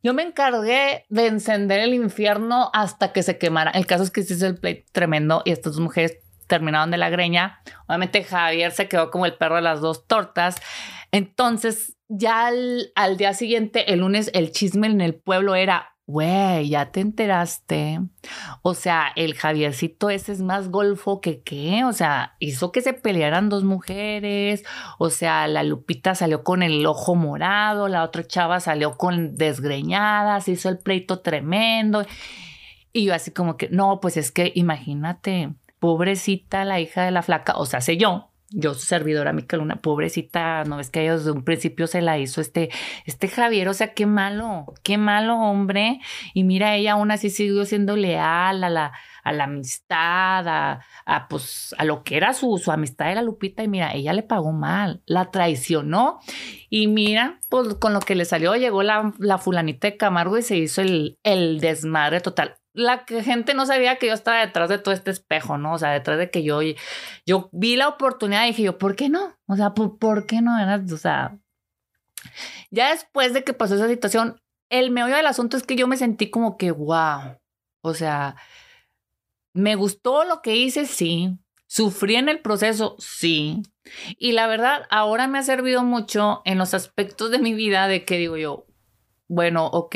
yo 0.01 0.13
me 0.13 0.23
encargué 0.23 1.05
de 1.09 1.27
encender 1.27 1.81
el 1.81 1.93
infierno 1.93 2.69
hasta 2.73 3.11
que 3.11 3.23
se 3.23 3.37
quemara. 3.37 3.71
El 3.71 3.85
caso 3.85 4.03
es 4.03 4.11
que 4.11 4.21
hizo 4.21 4.47
el 4.47 4.57
play 4.57 4.85
tremendo 4.91 5.41
y 5.43 5.51
estas 5.51 5.73
dos 5.73 5.81
mujeres 5.81 6.17
terminaron 6.47 6.89
de 6.89 6.97
la 6.97 7.09
greña. 7.09 7.61
Obviamente 7.87 8.23
Javier 8.23 8.71
se 8.71 8.87
quedó 8.87 9.11
como 9.11 9.25
el 9.25 9.35
perro 9.35 9.57
de 9.57 9.61
las 9.61 9.81
dos 9.81 10.07
tortas. 10.07 10.55
Entonces, 11.11 11.97
ya 12.07 12.47
al, 12.47 13.17
día 13.17 13.33
siguiente, 13.33 13.93
el 13.93 13.99
lunes, 13.99 14.31
el 14.33 14.51
chisme 14.51 14.87
en 14.87 15.01
el 15.01 15.15
pueblo 15.15 15.55
era, 15.55 15.95
güey, 16.05 16.69
ya 16.69 16.91
te 16.91 17.01
enteraste. 17.01 17.99
O 18.61 18.73
sea, 18.73 19.11
el 19.15 19.35
Javiercito 19.35 20.09
ese 20.09 20.31
es 20.31 20.41
más 20.41 20.69
golfo 20.69 21.21
que 21.21 21.41
qué. 21.41 21.83
O 21.85 21.93
sea, 21.93 22.35
hizo 22.39 22.71
que 22.71 22.81
se 22.81 22.93
pelearan 22.93 23.49
dos 23.49 23.63
mujeres. 23.63 24.63
O 24.97 25.09
sea, 25.09 25.47
la 25.47 25.63
Lupita 25.63 26.15
salió 26.15 26.43
con 26.43 26.63
el 26.63 26.85
ojo 26.85 27.15
morado, 27.15 27.87
la 27.87 28.03
otra 28.03 28.25
chava 28.25 28.59
salió 28.59 28.97
con 28.97 29.35
desgreñadas, 29.35 30.47
hizo 30.47 30.69
el 30.69 30.79
pleito 30.79 31.19
tremendo. 31.19 32.05
Y 32.91 33.05
yo 33.05 33.13
así 33.13 33.31
como 33.31 33.57
que, 33.57 33.69
no, 33.69 33.99
pues 33.99 34.17
es 34.17 34.31
que 34.31 34.51
imagínate, 34.55 35.53
pobrecita 35.79 36.65
la 36.65 36.79
hija 36.79 37.03
de 37.03 37.11
la 37.11 37.21
flaca, 37.21 37.55
o 37.57 37.65
sea, 37.65 37.81
sé 37.81 37.97
yo, 37.97 38.28
yo 38.51 38.73
su 38.73 38.81
servidora 38.81 39.33
Mica 39.33 39.57
Luna, 39.57 39.75
pobrecita, 39.75 40.63
no 40.63 40.77
ves 40.77 40.89
que 40.89 41.03
ellos 41.03 41.19
desde 41.19 41.31
un 41.31 41.43
principio 41.43 41.87
se 41.87 42.01
la 42.01 42.17
hizo 42.17 42.41
este, 42.41 42.69
este 43.05 43.27
Javier, 43.27 43.67
o 43.69 43.73
sea, 43.73 43.93
qué 43.93 44.05
malo, 44.05 44.65
qué 44.83 44.97
malo 44.97 45.37
hombre. 45.37 45.99
Y 46.33 46.43
mira, 46.43 46.75
ella 46.75 46.93
aún 46.93 47.11
así 47.11 47.29
siguió 47.29 47.65
siendo 47.65 47.95
leal 47.95 48.63
a 48.63 48.69
la, 48.69 48.91
a 49.23 49.31
la 49.31 49.43
amistad, 49.43 50.47
a, 50.47 50.85
a, 51.05 51.27
pues, 51.27 51.75
a 51.77 51.85
lo 51.85 52.03
que 52.03 52.17
era 52.17 52.33
su, 52.33 52.57
su 52.57 52.71
amistad 52.71 53.07
de 53.07 53.15
la 53.15 53.21
Lupita. 53.21 53.63
Y 53.63 53.67
mira, 53.67 53.93
ella 53.93 54.13
le 54.13 54.23
pagó 54.23 54.51
mal, 54.51 55.01
la 55.05 55.31
traicionó. 55.31 56.19
Y 56.69 56.87
mira, 56.87 57.39
pues 57.49 57.75
con 57.75 57.93
lo 57.93 57.99
que 57.99 58.15
le 58.15 58.25
salió, 58.25 58.55
llegó 58.55 58.83
la, 58.83 59.13
la 59.19 59.37
fulanita 59.37 59.87
de 59.87 59.97
Camargo 59.97 60.37
y 60.37 60.41
se 60.41 60.57
hizo 60.57 60.81
el, 60.81 61.17
el 61.23 61.59
desmadre 61.59 62.21
total. 62.21 62.58
La 62.73 63.05
gente 63.07 63.53
no 63.53 63.65
sabía 63.65 63.97
que 63.97 64.07
yo 64.07 64.13
estaba 64.13 64.39
detrás 64.39 64.69
de 64.69 64.77
todo 64.77 64.93
este 64.93 65.11
espejo, 65.11 65.57
¿no? 65.57 65.73
O 65.73 65.77
sea, 65.77 65.91
detrás 65.91 66.17
de 66.17 66.29
que 66.29 66.43
yo, 66.43 66.59
yo 67.25 67.49
vi 67.51 67.75
la 67.75 67.87
oportunidad 67.87 68.45
y 68.45 68.49
dije 68.49 68.63
yo, 68.63 68.77
¿por 68.77 68.95
qué 68.95 69.09
no? 69.09 69.37
O 69.47 69.55
sea, 69.55 69.73
¿por, 69.73 70.25
qué 70.25 70.41
no? 70.41 70.55
O 70.93 70.97
sea, 70.97 71.37
ya 72.69 72.91
después 72.91 73.33
de 73.33 73.43
que 73.43 73.53
pasó 73.53 73.75
esa 73.75 73.87
situación, 73.87 74.41
el 74.69 74.91
meollo 74.91 75.15
del 75.15 75.27
asunto 75.27 75.57
es 75.57 75.63
que 75.63 75.75
yo 75.75 75.87
me 75.87 75.97
sentí 75.97 76.29
como 76.29 76.57
que, 76.57 76.71
wow, 76.71 77.37
o 77.81 77.93
sea, 77.93 78.35
me 79.53 79.75
gustó 79.75 80.23
lo 80.25 80.41
que 80.41 80.55
hice, 80.55 80.85
sí. 80.85 81.37
Sufrí 81.65 82.15
en 82.15 82.29
el 82.29 82.39
proceso, 82.41 82.95
sí. 82.97 83.61
Y 84.17 84.31
la 84.31 84.47
verdad, 84.47 84.87
ahora 84.89 85.27
me 85.27 85.39
ha 85.39 85.43
servido 85.43 85.83
mucho 85.83 86.41
en 86.45 86.57
los 86.57 86.73
aspectos 86.73 87.31
de 87.31 87.39
mi 87.39 87.53
vida 87.53 87.87
de 87.87 88.05
que 88.05 88.17
digo 88.17 88.37
yo, 88.37 88.65
bueno, 89.27 89.67
ok, 89.67 89.95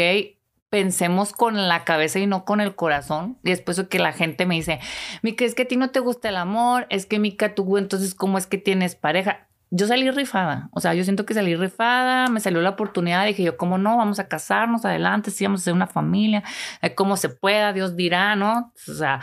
pensemos 0.73 1.33
con 1.33 1.67
la 1.67 1.83
cabeza 1.83 2.17
y 2.17 2.25
no 2.25 2.45
con 2.45 2.59
el 2.59 2.73
corazón. 2.73 3.37
Y 3.43 3.51
después 3.51 3.79
que 3.87 3.99
la 3.99 4.11
gente 4.11 4.47
me 4.47 4.55
dice, 4.55 4.79
Mica, 5.21 5.45
es 5.45 5.53
que 5.53 5.61
a 5.61 5.67
ti 5.67 5.77
no 5.77 5.91
te 5.91 5.99
gusta 5.99 6.29
el 6.29 6.35
amor, 6.35 6.87
es 6.89 7.05
que 7.05 7.19
Mica, 7.19 7.53
tú 7.53 7.77
entonces, 7.77 8.15
¿cómo 8.15 8.39
es 8.39 8.47
que 8.47 8.57
tienes 8.57 8.95
pareja? 8.95 9.47
Yo 9.69 9.85
salí 9.85 10.09
rifada, 10.09 10.69
o 10.71 10.79
sea, 10.79 10.95
yo 10.95 11.03
siento 11.03 11.27
que 11.27 11.35
salí 11.35 11.55
rifada, 11.55 12.27
me 12.27 12.39
salió 12.39 12.59
la 12.61 12.71
oportunidad, 12.71 13.23
dije 13.23 13.43
yo, 13.43 13.55
¿cómo 13.55 13.77
no? 13.77 13.97
Vamos 13.97 14.17
a 14.17 14.27
casarnos 14.27 14.83
adelante, 14.83 15.29
sí, 15.29 15.45
vamos 15.45 15.61
a 15.61 15.65
ser 15.65 15.73
una 15.75 15.85
familia, 15.85 16.41
eh, 16.81 16.95
como 16.95 17.17
se 17.17 17.29
pueda, 17.29 17.71
Dios 17.71 17.95
dirá, 17.95 18.35
¿no? 18.35 18.73
O 18.87 18.93
sea, 18.93 19.19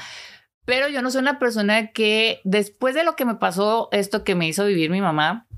pero 0.65 0.89
yo 0.89 1.03
no 1.03 1.11
soy 1.11 1.21
una 1.21 1.41
persona 1.41 1.89
que 1.89 2.41
después 2.45 2.95
de 2.95 3.03
lo 3.03 3.17
que 3.17 3.25
me 3.25 3.35
pasó, 3.35 3.89
esto 3.91 4.23
que 4.23 4.37
me 4.37 4.47
hizo 4.47 4.67
vivir 4.67 4.89
mi 4.91 5.01
mamá, 5.01 5.49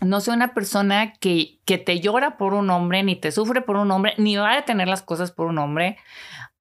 no 0.00 0.20
soy 0.20 0.34
una 0.34 0.54
persona 0.54 1.12
que, 1.14 1.58
que 1.64 1.78
te 1.78 2.00
llora 2.00 2.36
por 2.36 2.54
un 2.54 2.70
hombre, 2.70 3.02
ni 3.02 3.16
te 3.16 3.32
sufre 3.32 3.60
por 3.60 3.76
un 3.76 3.90
hombre, 3.90 4.14
ni 4.18 4.36
va 4.36 4.52
a 4.52 4.56
detener 4.56 4.88
las 4.88 5.02
cosas 5.02 5.32
por 5.32 5.46
un 5.46 5.58
hombre, 5.58 5.96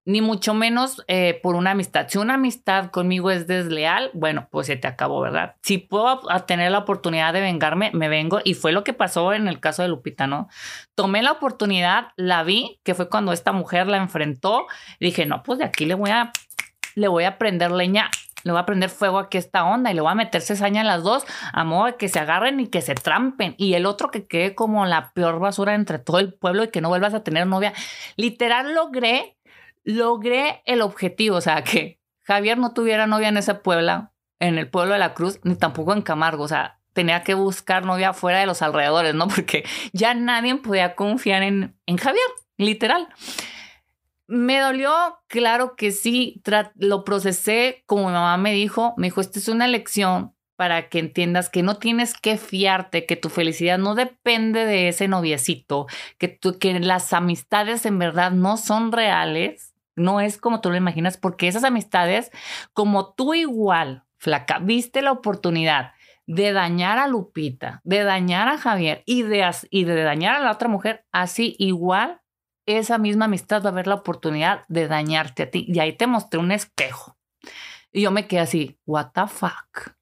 ni 0.06 0.22
mucho 0.22 0.54
menos 0.54 1.04
eh, 1.08 1.40
por 1.42 1.56
una 1.56 1.72
amistad. 1.72 2.08
Si 2.10 2.18
una 2.18 2.34
amistad 2.34 2.92
conmigo 2.92 3.32
es 3.32 3.48
desleal, 3.48 4.12
bueno, 4.14 4.48
pues 4.52 4.68
se 4.68 4.76
te 4.76 4.88
acabó, 4.88 5.22
¿verdad? 5.22 5.56
Si 5.62 5.78
puedo 5.78 6.22
tener 6.46 6.72
la 6.72 6.80
oportunidad 6.80 7.34
de 7.34 7.42
vengarme, 7.42 7.92
me 7.94 8.10
vengo. 8.10 8.40
Y 8.44 8.54
fue 8.54 8.74
lo 8.74 8.84
que 8.84 8.94
pasó 8.94 9.34
en 9.34 9.48
el 9.48 9.60
caso 9.60 9.82
de 9.82 9.88
Lupita, 9.88 10.28
¿no? 10.28 10.50
Tomé 10.96 11.24
la 11.24 11.32
oportunidad, 11.32 12.08
la 12.18 12.44
vi, 12.44 12.80
que 12.84 12.96
fue 12.96 13.10
cuando 13.10 13.32
esta 13.32 13.54
mujer 13.54 13.88
la 13.88 13.98
enfrentó. 13.98 14.68
Dije, 15.00 15.26
no, 15.26 15.42
pues 15.42 15.60
de 15.60 15.66
aquí 15.66 15.86
le 15.86 15.94
voy 15.94 16.10
a, 16.10 16.34
le 16.96 17.08
voy 17.08 17.24
a 17.24 17.38
prender 17.38 17.72
leña 17.72 18.10
le 18.44 18.52
voy 18.52 18.62
a 18.62 18.66
prender 18.66 18.90
fuego 18.90 19.20
aquí 19.20 19.38
a 19.38 19.40
esta 19.40 19.66
onda 19.66 19.92
y 19.92 19.94
le 19.94 20.02
voy 20.02 20.12
a 20.12 20.16
meter 20.16 20.42
cesaña 20.42 20.82
a 20.82 20.84
las 20.84 21.04
dos 21.04 21.26
a 21.52 21.64
modo 21.64 21.86
de 21.86 21.96
que 21.96 22.10
se 22.10 22.20
agarren 22.20 22.60
y 22.60 22.68
que 22.68 22.82
se 22.82 22.96
trampen. 22.96 23.56
Y 23.58 23.74
el 23.74 23.86
otro 23.86 24.12
que 24.12 24.28
quede 24.28 24.56
como 24.56 24.86
la 24.86 25.12
peor 25.14 25.40
basura 25.40 25.76
entre 25.76 26.00
todo 26.00 26.20
el 26.20 26.34
pueblo 26.34 26.64
y 26.64 26.70
que 26.70 26.82
no 26.82 26.90
vuelvas 26.90 27.14
a 27.14 27.24
tener 27.24 27.48
novia. 27.48 27.74
Literal 28.16 28.74
logré, 28.74 29.38
logré 29.84 30.62
el 30.66 30.82
objetivo. 30.82 31.38
O 31.38 31.42
sea, 31.42 31.64
que 31.64 32.00
Javier 32.24 32.58
no 32.58 32.74
tuviera 32.74 33.08
novia 33.08 33.30
en 33.30 33.38
esa 33.38 33.62
puebla, 33.62 34.12
en 34.40 34.58
el 34.58 34.70
pueblo 34.70 34.94
de 34.94 35.00
la 35.00 35.14
Cruz, 35.14 35.40
ni 35.44 35.56
tampoco 35.56 35.94
en 35.94 36.02
Camargo. 36.02 36.44
O 36.44 36.48
sea, 36.48 36.80
tenía 36.94 37.24
que 37.24 37.34
buscar 37.34 37.86
novia 37.86 38.14
fuera 38.14 38.40
de 38.40 38.46
los 38.46 38.62
alrededores, 38.62 39.16
¿no? 39.16 39.28
Porque 39.34 39.64
ya 39.94 40.14
nadie 40.14 40.56
podía 40.56 40.96
confiar 40.96 41.44
en, 41.44 41.78
en 41.86 41.98
Javier, 41.98 42.26
literal. 42.58 43.08
Me 44.28 44.60
dolió, 44.60 44.92
claro 45.28 45.76
que 45.76 45.92
sí, 45.92 46.42
lo 46.76 47.04
procesé 47.04 47.84
como 47.86 48.08
mi 48.08 48.14
mamá 48.14 48.38
me 48.38 48.54
dijo, 48.54 48.94
me 48.98 49.08
dijo, 49.08 49.20
esta 49.20 49.38
es 49.40 49.50
una 49.50 49.68
lección 49.68 50.34
para 50.56 50.88
que 50.88 51.00
entiendas 51.00 51.50
que 51.50 51.64
no 51.64 51.78
tienes 51.78 52.14
que 52.14 52.38
fiarte, 52.38 53.06
que 53.06 53.16
tu 53.18 53.30
felicidad 53.30 53.78
no 53.78 53.96
depende 53.96 54.66
de 54.66 54.88
ese 54.88 55.08
noviecito, 55.08 55.88
que, 56.18 56.40
que 56.60 56.80
las 56.80 57.12
amistades 57.12 57.86
en 57.86 58.00
verdad 58.00 58.32
no 58.32 58.56
son 58.58 58.92
reales, 58.92 59.74
no 59.96 60.22
es 60.22 60.38
como 60.38 60.62
tú 60.62 60.70
lo 60.70 60.78
imaginas, 60.78 61.18
porque 61.18 61.48
esas 61.48 61.66
amistades, 61.66 62.32
como 62.72 63.14
tú 63.14 63.34
igual, 63.34 64.04
flaca, 64.18 64.60
viste 64.60 65.02
la 65.02 65.12
oportunidad 65.12 65.92
de 66.26 66.54
dañar 66.54 66.98
a 66.98 67.08
Lupita, 67.08 67.82
de 67.84 68.04
dañar 68.04 68.48
a 68.48 68.58
Javier 68.58 69.04
y 69.06 69.24
de, 69.24 69.46
y 69.70 69.84
de 69.84 70.04
dañar 70.04 70.36
a 70.36 70.40
la 70.40 70.52
otra 70.52 70.70
mujer, 70.70 71.06
así 71.12 71.56
igual 71.60 72.22
esa 72.66 72.98
misma 72.98 73.26
amistad 73.26 73.62
va 73.64 73.70
a 73.70 73.72
haber 73.72 73.88
la 73.88 73.96
oportunidad 73.96 74.66
de 74.68 74.88
dañarte 74.88 75.44
a 75.44 75.52
ti. 75.52 75.66
Y 75.68 75.80
ahí 75.80 75.94
te 75.94 76.08
mostré 76.08 76.40
un 76.40 76.52
espejo. 76.52 77.18
Y 77.92 78.02
yo 78.02 78.12
me 78.12 78.28
quedé 78.28 78.40
así, 78.40 78.80
what 78.86 79.12
the 79.14 79.28
fuck. 79.28 79.94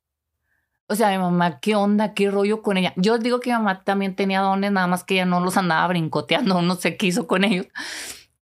O 0.88 0.95
sea, 0.95 1.10
mi 1.10 1.17
mamá, 1.17 1.60
¿qué 1.60 1.76
onda? 1.76 2.13
¿Qué 2.13 2.30
rollo 2.30 2.62
con 2.62 2.78
ella? 2.78 2.93
Yo 2.97 3.17
digo 3.17 3.39
que 3.39 3.50
mi 3.50 3.54
mamá 3.56 3.84
también 3.84 4.15
tenía 4.15 4.41
dones, 4.41 4.71
nada 4.71 4.88
más 4.88 5.04
que 5.04 5.15
ella 5.15 5.26
no 5.26 5.39
los 5.39 5.58
andaba 5.58 5.88
brincoteando, 5.88 6.62
no 6.62 6.76
sé 6.76 6.97
qué 6.97 7.08
hizo 7.08 7.28
con 7.28 7.43
ellos. 7.43 7.67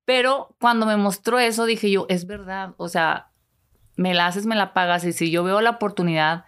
Pero 0.05 0.57
cuando 0.59 0.87
me 0.87 0.97
mostró 0.97 1.39
eso, 1.39 1.67
dije 1.67 1.91
yo, 1.91 2.07
es 2.09 2.27
verdad, 2.27 2.75
o 2.79 2.89
sea, 2.89 3.31
me 3.97 4.15
la 4.15 4.27
haces, 4.27 4.47
me 4.47 4.57
la 4.57 4.73
pagas, 4.73 5.05
y 5.05 5.13
si 5.13 5.31
yo 5.31 5.45
veo 5.45 5.61
la 5.61 5.71
oportunidad, 5.71 6.47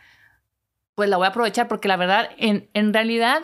pues 0.94 1.10
la 1.10 1.18
voy 1.18 1.26
a 1.26 1.30
aprovechar, 1.30 1.68
porque 1.68 1.88
la 1.88 1.96
verdad, 1.96 2.30
en, 2.38 2.70
en 2.72 2.94
realidad, 2.94 3.42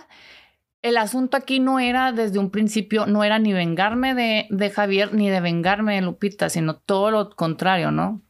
el 0.86 0.96
asunto 0.98 1.36
aquí 1.36 1.58
no 1.58 1.80
era 1.80 2.12
desde 2.12 2.38
un 2.38 2.50
principio, 2.50 3.06
no 3.06 3.24
era 3.24 3.38
ni 3.38 3.52
vengarme 3.52 4.14
de, 4.14 4.46
de 4.50 4.70
Javier 4.70 5.12
ni 5.12 5.28
de 5.28 5.40
vengarme 5.40 5.96
de 5.96 6.02
Lupita, 6.02 6.48
sino 6.48 6.76
todo 6.76 7.10
lo 7.10 7.30
contrario, 7.30 7.90
¿no? 7.90 8.22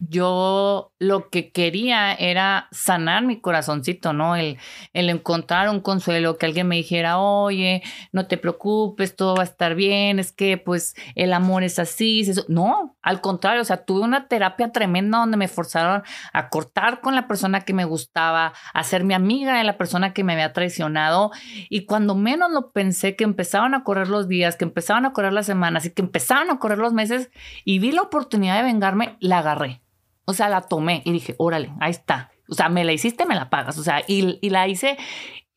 Yo 0.00 0.92
lo 0.98 1.28
que 1.28 1.50
quería 1.50 2.12
era 2.14 2.68
sanar 2.70 3.24
mi 3.24 3.40
corazoncito, 3.40 4.12
¿no? 4.12 4.36
El, 4.36 4.58
el 4.92 5.10
encontrar 5.10 5.68
un 5.68 5.80
consuelo, 5.80 6.38
que 6.38 6.46
alguien 6.46 6.68
me 6.68 6.76
dijera, 6.76 7.18
oye, 7.18 7.82
no 8.12 8.26
te 8.26 8.38
preocupes, 8.38 9.16
todo 9.16 9.34
va 9.34 9.42
a 9.42 9.46
estar 9.46 9.74
bien, 9.74 10.18
es 10.18 10.32
que 10.32 10.56
pues 10.56 10.94
el 11.14 11.32
amor 11.32 11.62
es 11.62 11.78
así, 11.78 12.20
eso. 12.20 12.44
No, 12.48 12.96
al 13.02 13.20
contrario, 13.20 13.62
o 13.62 13.64
sea, 13.64 13.84
tuve 13.84 14.02
una 14.02 14.28
terapia 14.28 14.72
tremenda 14.72 15.18
donde 15.18 15.36
me 15.36 15.48
forzaron 15.48 16.02
a 16.32 16.48
cortar 16.48 17.00
con 17.00 17.14
la 17.14 17.26
persona 17.26 17.62
que 17.62 17.74
me 17.74 17.84
gustaba, 17.84 18.52
a 18.74 18.84
ser 18.84 19.04
mi 19.04 19.14
amiga 19.14 19.56
de 19.56 19.64
la 19.64 19.78
persona 19.78 20.12
que 20.12 20.24
me 20.24 20.34
había 20.34 20.52
traicionado. 20.52 21.30
Y 21.68 21.86
cuando 21.86 22.14
menos 22.14 22.50
lo 22.50 22.70
pensé, 22.70 23.16
que 23.16 23.24
empezaban 23.24 23.74
a 23.74 23.84
correr 23.84 24.08
los 24.08 24.28
días, 24.28 24.56
que 24.56 24.64
empezaban 24.64 25.06
a 25.06 25.12
correr 25.12 25.32
las 25.32 25.46
semanas 25.46 25.86
y 25.86 25.90
que 25.90 26.02
empezaban 26.02 26.50
a 26.50 26.58
correr 26.58 26.78
los 26.78 26.92
meses 26.92 27.30
y 27.64 27.78
vi 27.78 27.92
la 27.92 28.02
oportunidad 28.02 28.56
de 28.56 28.62
vengarme, 28.62 29.16
la 29.20 29.38
agarré. 29.38 29.82
O 30.28 30.34
sea, 30.34 30.50
la 30.50 30.60
tomé 30.60 31.00
y 31.06 31.12
dije, 31.12 31.34
órale, 31.38 31.72
ahí 31.80 31.90
está. 31.90 32.30
O 32.50 32.54
sea, 32.54 32.68
me 32.68 32.84
la 32.84 32.92
hiciste, 32.92 33.24
me 33.24 33.34
la 33.34 33.48
pagas. 33.48 33.78
O 33.78 33.82
sea, 33.82 34.02
y, 34.06 34.38
y 34.42 34.50
la 34.50 34.68
hice, 34.68 34.98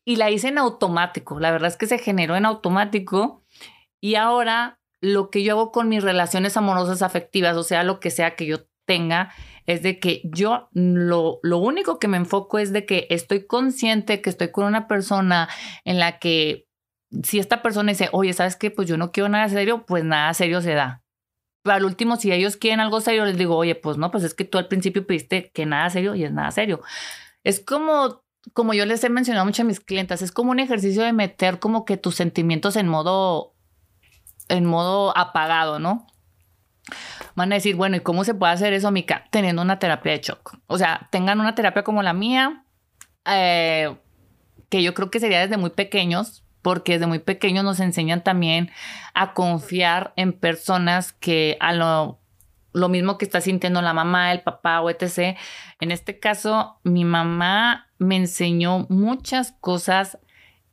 y 0.02 0.16
la 0.16 0.30
hice 0.30 0.48
en 0.48 0.56
automático. 0.56 1.38
La 1.38 1.50
verdad 1.50 1.68
es 1.68 1.76
que 1.76 1.86
se 1.86 1.98
generó 1.98 2.36
en 2.36 2.46
automático. 2.46 3.44
Y 4.00 4.14
ahora 4.14 4.80
lo 5.02 5.28
que 5.28 5.42
yo 5.42 5.52
hago 5.52 5.72
con 5.72 5.90
mis 5.90 6.02
relaciones 6.02 6.56
amorosas 6.56 7.02
afectivas, 7.02 7.54
o 7.58 7.64
sea, 7.64 7.84
lo 7.84 8.00
que 8.00 8.10
sea 8.10 8.34
que 8.34 8.46
yo 8.46 8.60
tenga, 8.86 9.34
es 9.66 9.82
de 9.82 10.00
que 10.00 10.22
yo 10.24 10.70
lo, 10.72 11.38
lo 11.42 11.58
único 11.58 11.98
que 11.98 12.08
me 12.08 12.16
enfoco 12.16 12.58
es 12.58 12.72
de 12.72 12.86
que 12.86 13.06
estoy 13.10 13.46
consciente 13.46 14.22
que 14.22 14.30
estoy 14.30 14.52
con 14.52 14.64
una 14.64 14.88
persona 14.88 15.50
en 15.84 15.98
la 15.98 16.18
que 16.18 16.66
si 17.22 17.38
esta 17.38 17.60
persona 17.60 17.92
dice, 17.92 18.08
oye, 18.12 18.32
¿sabes 18.32 18.56
qué? 18.56 18.70
Pues 18.70 18.88
yo 18.88 18.96
no 18.96 19.12
quiero 19.12 19.28
nada 19.28 19.50
serio, 19.50 19.84
pues 19.84 20.02
nada 20.02 20.32
serio 20.32 20.62
se 20.62 20.72
da 20.72 21.01
al 21.64 21.84
último, 21.84 22.16
si 22.16 22.32
ellos 22.32 22.56
quieren 22.56 22.80
algo 22.80 23.00
serio, 23.00 23.24
les 23.24 23.38
digo, 23.38 23.56
oye, 23.56 23.74
pues 23.74 23.96
no, 23.96 24.10
pues 24.10 24.24
es 24.24 24.34
que 24.34 24.44
tú 24.44 24.58
al 24.58 24.68
principio 24.68 25.06
pediste 25.06 25.50
que 25.52 25.66
nada 25.66 25.88
serio 25.90 26.14
y 26.14 26.24
es 26.24 26.32
nada 26.32 26.50
serio. 26.50 26.80
Es 27.44 27.60
como, 27.60 28.22
como 28.52 28.74
yo 28.74 28.86
les 28.86 29.04
he 29.04 29.08
mencionado 29.08 29.46
mucho 29.46 29.62
a 29.62 29.66
mis 29.66 29.80
clientes, 29.80 30.22
es 30.22 30.32
como 30.32 30.50
un 30.50 30.60
ejercicio 30.60 31.02
de 31.02 31.12
meter 31.12 31.58
como 31.58 31.84
que 31.84 31.96
tus 31.96 32.16
sentimientos 32.16 32.76
en 32.76 32.88
modo, 32.88 33.54
en 34.48 34.64
modo 34.64 35.16
apagado, 35.16 35.78
¿no? 35.78 36.06
Van 37.34 37.52
a 37.52 37.54
decir, 37.54 37.76
bueno, 37.76 37.96
¿y 37.96 38.00
cómo 38.00 38.24
se 38.24 38.34
puede 38.34 38.52
hacer 38.52 38.72
eso, 38.72 38.90
Mica? 38.90 39.26
Teniendo 39.30 39.62
una 39.62 39.78
terapia 39.78 40.12
de 40.12 40.20
shock. 40.20 40.58
O 40.66 40.78
sea, 40.78 41.08
tengan 41.10 41.40
una 41.40 41.54
terapia 41.54 41.84
como 41.84 42.02
la 42.02 42.12
mía, 42.12 42.64
eh, 43.24 43.96
que 44.68 44.82
yo 44.82 44.94
creo 44.94 45.10
que 45.10 45.20
sería 45.20 45.40
desde 45.40 45.56
muy 45.56 45.70
pequeños, 45.70 46.41
porque 46.62 46.92
desde 46.94 47.06
muy 47.06 47.18
pequeños 47.18 47.64
nos 47.64 47.80
enseñan 47.80 48.24
también 48.24 48.70
a 49.14 49.34
confiar 49.34 50.12
en 50.16 50.32
personas 50.32 51.12
que 51.12 51.56
a 51.60 51.72
lo, 51.72 52.20
lo 52.72 52.88
mismo 52.88 53.18
que 53.18 53.24
está 53.24 53.40
sintiendo 53.40 53.82
la 53.82 53.92
mamá, 53.92 54.32
el 54.32 54.40
papá 54.40 54.80
o 54.80 54.88
etc. 54.88 55.36
En 55.80 55.90
este 55.90 56.18
caso, 56.18 56.78
mi 56.84 57.04
mamá 57.04 57.88
me 57.98 58.16
enseñó 58.16 58.86
muchas 58.88 59.52
cosas 59.60 60.18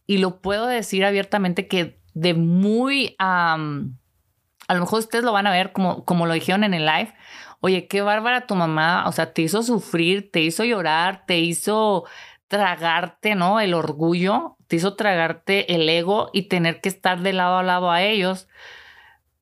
y 0.05 0.17
lo 0.19 0.41
puedo 0.41 0.67
decir 0.67 1.03
abiertamente 1.05 1.67
que 1.67 1.99
de 2.13 2.33
muy... 2.33 3.15
a 3.19 3.57
lo 3.57 4.79
mejor 4.79 4.99
ustedes 4.99 5.23
lo 5.23 5.33
van 5.33 5.47
a 5.47 5.51
ver 5.51 5.71
como, 5.71 6.05
como 6.05 6.25
lo 6.25 6.33
dijeron 6.33 6.63
en 6.63 6.73
el 6.73 6.85
live. 6.85 7.13
Oye, 7.61 7.87
qué 7.87 8.01
bárbara 8.01 8.47
tu 8.47 8.55
mamá, 8.55 9.05
o 9.07 9.11
sea, 9.11 9.33
te 9.33 9.41
hizo 9.41 9.63
sufrir, 9.63 10.31
te 10.31 10.41
hizo 10.41 10.63
llorar, 10.63 11.25
te 11.25 11.39
hizo 11.39 12.05
tragarte, 12.47 13.35
¿no? 13.35 13.59
El 13.59 13.73
orgullo, 13.73 14.57
te 14.69 14.77
hizo 14.77 14.95
tragarte 14.95 15.73
el 15.73 15.89
ego 15.89 16.29
y 16.31 16.43
tener 16.43 16.79
que 16.79 16.89
estar 16.89 17.19
de 17.19 17.33
lado 17.33 17.57
a 17.57 17.63
lado 17.63 17.91
a 17.91 18.03
ellos. 18.03 18.47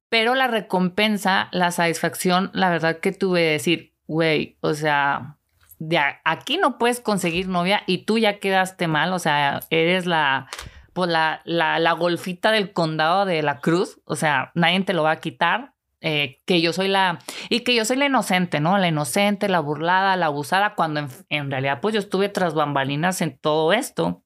Pero 0.09 0.33
la 0.33 0.47
recompensa, 0.47 1.49
la 1.51 1.71
satisfacción, 1.71 2.49
la 2.53 2.69
verdad 2.69 2.99
que 3.01 3.11
tuve 3.11 3.41
de 3.41 3.51
decir, 3.51 3.93
güey, 4.07 4.57
o 4.61 4.73
sea, 4.73 5.37
de 5.79 5.99
aquí 6.23 6.57
no 6.57 6.77
puedes 6.77 7.01
conseguir 7.01 7.49
novia 7.49 7.83
y 7.85 7.99
tú 7.99 8.17
ya 8.17 8.39
quedaste 8.39 8.87
mal, 8.87 9.11
o 9.11 9.19
sea, 9.19 9.59
eres 9.69 10.05
la, 10.05 10.47
pues 10.93 11.09
la, 11.09 11.41
la, 11.43 11.91
golfita 11.91 12.51
del 12.51 12.71
condado 12.71 13.25
de 13.25 13.43
la 13.43 13.59
cruz, 13.59 13.99
o 14.05 14.15
sea, 14.15 14.51
nadie 14.55 14.81
te 14.81 14.93
lo 14.93 15.03
va 15.03 15.11
a 15.11 15.19
quitar, 15.19 15.73
eh, 15.99 16.39
que 16.45 16.61
yo 16.61 16.71
soy 16.71 16.87
la, 16.87 17.19
y 17.49 17.61
que 17.61 17.75
yo 17.75 17.83
soy 17.83 17.97
la 17.97 18.05
inocente, 18.05 18.61
¿no? 18.61 18.77
La 18.77 18.87
inocente, 18.87 19.49
la 19.49 19.59
burlada, 19.59 20.15
la 20.15 20.27
abusada, 20.27 20.75
cuando 20.75 21.07
en, 21.29 21.51
realidad 21.51 21.81
pues 21.81 21.93
yo 21.93 21.99
estuve 21.99 22.29
tras 22.29 22.53
bambalinas 22.53 23.21
en 23.21 23.37
todo 23.37 23.73
esto. 23.73 24.23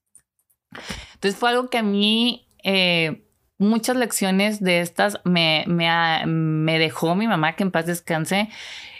Entonces 1.14 1.38
fue 1.38 1.50
algo 1.50 1.70
que 1.70 1.78
a 1.78 1.82
mí, 1.82 2.46
eh, 2.64 3.24
muchas 3.58 3.96
lecciones 3.96 4.60
de 4.60 4.80
estas 4.80 5.20
me, 5.24 5.64
me, 5.66 6.78
dejó 6.78 7.14
mi 7.14 7.26
mamá, 7.26 7.56
que 7.56 7.62
en 7.62 7.70
paz 7.70 7.86
descanse. 7.86 8.48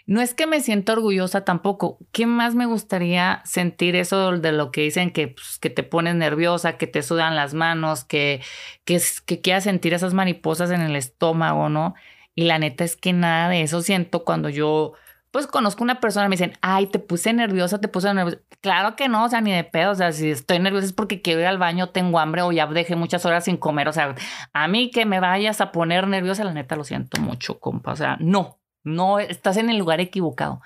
No 0.07 0.21
es 0.21 0.35
que 0.35 0.47
me 0.47 0.61
sienta 0.61 0.95
orgullosa 0.95 1.45
tampoco. 1.45 1.99
¿Qué 2.11 2.27
más 2.27 2.55
me 2.55 2.67
gustaría 2.67 3.41
sentir 3.45 3.95
eso 3.95 4.33
de 4.39 4.53
lo 4.53 4.73
que 4.73 4.83
dicen 4.83 5.11
que, 5.11 5.29
pues, 5.29 5.59
que 5.59 5.71
te 5.71 5.83
pones 5.83 6.15
nerviosa, 6.17 6.77
que 6.77 6.87
te 6.87 7.03
sudan 7.03 7.37
las 7.37 7.55
manos, 7.55 8.05
que, 8.05 8.41
que, 8.85 9.01
que 9.27 9.41
quieras 9.41 9.65
sentir 9.65 9.95
esas 9.95 10.15
mariposas 10.15 10.71
en 10.71 10.81
el 10.81 10.97
estómago, 10.97 11.69
¿no? 11.69 11.95
Y 12.35 12.45
la 12.45 12.59
neta 12.59 12.85
es 12.85 12.97
que 12.97 13.13
nada 13.13 13.49
de 13.49 13.63
eso 13.63 13.83
siento 13.83 14.25
cuando 14.25 14.49
yo, 14.49 14.95
pues 15.33 15.47
conozco 15.47 15.83
una 15.83 15.99
persona, 15.99 16.29
me 16.29 16.35
dicen, 16.35 16.53
ay, 16.61 16.87
te 16.87 16.99
puse 16.99 17.33
nerviosa, 17.33 17.81
te 17.81 17.89
puse 17.89 18.13
nerviosa. 18.13 18.39
Claro 18.61 18.97
que 18.97 19.09
no, 19.09 19.25
o 19.25 19.29
sea, 19.31 19.41
ni 19.41 19.51
de 19.51 19.65
pedo. 19.65 19.91
O 19.93 19.95
sea, 19.95 20.13
si 20.13 20.31
estoy 20.31 20.59
nerviosa 20.59 20.87
es 20.87 20.93
porque 20.93 21.23
quiero 21.23 21.41
ir 21.41 21.47
al 21.47 21.57
baño, 21.57 21.89
tengo 21.89 22.19
hambre 22.19 22.43
o 22.43 22.53
ya 22.53 22.67
dejé 22.67 22.97
muchas 22.97 23.25
horas 23.25 23.45
sin 23.45 23.57
comer. 23.57 23.89
O 23.89 23.95
sea, 23.95 24.15
a 24.53 24.69
mí 24.69 24.91
que 24.91 25.07
me 25.07 25.21
vayas 25.21 25.63
a 25.63 25.73
poner 25.73 26.07
nerviosa, 26.07 26.45
la 26.45 26.53
neta 26.53 26.77
lo 26.77 26.85
siento 26.85 27.19
mucho, 27.21 27.59
compa. 27.59 27.93
O 27.93 27.97
sea, 27.97 28.19
no, 28.21 28.61
no, 28.85 29.21
estás 29.21 29.57
en 29.57 29.71
el 29.71 29.79
lugar 29.79 30.01
equivocado. 30.01 30.61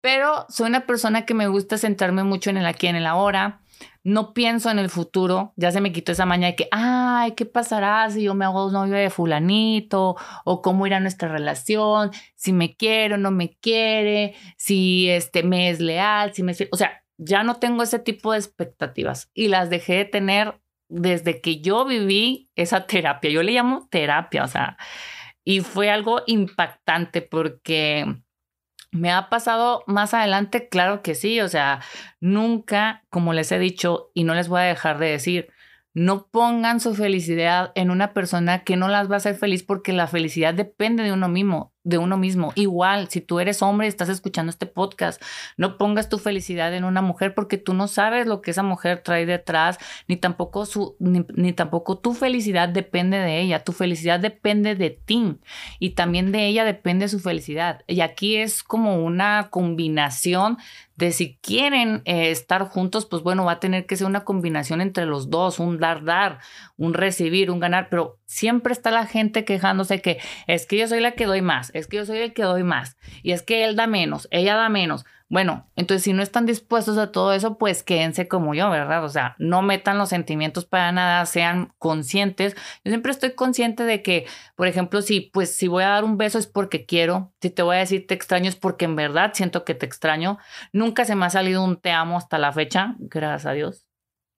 Pero 0.00 0.46
soy 0.48 0.68
una 0.68 0.86
persona 0.86 1.26
que 1.26 1.34
me 1.34 1.48
gusta 1.48 1.76
sentarme 1.76 2.22
mucho 2.22 2.48
en 2.50 2.58
el 2.58 2.66
aquí, 2.66 2.86
en 2.86 2.94
el 2.94 3.06
ahora 3.06 3.60
no 4.02 4.32
pienso 4.32 4.70
en 4.70 4.78
el 4.78 4.90
futuro, 4.90 5.52
ya 5.56 5.70
se 5.72 5.80
me 5.80 5.92
quitó 5.92 6.12
esa 6.12 6.26
maña 6.26 6.48
de 6.48 6.56
que, 6.56 6.68
ay, 6.70 7.32
¿qué 7.32 7.46
pasará 7.46 8.08
si 8.10 8.22
yo 8.22 8.34
me 8.34 8.44
hago 8.44 8.70
novio 8.70 8.94
de 8.94 9.10
fulanito? 9.10 10.16
O 10.44 10.62
cómo 10.62 10.86
irá 10.86 11.00
nuestra 11.00 11.28
relación, 11.28 12.10
si 12.34 12.52
me 12.52 12.76
quiere 12.76 13.14
o 13.14 13.18
no 13.18 13.30
me 13.30 13.56
quiere, 13.60 14.34
si 14.56 15.10
este, 15.10 15.42
me 15.42 15.70
es 15.70 15.80
leal, 15.80 16.32
si 16.34 16.42
me... 16.42 16.54
O 16.72 16.76
sea, 16.76 17.02
ya 17.18 17.42
no 17.42 17.56
tengo 17.56 17.82
ese 17.82 17.98
tipo 17.98 18.32
de 18.32 18.38
expectativas 18.38 19.30
y 19.34 19.48
las 19.48 19.68
dejé 19.68 19.94
de 19.96 20.04
tener 20.06 20.60
desde 20.88 21.40
que 21.40 21.60
yo 21.60 21.84
viví 21.84 22.50
esa 22.56 22.86
terapia. 22.86 23.30
Yo 23.30 23.42
le 23.42 23.52
llamo 23.52 23.88
terapia, 23.90 24.44
o 24.44 24.48
sea, 24.48 24.76
y 25.44 25.60
fue 25.60 25.90
algo 25.90 26.22
impactante 26.26 27.22
porque 27.22 28.06
¿Me 28.92 29.12
ha 29.12 29.28
pasado 29.28 29.84
más 29.86 30.14
adelante? 30.14 30.68
Claro 30.68 31.02
que 31.02 31.14
sí, 31.14 31.40
o 31.40 31.48
sea, 31.48 31.80
nunca, 32.20 33.04
como 33.08 33.32
les 33.32 33.52
he 33.52 33.58
dicho, 33.58 34.10
y 34.14 34.24
no 34.24 34.34
les 34.34 34.48
voy 34.48 34.60
a 34.62 34.64
dejar 34.64 34.98
de 34.98 35.10
decir, 35.10 35.52
no 35.92 36.28
pongan 36.28 36.78
su 36.78 36.94
felicidad 36.94 37.72
en 37.74 37.90
una 37.90 38.12
persona 38.12 38.62
que 38.62 38.76
no 38.76 38.88
las 38.88 39.10
va 39.10 39.14
a 39.14 39.16
hacer 39.16 39.34
feliz 39.34 39.64
porque 39.64 39.92
la 39.92 40.06
felicidad 40.06 40.54
depende 40.54 41.02
de 41.02 41.12
uno 41.12 41.28
mismo, 41.28 41.72
de 41.82 41.98
uno 41.98 42.16
mismo. 42.16 42.52
Igual, 42.54 43.08
si 43.08 43.20
tú 43.20 43.40
eres 43.40 43.60
hombre 43.60 43.86
y 43.86 43.88
estás 43.88 44.08
escuchando 44.08 44.50
este 44.50 44.66
podcast, 44.66 45.20
no 45.56 45.78
pongas 45.78 46.08
tu 46.08 46.18
felicidad 46.18 46.72
en 46.74 46.84
una 46.84 47.02
mujer 47.02 47.34
porque 47.34 47.58
tú 47.58 47.74
no 47.74 47.88
sabes 47.88 48.28
lo 48.28 48.40
que 48.40 48.52
esa 48.52 48.62
mujer 48.62 49.02
trae 49.02 49.26
detrás, 49.26 49.78
ni 50.06 50.16
tampoco 50.16 50.64
su 50.64 50.96
ni, 51.00 51.52
tampoco 51.52 51.98
tu 51.98 52.14
felicidad 52.14 52.68
depende 52.68 53.18
de 53.18 53.40
ella, 53.40 53.64
tu 53.64 53.72
felicidad 53.72 54.20
depende 54.20 54.76
de 54.76 54.90
ti 54.90 55.38
y 55.80 55.90
también 55.90 56.30
de 56.30 56.46
ella 56.46 56.64
depende 56.64 57.08
su 57.08 57.18
felicidad. 57.18 57.82
Y 57.88 58.00
aquí 58.00 58.36
es 58.36 58.62
como 58.62 59.04
una 59.04 59.48
combinación 59.50 60.58
de 61.00 61.12
si 61.12 61.38
quieren 61.38 62.02
eh, 62.04 62.30
estar 62.30 62.68
juntos, 62.68 63.06
pues 63.06 63.22
bueno, 63.22 63.46
va 63.46 63.52
a 63.52 63.60
tener 63.60 63.86
que 63.86 63.96
ser 63.96 64.06
una 64.06 64.22
combinación 64.22 64.82
entre 64.82 65.06
los 65.06 65.30
dos, 65.30 65.58
un 65.58 65.78
dar, 65.78 66.04
dar, 66.04 66.40
un 66.76 66.92
recibir, 66.92 67.50
un 67.50 67.58
ganar, 67.58 67.88
pero 67.88 68.18
siempre 68.26 68.74
está 68.74 68.90
la 68.90 69.06
gente 69.06 69.46
quejándose 69.46 70.02
que 70.02 70.18
es 70.46 70.66
que 70.66 70.76
yo 70.76 70.86
soy 70.86 71.00
la 71.00 71.12
que 71.12 71.24
doy 71.24 71.40
más, 71.40 71.70
es 71.74 71.86
que 71.86 71.96
yo 71.96 72.04
soy 72.04 72.18
el 72.18 72.34
que 72.34 72.42
doy 72.42 72.64
más, 72.64 72.98
y 73.22 73.32
es 73.32 73.40
que 73.42 73.64
él 73.64 73.76
da 73.76 73.86
menos, 73.86 74.28
ella 74.30 74.56
da 74.56 74.68
menos. 74.68 75.06
Bueno, 75.30 75.70
entonces 75.76 76.02
si 76.02 76.12
no 76.12 76.24
están 76.24 76.44
dispuestos 76.44 76.98
a 76.98 77.12
todo 77.12 77.32
eso, 77.32 77.56
pues 77.56 77.84
quédense 77.84 78.26
como 78.26 78.52
yo, 78.52 78.68
¿verdad? 78.68 79.04
O 79.04 79.08
sea, 79.08 79.36
no 79.38 79.62
metan 79.62 79.96
los 79.96 80.08
sentimientos 80.08 80.64
para 80.64 80.90
nada, 80.90 81.24
sean 81.24 81.72
conscientes. 81.78 82.56
Yo 82.84 82.90
siempre 82.90 83.12
estoy 83.12 83.36
consciente 83.36 83.84
de 83.84 84.02
que, 84.02 84.26
por 84.56 84.66
ejemplo, 84.66 85.02
si 85.02 85.20
pues 85.20 85.54
si 85.54 85.68
voy 85.68 85.84
a 85.84 85.90
dar 85.90 86.02
un 86.02 86.18
beso 86.18 86.36
es 86.40 86.48
porque 86.48 86.84
quiero, 86.84 87.32
si 87.40 87.50
te 87.50 87.62
voy 87.62 87.76
a 87.76 87.78
decir 87.78 88.08
te 88.08 88.14
extraño 88.14 88.48
es 88.48 88.56
porque 88.56 88.86
en 88.86 88.96
verdad 88.96 89.30
siento 89.32 89.64
que 89.64 89.74
te 89.74 89.86
extraño. 89.86 90.38
Nunca 90.72 91.04
se 91.04 91.14
me 91.14 91.26
ha 91.26 91.30
salido 91.30 91.62
un 91.62 91.80
te 91.80 91.92
amo 91.92 92.16
hasta 92.18 92.36
la 92.36 92.50
fecha, 92.52 92.96
gracias 92.98 93.46
a 93.46 93.52
Dios. 93.52 93.86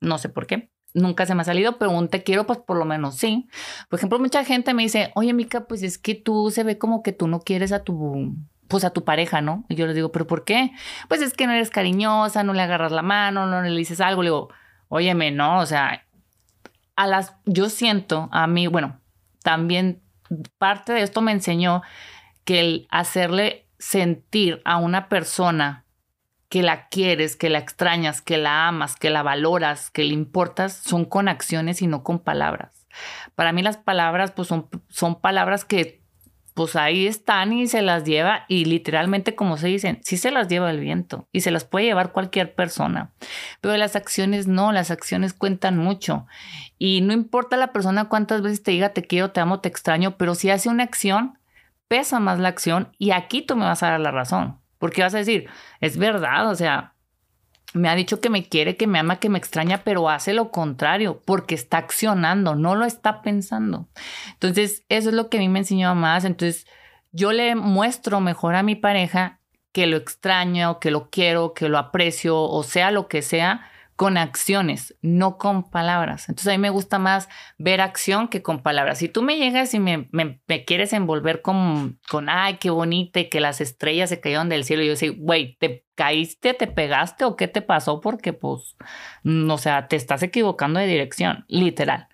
No 0.02 0.18
sé 0.18 0.28
por 0.28 0.46
qué 0.46 0.70
nunca 0.94 1.24
se 1.24 1.34
me 1.34 1.40
ha 1.40 1.44
salido, 1.44 1.78
pero 1.78 1.90
un 1.90 2.08
te 2.08 2.22
quiero, 2.22 2.46
pues 2.46 2.58
por 2.58 2.76
lo 2.76 2.84
menos 2.84 3.16
sí. 3.16 3.48
Por 3.88 3.98
ejemplo, 3.98 4.18
mucha 4.18 4.44
gente 4.44 4.74
me 4.74 4.82
dice, 4.82 5.10
oye, 5.14 5.32
Mica, 5.32 5.66
pues 5.66 5.82
es 5.82 5.96
que 5.96 6.14
tú 6.14 6.50
se 6.50 6.64
ve 6.64 6.76
como 6.76 7.02
que 7.02 7.12
tú 7.12 7.28
no 7.28 7.40
quieres 7.40 7.72
a 7.72 7.82
tu 7.82 8.36
pues 8.72 8.84
a 8.84 8.90
tu 8.90 9.04
pareja, 9.04 9.42
¿no? 9.42 9.66
Y 9.68 9.74
yo 9.74 9.86
les 9.86 9.94
digo, 9.94 10.12
¿pero 10.12 10.26
por 10.26 10.46
qué? 10.46 10.72
Pues 11.06 11.20
es 11.20 11.34
que 11.34 11.46
no 11.46 11.52
eres 11.52 11.68
cariñosa, 11.68 12.42
no 12.42 12.54
le 12.54 12.62
agarras 12.62 12.90
la 12.90 13.02
mano, 13.02 13.46
no 13.46 13.60
le 13.60 13.76
dices 13.76 14.00
algo. 14.00 14.22
Le 14.22 14.30
digo, 14.30 14.48
óyeme, 14.88 15.30
no, 15.30 15.58
o 15.58 15.66
sea, 15.66 16.06
a 16.96 17.06
las, 17.06 17.34
yo 17.44 17.68
siento 17.68 18.30
a 18.32 18.46
mí, 18.46 18.68
bueno, 18.68 18.98
también 19.42 20.00
parte 20.56 20.94
de 20.94 21.02
esto 21.02 21.20
me 21.20 21.32
enseñó 21.32 21.82
que 22.44 22.60
el 22.60 22.88
hacerle 22.90 23.68
sentir 23.78 24.62
a 24.64 24.78
una 24.78 25.10
persona 25.10 25.84
que 26.48 26.62
la 26.62 26.88
quieres, 26.88 27.36
que 27.36 27.50
la 27.50 27.58
extrañas, 27.58 28.22
que 28.22 28.38
la 28.38 28.68
amas, 28.68 28.96
que 28.96 29.10
la 29.10 29.22
valoras, 29.22 29.90
que 29.90 30.04
le 30.04 30.14
importas, 30.14 30.72
son 30.72 31.04
con 31.04 31.28
acciones 31.28 31.82
y 31.82 31.88
no 31.88 32.02
con 32.02 32.20
palabras. 32.20 32.86
Para 33.34 33.52
mí 33.52 33.60
las 33.60 33.76
palabras, 33.76 34.30
pues 34.30 34.48
son, 34.48 34.70
son 34.88 35.20
palabras 35.20 35.66
que 35.66 36.01
pues 36.54 36.76
ahí 36.76 37.06
están 37.06 37.52
y 37.52 37.66
se 37.66 37.82
las 37.82 38.04
lleva 38.04 38.44
y 38.48 38.64
literalmente 38.64 39.34
como 39.34 39.56
se 39.56 39.68
dicen, 39.68 40.00
sí 40.02 40.16
se 40.16 40.30
las 40.30 40.48
lleva 40.48 40.70
el 40.70 40.80
viento 40.80 41.28
y 41.32 41.40
se 41.40 41.50
las 41.50 41.64
puede 41.64 41.86
llevar 41.86 42.12
cualquier 42.12 42.54
persona, 42.54 43.12
pero 43.60 43.76
las 43.76 43.96
acciones 43.96 44.46
no, 44.46 44.72
las 44.72 44.90
acciones 44.90 45.32
cuentan 45.32 45.78
mucho 45.78 46.26
y 46.78 47.00
no 47.00 47.12
importa 47.12 47.56
la 47.56 47.72
persona 47.72 48.08
cuántas 48.08 48.42
veces 48.42 48.62
te 48.62 48.72
diga 48.72 48.90
te 48.90 49.04
quiero, 49.04 49.30
te 49.30 49.40
amo, 49.40 49.60
te 49.60 49.68
extraño, 49.68 50.16
pero 50.16 50.34
si 50.34 50.50
hace 50.50 50.68
una 50.68 50.84
acción, 50.84 51.38
pesa 51.88 52.20
más 52.20 52.38
la 52.38 52.48
acción 52.48 52.94
y 52.98 53.12
aquí 53.12 53.42
tú 53.42 53.56
me 53.56 53.64
vas 53.64 53.82
a 53.82 53.90
dar 53.90 54.00
la 54.00 54.10
razón, 54.10 54.58
porque 54.78 55.02
vas 55.02 55.14
a 55.14 55.18
decir, 55.18 55.48
es 55.80 55.96
verdad, 55.96 56.48
o 56.50 56.54
sea, 56.54 56.91
me 57.74 57.88
ha 57.88 57.94
dicho 57.94 58.20
que 58.20 58.30
me 58.30 58.44
quiere, 58.44 58.76
que 58.76 58.86
me 58.86 58.98
ama, 58.98 59.18
que 59.18 59.28
me 59.28 59.38
extraña, 59.38 59.82
pero 59.84 60.08
hace 60.08 60.34
lo 60.34 60.50
contrario, 60.50 61.20
porque 61.24 61.54
está 61.54 61.78
accionando, 61.78 62.54
no 62.54 62.74
lo 62.74 62.84
está 62.84 63.22
pensando. 63.22 63.88
Entonces, 64.34 64.84
eso 64.88 65.08
es 65.08 65.14
lo 65.14 65.28
que 65.28 65.38
a 65.38 65.40
mí 65.40 65.48
me 65.48 65.60
enseñó 65.60 65.94
más. 65.94 66.24
Entonces, 66.24 66.66
yo 67.12 67.32
le 67.32 67.54
muestro 67.54 68.20
mejor 68.20 68.54
a 68.54 68.62
mi 68.62 68.74
pareja 68.76 69.40
que 69.72 69.86
lo 69.86 69.96
extraño, 69.96 70.80
que 70.80 70.90
lo 70.90 71.08
quiero, 71.10 71.54
que 71.54 71.68
lo 71.68 71.78
aprecio, 71.78 72.40
o 72.40 72.62
sea, 72.62 72.90
lo 72.90 73.08
que 73.08 73.22
sea, 73.22 73.70
con 73.96 74.16
acciones, 74.16 74.96
no 75.02 75.38
con 75.38 75.70
palabras. 75.70 76.28
Entonces 76.28 76.48
a 76.48 76.56
mí 76.56 76.58
me 76.58 76.70
gusta 76.70 76.98
más 76.98 77.28
ver 77.58 77.80
acción 77.80 78.28
que 78.28 78.42
con 78.42 78.62
palabras. 78.62 78.98
Si 78.98 79.08
tú 79.08 79.22
me 79.22 79.36
llegas 79.36 79.74
y 79.74 79.80
me, 79.80 80.08
quieres 80.66 80.92
envolver 80.92 81.42
con, 81.42 82.00
con, 82.08 82.28
ay, 82.28 82.56
qué 82.56 82.70
bonita 82.70 83.20
y 83.20 83.28
que 83.28 83.40
las 83.40 83.60
estrellas 83.60 84.08
se 84.08 84.20
cayeron 84.20 84.48
del 84.48 84.64
cielo, 84.64 84.82
y 84.82 84.88
yo 84.88 84.94
digo, 84.94 85.14
güey, 85.18 85.56
¿te 85.56 85.84
caíste, 85.94 86.54
te 86.54 86.66
pegaste 86.66 87.24
o 87.24 87.36
qué 87.36 87.48
te 87.48 87.62
pasó? 87.62 88.00
Porque 88.00 88.32
pues, 88.32 88.76
o 89.24 89.58
sea, 89.58 89.88
te 89.88 89.96
estás 89.96 90.22
equivocando 90.22 90.80
de 90.80 90.86
dirección, 90.86 91.44
literal. 91.48 92.08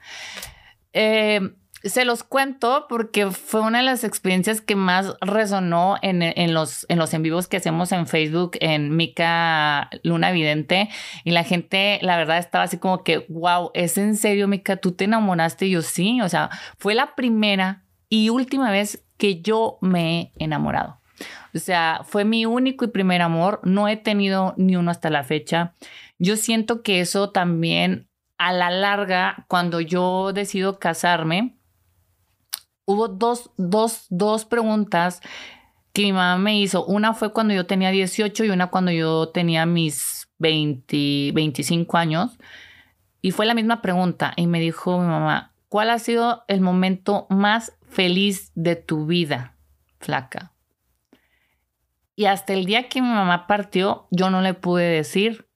Eh, 0.93 1.41
se 1.83 2.05
los 2.05 2.25
cuento 2.25 2.87
porque 2.89 3.31
fue 3.31 3.61
una 3.61 3.79
de 3.79 3.85
las 3.85 4.05
experiencias 4.05 4.61
que 4.61 4.77
más 4.77 5.15
resonó 5.21 5.97
en, 6.03 6.55
los, 6.55 6.87
en 6.89 6.99
los 6.99 7.15
en 7.15 7.23
vivos 7.23 7.49
que 7.49 7.59
hacemos 7.59 7.93
en 7.93 8.07
Facebook 8.07 8.53
en 8.61 8.97
Mica 8.97 9.91
Luna 10.03 10.33
Vidente. 10.33 10.89
Y 11.25 11.31
la 11.31 11.45
gente, 11.45 11.99
la 12.03 12.17
verdad, 12.17 12.39
estaba 12.39 12.65
así 12.65 12.79
como 12.79 13.05
que, 13.05 13.27
wow, 13.29 13.71
¿es 13.75 13.99
en 13.99 14.17
serio, 14.17 14.49
Mica? 14.49 14.77
¿Tú 14.77 14.93
te 14.93 15.05
enamoraste? 15.05 15.67
Y 15.67 15.71
yo 15.71 15.83
sí, 15.83 16.21
o 16.21 16.29
sea, 16.29 16.51
fue 16.79 16.95
la 16.95 17.15
primera 17.15 17.85
y 18.09 18.31
última 18.31 18.71
vez 18.71 19.05
que 19.17 19.41
yo 19.41 19.79
me 19.81 20.21
he 20.21 20.45
enamorado. 20.45 21.01
O 21.55 21.59
sea, 21.59 22.03
fue 22.05 22.25
mi 22.25 22.47
único 22.47 22.85
y 22.85 22.89
primer 22.89 23.23
amor. 23.23 23.61
No 23.65 23.89
he 23.89 23.97
tenido 23.97 24.55
ni 24.57 24.77
uno 24.77 24.91
hasta 24.91 25.11
la 25.11 25.25
fecha. 25.25 25.75
Yo 26.19 26.37
siento 26.37 26.83
que 26.83 27.01
eso 27.01 27.31
también 27.31 28.09
a 28.39 28.53
la 28.53 28.71
larga, 28.71 29.45
cuando 29.49 29.81
yo 29.81 30.33
decido 30.33 30.79
casarme, 30.79 31.58
hubo 32.89 33.07
dos, 33.09 33.51
dos, 33.59 34.07
dos 34.09 34.47
preguntas 34.47 35.21
que 35.93 36.03
mi 36.03 36.13
mamá 36.13 36.39
me 36.39 36.59
hizo. 36.59 36.87
Una 36.87 37.13
fue 37.13 37.35
cuando 37.35 37.53
yo 37.53 37.67
tenía 37.67 37.91
18 37.91 38.45
y 38.45 38.51
una 38.51 38.69
cuando 38.69 38.91
yo 38.91 39.29
tenía 39.29 39.67
mis 39.67 40.31
20, 40.39 41.33
25 41.35 41.99
años. 41.99 42.39
Y 43.21 43.33
fue 43.33 43.45
la 43.45 43.53
misma 43.53 43.83
pregunta. 43.83 44.33
Y 44.37 44.47
me 44.47 44.59
dijo 44.59 44.99
mi 44.99 45.07
mamá, 45.07 45.53
¿cuál 45.69 45.91
ha 45.91 45.99
sido 45.99 46.45
el 46.49 46.63
momento 46.63 47.27
más 47.29 47.77
feliz 47.91 48.53
de 48.55 48.77
tu 48.77 49.05
vida, 49.05 49.55
flaca? 50.01 50.53
Y 52.17 52.25
hasta 52.25 52.55
el 52.55 52.65
día 52.65 52.89
que 52.89 53.03
mi 53.03 53.09
mamá 53.09 53.47
partió, 53.47 54.07
yo 54.11 54.31
no 54.31 54.41
le 54.41 54.55
pude 54.55 54.85
decir. 54.85 55.47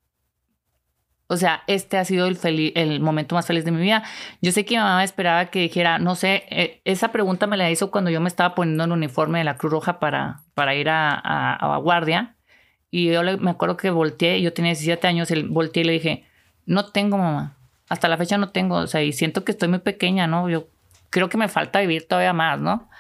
O 1.33 1.39
sea, 1.39 1.63
este 1.67 1.97
ha 1.97 2.05
sido 2.05 2.27
el, 2.27 2.39
el 2.75 3.01
momento 3.01 3.35
más 3.35 3.47
feliz 3.47 3.65
de 3.65 3.71
mi 3.71 3.81
vida. 3.81 4.03
Yo 4.43 4.53
sé 4.53 4.67
que 4.67 4.75
mi 4.75 4.83
mamá 4.83 5.03
esperaba 5.03 5.47
que 5.47 5.61
dijera, 5.61 5.99
no 5.99 6.15
sé, 6.15 6.45
eh, 6.51 6.83
esa 6.85 7.11
pregunta 7.11 7.47
me 7.47 7.57
la 7.57 7.71
hizo 7.71 7.91
cuando 7.91 8.11
yo 8.11 8.21
me 8.21 8.29
estaba 8.29 8.55
poniendo 8.55 8.85
el 8.85 8.93
uniforme 8.93 9.39
de 9.39 9.45
la 9.45 9.57
Cruz 9.57 9.73
Roja 9.73 9.99
para, 9.99 10.43
para 10.53 10.75
ir 10.75 10.91
a, 10.91 11.15
a, 11.15 11.77
guardia. 11.79 12.37
Y 12.91 13.11
yo 13.11 13.23
me 13.39 13.51
acuerdo 13.51 13.79
que 13.79 13.89
volteé, 13.91 14.43
yo 14.43 14.53
tenía 14.53 14.73
17 14.73 15.07
años, 15.07 15.31
el, 15.31 15.49
volteé 15.49 15.85
y 15.85 15.87
le 15.87 15.93
dije, 15.95 16.27
no 16.67 16.93
tengo 16.93 17.17
mamá. 17.17 17.57
Hasta 17.89 18.09
la 18.09 18.19
fecha 18.19 18.37
no 18.37 18.51
tengo, 18.51 18.77
o 18.77 18.87
sea, 18.87 19.03
y 19.03 19.15
siento 19.15 19.43
que 19.43 19.53
estoy 19.53 19.71
muy 19.71 19.79
pequeña, 19.79 20.27
¿no? 20.27 20.51
Yo 20.51 20.69
creo 21.09 21.31
que 21.31 21.39
me 21.39 21.49
falta 21.49 21.81
vivir 21.81 22.07
todavía 22.07 22.35
más, 22.35 22.61
¿no? 22.61 22.91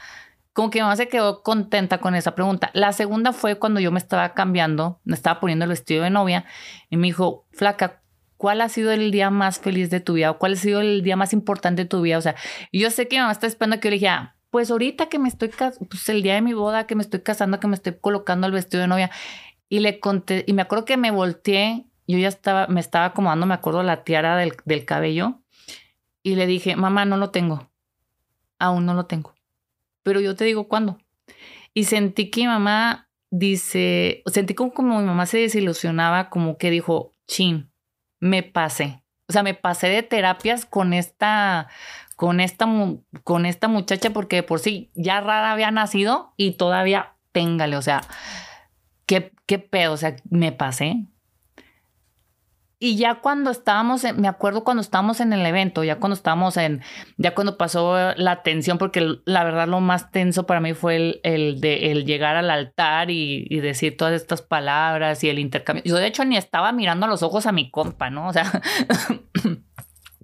Como 0.54 0.70
que 0.70 0.78
mi 0.78 0.84
mamá 0.84 0.96
se 0.96 1.08
quedó 1.08 1.42
contenta 1.42 1.98
con 1.98 2.14
esa 2.14 2.34
pregunta. 2.34 2.70
La 2.72 2.94
segunda 2.94 3.34
fue 3.34 3.58
cuando 3.58 3.78
yo 3.78 3.90
me 3.92 3.98
estaba 3.98 4.32
cambiando, 4.32 5.00
me 5.04 5.16
estaba 5.16 5.38
poniendo 5.38 5.66
el 5.66 5.70
vestido 5.70 6.02
de 6.04 6.08
novia 6.08 6.46
y 6.88 6.96
me 6.96 7.08
dijo, 7.08 7.44
flaca, 7.52 8.01
¿cuál 8.42 8.60
ha 8.60 8.68
sido 8.68 8.90
el 8.90 9.12
día 9.12 9.30
más 9.30 9.60
feliz 9.60 9.88
de 9.88 10.00
tu 10.00 10.14
vida? 10.14 10.32
¿O 10.32 10.38
cuál 10.38 10.54
ha 10.54 10.56
sido 10.56 10.80
el 10.80 11.04
día 11.04 11.14
más 11.14 11.32
importante 11.32 11.82
de 11.82 11.88
tu 11.88 12.02
vida? 12.02 12.18
O 12.18 12.20
sea, 12.20 12.34
yo 12.72 12.90
sé 12.90 13.06
que 13.06 13.14
mi 13.14 13.20
mamá 13.20 13.30
está 13.30 13.46
esperando 13.46 13.78
que 13.78 13.86
yo 13.86 13.90
le 13.90 13.98
diga, 13.98 14.14
ah, 14.14 14.36
pues 14.50 14.68
ahorita 14.72 15.08
que 15.08 15.20
me 15.20 15.28
estoy, 15.28 15.50
pues 15.88 16.08
el 16.08 16.22
día 16.22 16.34
de 16.34 16.42
mi 16.42 16.52
boda, 16.52 16.88
que 16.88 16.96
me 16.96 17.02
estoy 17.04 17.20
casando, 17.20 17.60
que 17.60 17.68
me 17.68 17.76
estoy 17.76 17.94
colocando 18.00 18.48
el 18.48 18.52
vestido 18.52 18.80
de 18.80 18.88
novia. 18.88 19.12
Y 19.68 19.78
le 19.78 20.00
conté, 20.00 20.42
y 20.44 20.54
me 20.54 20.62
acuerdo 20.62 20.84
que 20.84 20.96
me 20.96 21.12
volteé, 21.12 21.86
yo 22.08 22.18
ya 22.18 22.26
estaba, 22.26 22.66
me 22.66 22.80
estaba 22.80 23.04
acomodando, 23.04 23.46
me 23.46 23.54
acuerdo, 23.54 23.84
la 23.84 24.02
tiara 24.02 24.36
del, 24.36 24.54
del 24.64 24.84
cabello. 24.86 25.38
Y 26.24 26.34
le 26.34 26.48
dije, 26.48 26.74
mamá, 26.74 27.04
no 27.04 27.18
lo 27.18 27.30
tengo. 27.30 27.70
Aún 28.58 28.86
no 28.86 28.94
lo 28.94 29.06
tengo. 29.06 29.34
Pero 30.02 30.20
yo 30.20 30.34
te 30.34 30.44
digo 30.44 30.66
cuándo. 30.66 30.98
Y 31.74 31.84
sentí 31.84 32.28
que 32.28 32.40
mi 32.40 32.48
mamá 32.48 33.08
dice, 33.30 34.24
sentí 34.26 34.54
como, 34.54 34.74
como 34.74 34.98
mi 34.98 35.06
mamá 35.06 35.26
se 35.26 35.38
desilusionaba, 35.38 36.28
como 36.28 36.58
que 36.58 36.72
dijo, 36.72 37.12
chin, 37.28 37.71
me 38.22 38.44
pasé. 38.44 39.02
O 39.28 39.32
sea, 39.32 39.42
me 39.42 39.54
pasé 39.54 39.88
de 39.88 40.04
terapias 40.04 40.64
con 40.64 40.92
esta, 40.92 41.66
con 42.14 42.38
esta, 42.38 42.68
con 43.24 43.46
esta 43.46 43.66
muchacha 43.66 44.10
porque 44.10 44.44
por 44.44 44.60
sí 44.60 44.92
ya 44.94 45.20
rara 45.20 45.50
había 45.50 45.72
nacido 45.72 46.32
y 46.36 46.52
todavía 46.52 47.16
téngale. 47.32 47.76
O 47.76 47.82
sea, 47.82 48.02
¿qué, 49.06 49.32
qué 49.46 49.58
pedo? 49.58 49.94
O 49.94 49.96
sea, 49.96 50.14
me 50.30 50.52
pasé. 50.52 51.04
Y 52.84 52.96
ya 52.96 53.20
cuando 53.20 53.52
estábamos, 53.52 54.02
me 54.16 54.26
acuerdo 54.26 54.64
cuando 54.64 54.80
estábamos 54.80 55.20
en 55.20 55.32
el 55.32 55.46
evento, 55.46 55.84
ya 55.84 56.00
cuando 56.00 56.14
estábamos 56.14 56.56
en, 56.56 56.82
ya 57.16 57.32
cuando 57.32 57.56
pasó 57.56 58.12
la 58.16 58.42
tensión, 58.42 58.76
porque 58.76 59.18
la 59.24 59.44
verdad 59.44 59.68
lo 59.68 59.78
más 59.80 60.10
tenso 60.10 60.46
para 60.46 60.58
mí 60.58 60.74
fue 60.74 60.96
el, 60.96 61.20
el 61.22 61.60
de 61.60 61.92
el 61.92 62.04
llegar 62.04 62.34
al 62.34 62.50
altar 62.50 63.08
y, 63.12 63.46
y, 63.48 63.60
decir 63.60 63.96
todas 63.96 64.20
estas 64.20 64.42
palabras 64.42 65.22
y 65.22 65.28
el 65.28 65.38
intercambio. 65.38 65.84
Yo 65.86 65.94
de 65.94 66.08
hecho 66.08 66.24
ni 66.24 66.36
estaba 66.36 66.72
mirando 66.72 67.06
a 67.06 67.08
los 67.08 67.22
ojos 67.22 67.46
a 67.46 67.52
mi 67.52 67.70
compa, 67.70 68.10
¿no? 68.10 68.26
O 68.26 68.32
sea, 68.32 68.50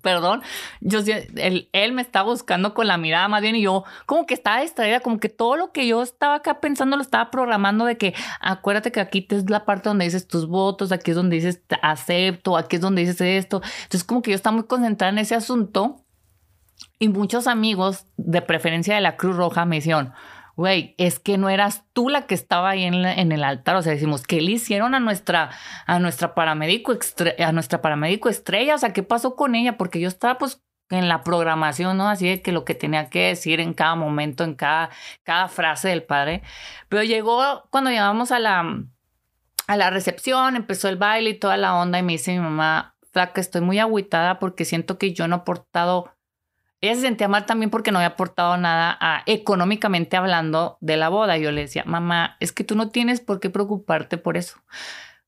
perdón, 0.02 0.42
yo 0.80 1.00
él, 1.36 1.68
él, 1.72 1.92
me 1.92 2.02
estaba 2.02 2.30
buscando 2.30 2.74
con 2.74 2.86
la 2.86 2.96
mirada 2.96 3.28
más 3.28 3.42
bien 3.42 3.56
y 3.56 3.62
yo 3.62 3.84
como 4.06 4.26
que 4.26 4.34
estaba 4.34 4.60
distraída, 4.60 5.00
como 5.00 5.18
que 5.18 5.28
todo 5.28 5.56
lo 5.56 5.72
que 5.72 5.86
yo 5.86 6.02
estaba 6.02 6.36
acá 6.36 6.60
pensando 6.60 6.96
lo 6.96 7.02
estaba 7.02 7.30
programando 7.30 7.84
de 7.84 7.96
que 7.96 8.14
acuérdate 8.40 8.92
que 8.92 9.00
aquí 9.00 9.26
es 9.30 9.48
la 9.50 9.64
parte 9.64 9.88
donde 9.88 10.04
dices 10.04 10.26
tus 10.26 10.46
votos, 10.46 10.92
aquí 10.92 11.10
es 11.10 11.16
donde 11.16 11.36
dices 11.36 11.62
acepto, 11.82 12.56
aquí 12.56 12.76
es 12.76 12.82
donde 12.82 13.02
dices 13.02 13.20
esto. 13.20 13.62
Entonces 13.82 14.04
como 14.04 14.22
que 14.22 14.30
yo 14.30 14.36
estaba 14.36 14.56
muy 14.56 14.66
concentrada 14.66 15.12
en 15.12 15.18
ese 15.18 15.34
asunto 15.34 16.04
y 16.98 17.08
muchos 17.08 17.46
amigos 17.46 18.06
de 18.16 18.42
preferencia 18.42 18.94
de 18.94 19.00
la 19.00 19.16
Cruz 19.16 19.36
Roja 19.36 19.64
me 19.64 19.76
dijeron, 19.76 20.12
güey, 20.58 20.96
es 20.98 21.20
que 21.20 21.38
no 21.38 21.50
eras 21.50 21.84
tú 21.92 22.08
la 22.08 22.26
que 22.26 22.34
estaba 22.34 22.70
ahí 22.70 22.82
en, 22.82 22.96
el 22.96 23.44
altar. 23.44 23.76
O 23.76 23.82
sea, 23.82 23.92
decimos, 23.92 24.26
¿qué 24.26 24.40
le 24.40 24.50
hicieron 24.50 24.92
a 24.96 24.98
nuestra, 24.98 25.50
a 25.86 26.00
nuestra 26.00 26.34
paramédico, 26.34 26.98
a 27.38 27.52
nuestra 27.52 27.80
paramédico 27.80 28.28
estrella? 28.28 28.74
O 28.74 28.78
sea, 28.78 28.92
¿qué 28.92 29.04
pasó 29.04 29.36
con 29.36 29.54
ella? 29.54 29.76
Porque 29.76 30.00
yo 30.00 30.08
estaba 30.08 30.36
pues 30.36 30.60
en 30.90 31.06
la 31.06 31.22
programación, 31.22 31.96
¿no? 31.96 32.08
Así 32.08 32.28
de 32.28 32.42
que 32.42 32.50
lo 32.50 32.64
que 32.64 32.74
tenía 32.74 33.08
que 33.08 33.28
decir 33.28 33.60
en 33.60 33.72
cada 33.72 33.94
momento, 33.94 34.42
en 34.42 34.56
cada, 34.56 34.90
cada 35.22 35.46
frase 35.46 35.90
del 35.90 36.02
padre. 36.02 36.42
Pero 36.88 37.04
llegó 37.04 37.68
cuando 37.70 37.90
llegamos 37.90 38.32
a 38.32 38.40
la, 38.40 38.82
a 39.68 39.76
la 39.76 39.90
recepción, 39.90 40.56
empezó 40.56 40.88
el 40.88 40.96
baile 40.96 41.30
y 41.30 41.38
toda 41.38 41.56
la 41.56 41.76
onda 41.76 42.00
y 42.00 42.02
me 42.02 42.14
dice 42.14 42.32
mi 42.32 42.40
mamá, 42.40 42.96
flaca, 43.12 43.40
estoy 43.40 43.60
muy 43.60 43.78
agüitada 43.78 44.40
porque 44.40 44.64
siento 44.64 44.98
que 44.98 45.12
yo 45.12 45.28
no 45.28 45.36
he 45.36 45.38
aportado 45.38 46.17
ella 46.80 46.94
se 46.94 47.00
sentía 47.00 47.28
mal 47.28 47.46
también 47.46 47.70
porque 47.70 47.90
no 47.90 47.98
había 47.98 48.08
aportado 48.08 48.56
nada 48.56 48.98
económicamente 49.26 50.16
hablando 50.16 50.78
de 50.80 50.96
la 50.96 51.08
boda. 51.08 51.36
Yo 51.36 51.50
le 51.50 51.62
decía, 51.62 51.84
mamá, 51.84 52.36
es 52.40 52.52
que 52.52 52.64
tú 52.64 52.76
no 52.76 52.90
tienes 52.90 53.20
por 53.20 53.40
qué 53.40 53.50
preocuparte 53.50 54.18
por 54.18 54.36
eso. 54.36 54.60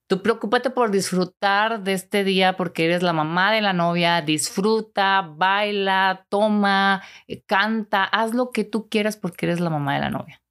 Tú 0.06 0.22
preocúpate 0.22 0.70
por 0.70 0.90
disfrutar 0.90 1.84
de 1.84 1.92
este 1.92 2.24
día 2.24 2.56
porque 2.56 2.84
eres 2.84 3.02
la 3.02 3.12
mamá 3.12 3.52
de 3.52 3.60
la 3.60 3.72
novia, 3.72 4.22
disfruta, 4.22 5.22
baila, 5.22 6.26
toma, 6.28 7.02
eh, 7.28 7.42
canta, 7.44 8.02
haz 8.04 8.34
lo 8.34 8.50
que 8.50 8.64
tú 8.64 8.88
quieras 8.88 9.16
porque 9.16 9.46
eres 9.46 9.60
la 9.60 9.70
mamá 9.70 9.94
de 9.94 10.00
la 10.00 10.10
novia. 10.10 10.42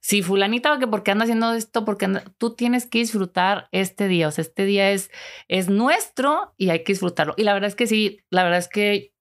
Si 0.00 0.22
fulanita, 0.22 0.78
que 0.80 0.86
porque 0.88 1.12
anda 1.12 1.24
haciendo 1.24 1.52
esto, 1.54 1.84
porque 1.84 2.08
tú 2.38 2.54
tienes 2.54 2.86
que 2.86 2.98
disfrutar 2.98 3.68
este 3.72 4.08
día, 4.08 4.28
o 4.28 4.30
sea, 4.32 4.42
este 4.42 4.64
día 4.64 4.90
es, 4.90 5.10
es 5.46 5.68
nuestro 5.68 6.54
y 6.56 6.70
hay 6.70 6.82
que 6.82 6.92
disfrutarlo. 6.92 7.34
Y 7.36 7.44
la 7.44 7.54
verdad 7.54 7.68
es 7.68 7.76
que 7.76 7.86
sí, 7.86 8.20
la 8.30 8.42
verdad 8.42 8.58
es 8.58 8.68
que 8.68 9.12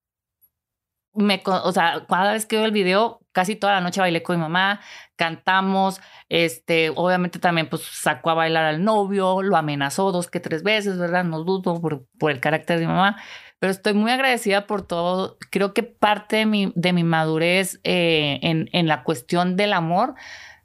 me, 1.17 1.41
o 1.45 1.71
sea, 1.71 2.06
cada 2.08 2.34
vez 2.34 2.45
que 2.45 2.58
veo 2.58 2.65
el 2.65 2.71
video, 2.71 3.19
casi 3.32 3.56
toda 3.56 3.73
la 3.73 3.82
noche 3.82 3.99
bailé 3.99 4.23
con 4.23 4.38
mi 4.38 4.41
mamá, 4.41 4.80
cantamos, 5.15 5.99
este, 6.30 6.91
obviamente 6.95 7.39
también 7.39 7.67
pues 7.69 7.84
sacó 7.84 8.30
a 8.30 8.36
bailar 8.36 8.65
al 8.65 8.84
novio, 8.84 9.41
lo 9.41 9.58
amenazó 9.58 10.12
dos 10.12 10.30
que 10.30 10.39
tres 10.39 10.63
veces, 10.63 10.97
¿verdad? 10.97 11.23
No 11.23 11.43
dudo 11.43 11.82
por, 11.82 12.32
el 12.32 12.39
carácter 12.39 12.80
de 12.80 12.86
mi 12.86 12.93
mamá, 12.93 13.17
pero 13.60 13.71
estoy 13.71 13.93
muy 13.93 14.12
agradecida 14.12 14.67
por 14.67 14.84
todo. 14.84 15.38
Creo 15.51 15.73
que 15.73 15.84
parte 15.84 16.38
de 16.38 16.45
mi, 16.45 16.71
de 16.75 16.93
mi 16.93 17.03
madurez 17.03 17.80
eh, 17.84 18.39
en, 18.41 18.69
en 18.71 18.88
la 18.88 19.03
cuestión 19.03 19.56
del 19.56 19.73
amor 19.73 20.15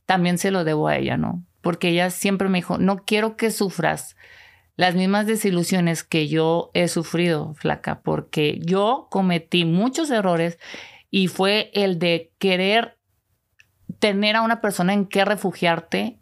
también 0.07 0.39
se 0.39 0.51
lo 0.51 0.65
debo 0.65 0.89
a 0.89 0.97
ella, 0.97 1.17
¿no? 1.17 1.43
Porque 1.63 1.89
ella 1.89 2.11
siempre 2.11 2.49
me 2.49 2.59
dijo, 2.59 2.79
no 2.79 3.05
quiero 3.05 3.37
que 3.37 3.51
sufras 3.51 4.17
las 4.77 4.95
mismas 4.95 5.27
desilusiones 5.27 6.03
que 6.03 6.29
yo 6.29 6.71
he 6.75 6.89
sufrido, 6.89 7.55
flaca, 7.55 8.01
porque 8.03 8.59
yo 8.63 9.09
cometí 9.11 9.65
muchos 9.65 10.11
errores 10.11 10.59
y 11.11 11.29
fue 11.29 11.71
el 11.75 11.99
de 11.99 12.33
querer 12.39 12.99
tener 13.99 14.37
a 14.37 14.43
una 14.43 14.61
persona 14.61 14.95
en 14.95 15.07
que 15.07 15.25
refugiarte 15.25 16.19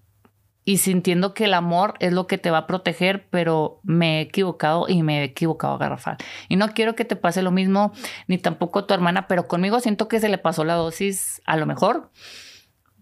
y 0.65 0.79
sintiendo 0.79 1.33
que 1.33 1.47
el 1.47 1.55
amor 1.55 1.95
es 2.01 2.13
lo 2.13 2.27
que 2.27 2.39
te 2.39 2.51
va 2.51 2.59
a 2.59 2.67
proteger, 2.67 3.29
pero 3.31 3.81
me 3.83 4.19
he 4.19 4.21
equivocado 4.23 4.87
y 4.89 5.03
me 5.03 5.21
he 5.21 5.25
equivocado 5.25 5.79
garrafal. 5.79 6.17
Y 6.49 6.57
no 6.57 6.69
quiero 6.75 6.95
que 6.95 7.05
te 7.05 7.17
pase 7.17 7.43
lo 7.43 7.51
mismo, 7.51 7.93
ni 8.27 8.37
tampoco 8.37 8.81
a 8.81 8.87
tu 8.87 8.95
hermana, 8.95 9.27
pero 9.27 9.49
conmigo 9.49 9.81
siento 9.81 10.07
que 10.09 10.21
se 10.21 10.29
le 10.29 10.39
pasó 10.39 10.65
la 10.65 10.75
dosis 10.75 11.41
a 11.47 11.57
lo 11.57 11.67
mejor 11.67 12.11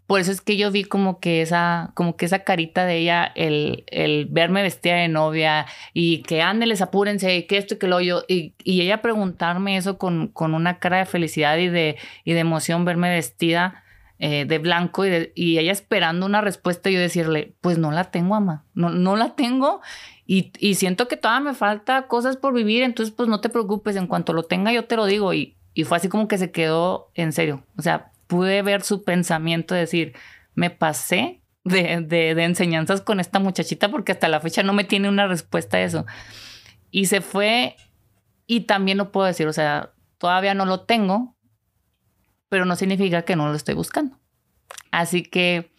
por 0.08 0.20
eso 0.20 0.32
es 0.32 0.40
que 0.40 0.56
yo 0.56 0.70
vi 0.70 0.84
como 0.84 1.20
que 1.20 1.42
esa, 1.42 1.90
como 1.92 2.16
que 2.16 2.24
esa 2.24 2.38
carita 2.38 2.86
de 2.86 2.96
ella, 2.96 3.30
el, 3.34 3.84
el 3.88 4.24
verme 4.24 4.62
vestida 4.62 4.94
de 4.94 5.08
novia 5.08 5.66
y 5.92 6.22
que 6.22 6.40
ándeles, 6.40 6.80
apúrense, 6.80 7.46
que 7.46 7.58
esto 7.58 7.74
y 7.74 7.76
que 7.76 7.88
lo 7.88 8.00
yo, 8.00 8.22
y, 8.26 8.54
ella 8.64 9.02
preguntarme 9.02 9.76
eso 9.76 9.98
con, 9.98 10.28
con, 10.28 10.54
una 10.54 10.78
cara 10.78 10.96
de 10.96 11.04
felicidad 11.04 11.58
y 11.58 11.68
de, 11.68 11.98
y 12.24 12.32
de 12.32 12.40
emoción, 12.40 12.86
verme 12.86 13.10
vestida 13.10 13.84
eh, 14.18 14.46
de 14.46 14.58
blanco 14.58 15.04
y, 15.04 15.30
y, 15.34 15.58
ella 15.58 15.72
esperando 15.72 16.24
una 16.24 16.40
respuesta 16.40 16.88
y 16.88 16.94
yo 16.94 17.00
decirle, 17.00 17.52
pues 17.60 17.76
no 17.76 17.90
la 17.90 18.04
tengo, 18.04 18.34
ama, 18.34 18.64
no, 18.72 18.88
no 18.88 19.14
la 19.14 19.36
tengo 19.36 19.82
y, 20.26 20.52
y 20.58 20.76
siento 20.76 21.06
que 21.06 21.18
todavía 21.18 21.50
me 21.50 21.54
falta 21.54 22.06
cosas 22.06 22.38
por 22.38 22.54
vivir, 22.54 22.82
entonces 22.82 23.14
pues 23.14 23.28
no 23.28 23.42
te 23.42 23.50
preocupes, 23.50 23.94
en 23.94 24.06
cuanto 24.06 24.32
lo 24.32 24.44
tenga 24.44 24.72
yo 24.72 24.86
te 24.86 24.96
lo 24.96 25.04
digo 25.04 25.34
y, 25.34 25.58
y 25.74 25.84
fue 25.84 25.98
así 25.98 26.08
como 26.08 26.28
que 26.28 26.38
se 26.38 26.50
quedó 26.50 27.10
en 27.14 27.32
serio, 27.32 27.62
o 27.76 27.82
sea, 27.82 28.10
pude 28.28 28.62
ver 28.62 28.82
su 28.82 29.02
pensamiento, 29.02 29.74
decir, 29.74 30.14
me 30.54 30.70
pasé 30.70 31.42
de, 31.64 32.00
de, 32.00 32.44
enseñanzas 32.44 33.00
con 33.00 33.18
esta 33.18 33.40
muchachita 33.40 33.90
porque 33.90 34.12
hasta 34.12 34.28
la 34.28 34.40
fecha 34.40 34.62
no 34.62 34.72
me 34.72 34.84
tiene 34.84 35.08
una 35.08 35.26
respuesta 35.26 35.78
a 35.78 35.82
eso. 35.82 36.06
Y 36.90 37.06
se 37.06 37.20
fue 37.20 37.76
y 38.46 38.60
también 38.60 38.98
lo 38.98 39.10
puedo 39.10 39.26
decir, 39.26 39.48
o 39.48 39.52
sea, 39.52 39.92
todavía 40.18 40.54
no 40.54 40.64
lo 40.64 40.82
tengo, 40.82 41.36
pero 42.48 42.64
no 42.64 42.76
significa 42.76 43.22
que 43.22 43.36
no 43.36 43.48
lo 43.48 43.54
estoy 43.54 43.74
buscando. 43.74 44.18
Así 44.90 45.22
que 45.22 45.72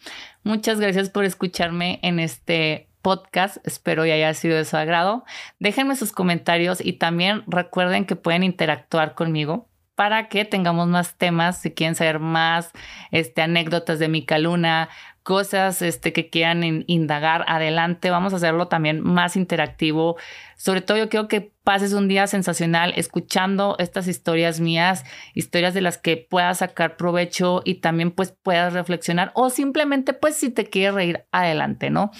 muchas 0.43 0.79
gracias 0.79 1.09
por 1.09 1.25
escucharme 1.25 1.99
en 2.03 2.19
este 2.19 2.89
podcast. 3.01 3.57
Espero 3.65 4.03
que 4.03 4.13
haya 4.13 4.33
sido 4.33 4.57
de 4.57 4.65
su 4.65 4.77
agrado. 4.77 5.23
Déjenme 5.59 5.95
sus 5.95 6.11
comentarios 6.11 6.83
y 6.83 6.93
también 6.93 7.43
recuerden 7.47 8.05
que 8.05 8.15
pueden 8.15 8.43
interactuar 8.43 9.15
conmigo 9.15 9.68
para 9.99 10.29
que 10.29 10.45
tengamos 10.45 10.87
más 10.87 11.17
temas, 11.17 11.59
si 11.59 11.71
quieren 11.71 11.93
saber 11.93 12.19
más 12.19 12.71
este, 13.11 13.41
anécdotas 13.41 13.99
de 13.99 14.07
Mica 14.07 14.37
Luna, 14.37 14.87
cosas 15.23 15.81
este, 15.81 16.13
que 16.13 16.29
quieran 16.29 16.85
indagar, 16.87 17.43
adelante, 17.49 18.09
vamos 18.09 18.31
a 18.31 18.37
hacerlo 18.37 18.69
también 18.69 19.01
más 19.01 19.35
interactivo. 19.35 20.15
Sobre 20.55 20.79
todo 20.79 20.97
yo 20.97 21.09
quiero 21.09 21.27
que 21.27 21.51
pases 21.65 21.91
un 21.91 22.07
día 22.07 22.27
sensacional 22.27 22.93
escuchando 22.95 23.75
estas 23.77 24.07
historias 24.07 24.61
mías, 24.61 25.03
historias 25.33 25.73
de 25.73 25.81
las 25.81 25.97
que 25.97 26.15
puedas 26.15 26.59
sacar 26.59 26.95
provecho 26.95 27.61
y 27.65 27.81
también 27.81 28.11
pues 28.11 28.33
puedas 28.41 28.71
reflexionar 28.71 29.33
o 29.35 29.49
simplemente 29.49 30.13
pues 30.13 30.37
si 30.37 30.49
te 30.49 30.63
quieres 30.63 30.93
reír, 30.93 31.25
adelante, 31.33 31.89
¿no? 31.89 32.11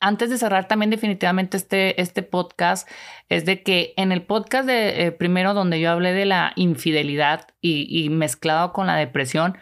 Antes 0.00 0.30
de 0.30 0.38
cerrar 0.38 0.68
también 0.68 0.90
definitivamente 0.90 1.56
este, 1.56 2.00
este 2.00 2.22
podcast, 2.22 2.88
es 3.28 3.44
de 3.44 3.62
que 3.62 3.94
en 3.96 4.12
el 4.12 4.22
podcast 4.22 4.66
de 4.66 5.06
eh, 5.06 5.12
primero 5.12 5.54
donde 5.54 5.80
yo 5.80 5.90
hablé 5.90 6.12
de 6.12 6.26
la 6.26 6.52
infidelidad 6.56 7.48
y, 7.60 7.86
y, 7.88 8.08
mezclado 8.10 8.72
con 8.72 8.86
la 8.86 8.96
depresión, 8.96 9.58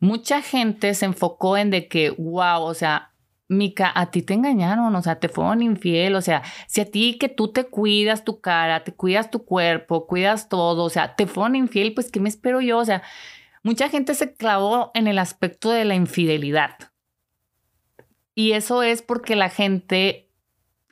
mucha 0.00 0.42
gente 0.42 0.94
se 0.94 1.06
enfocó 1.06 1.56
en 1.56 1.70
de 1.70 1.88
que, 1.88 2.10
wow, 2.10 2.62
o 2.62 2.74
sea, 2.74 3.12
Mica, 3.48 3.90
a 3.94 4.10
ti 4.10 4.20
te 4.20 4.34
engañaron, 4.34 4.94
o 4.94 5.02
sea, 5.02 5.18
te 5.20 5.30
fueron 5.30 5.62
infiel, 5.62 6.14
o 6.16 6.20
sea, 6.20 6.42
si 6.66 6.82
a 6.82 6.90
ti 6.90 7.16
que 7.18 7.30
tú 7.30 7.48
te 7.48 7.64
cuidas 7.64 8.22
tu 8.22 8.40
cara, 8.42 8.84
te 8.84 8.92
cuidas 8.92 9.30
tu 9.30 9.44
cuerpo, 9.46 10.06
cuidas 10.06 10.50
todo, 10.50 10.84
o 10.84 10.90
sea, 10.90 11.16
te 11.16 11.26
fueron 11.26 11.56
infiel, 11.56 11.94
pues 11.94 12.10
¿qué 12.10 12.20
me 12.20 12.28
espero 12.28 12.60
yo? 12.60 12.76
O 12.76 12.84
sea, 12.84 13.02
mucha 13.62 13.88
gente 13.88 14.14
se 14.14 14.34
clavó 14.34 14.90
en 14.92 15.06
el 15.06 15.18
aspecto 15.18 15.70
de 15.70 15.86
la 15.86 15.94
infidelidad. 15.94 16.76
Y 18.38 18.52
eso 18.52 18.84
es 18.84 19.02
porque 19.02 19.34
la 19.34 19.48
gente, 19.48 20.30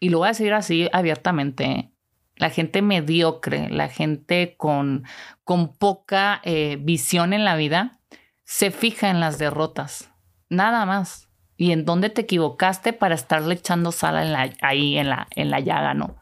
y 0.01 0.09
lo 0.09 0.18
voy 0.18 0.26
a 0.26 0.30
decir 0.30 0.53
así 0.53 0.88
abiertamente, 0.92 1.92
la 2.34 2.51
gente 2.51 2.82
mediocre, 2.82 3.70
la 3.70 3.88
gente 3.88 4.57
con, 4.57 5.05
con 5.44 5.72
poca 5.72 6.40
eh, 6.42 6.76
visión 6.80 7.32
en 7.32 7.44
la 7.44 7.55
vida, 7.55 8.01
se 8.42 8.72
fija 8.72 9.11
en 9.11 9.20
las 9.20 9.38
derrotas, 9.38 10.11
nada 10.49 10.86
más. 10.86 11.28
Y 11.57 11.70
en 11.70 11.84
dónde 11.84 12.11
te 12.11 12.22
equivocaste 12.22 12.92
para 12.92 13.14
estarle 13.14 13.55
echando 13.55 13.92
sal 13.92 14.20
en 14.20 14.32
la, 14.32 14.51
ahí 14.61 14.99
en 14.99 15.09
la, 15.11 15.28
en 15.30 15.51
la 15.51 15.61
llaga, 15.61 15.94
¿no? 15.94 16.16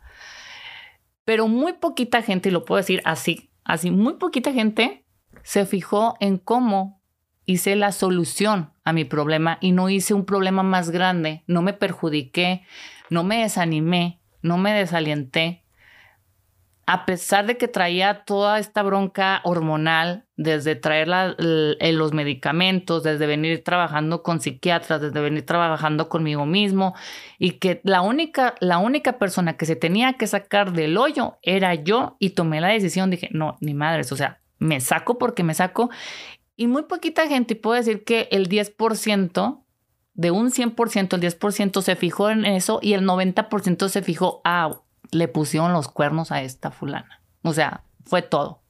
Pero 1.25 1.49
muy 1.49 1.72
poquita 1.72 2.20
gente, 2.20 2.51
y 2.51 2.53
lo 2.53 2.66
puedo 2.66 2.83
decir 2.83 3.01
así, 3.07 3.51
así, 3.64 3.91
muy 3.91 4.18
poquita 4.18 4.53
gente 4.53 5.07
se 5.43 5.64
fijó 5.64 6.18
en 6.20 6.37
cómo 6.37 7.03
hice 7.47 7.76
la 7.76 7.92
solución 7.92 8.70
a 8.84 8.92
mi 8.92 9.05
problema 9.05 9.59
y 9.61 9.72
no 9.72 9.88
hice 9.88 10.14
un 10.14 10.24
problema 10.24 10.62
más 10.62 10.90
grande, 10.90 11.42
no 11.47 11.62
me 11.62 11.72
perjudiqué, 11.72 12.62
no 13.11 13.24
me 13.24 13.42
desanimé, 13.42 14.20
no 14.42 14.59
me 14.59 14.72
desalienté. 14.72 15.62
A 16.86 17.07
pesar 17.07 17.47
de 17.47 17.57
que 17.57 17.66
traía 17.66 18.24
toda 18.24 18.59
esta 18.59 18.82
bronca 18.82 19.40
hormonal, 19.45 20.26
desde 20.36 20.76
traer 20.76 21.09
los 21.09 22.12
medicamentos, 22.12 23.03
desde 23.03 23.26
venir 23.26 23.64
trabajando 23.64 24.22
con 24.22 24.42
psiquiatras, 24.42 25.01
desde 25.01 25.18
venir 25.20 25.47
trabajando 25.47 26.11
conmigo 26.11 26.45
mismo, 26.45 26.95
y 27.38 27.53
que 27.53 27.80
la 27.84 28.03
única, 28.03 28.55
la 28.61 28.76
única 28.76 29.18
persona 29.18 29.57
que 29.57 29.64
se 29.64 29.76
tenía 29.76 30.14
que 30.14 30.26
sacar 30.26 30.72
del 30.72 30.99
hoyo 30.99 31.38
era 31.40 31.74
yo, 31.74 32.16
y 32.18 32.30
tomé 32.30 32.61
la 32.61 32.68
decisión, 32.68 33.09
dije, 33.09 33.30
no, 33.32 33.57
ni 33.61 33.72
madres, 33.72 34.12
o 34.12 34.16
sea, 34.16 34.40
me 34.59 34.80
saco 34.80 35.16
porque 35.16 35.42
me 35.42 35.55
saco, 35.55 35.88
y 36.57 36.67
muy 36.67 36.85
poquita 36.85 37.27
gente, 37.27 37.55
y 37.55 37.57
puedo 37.57 37.77
decir 37.77 38.05
que 38.05 38.29
el 38.31 38.49
10%, 38.49 39.61
de 40.15 40.31
un 40.31 40.51
100%, 40.51 41.15
el 41.15 41.21
10% 41.21 41.83
se 41.83 41.97
fijó 41.97 42.31
en 42.31 42.45
eso 42.45 42.79
y 42.81 42.93
el 42.93 43.05
90% 43.05 43.89
se 43.89 44.03
fijó, 44.03 44.41
ah, 44.45 44.81
le 45.11 45.29
pusieron 45.29 45.73
los 45.73 45.89
cuernos 45.89 46.31
a 46.31 46.43
esta 46.43 46.71
fulana. 46.71 47.21
O 47.43 47.53
sea, 47.53 47.83
fue 48.05 48.23
todo. 48.23 48.63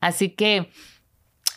Así 0.00 0.30
que 0.30 0.70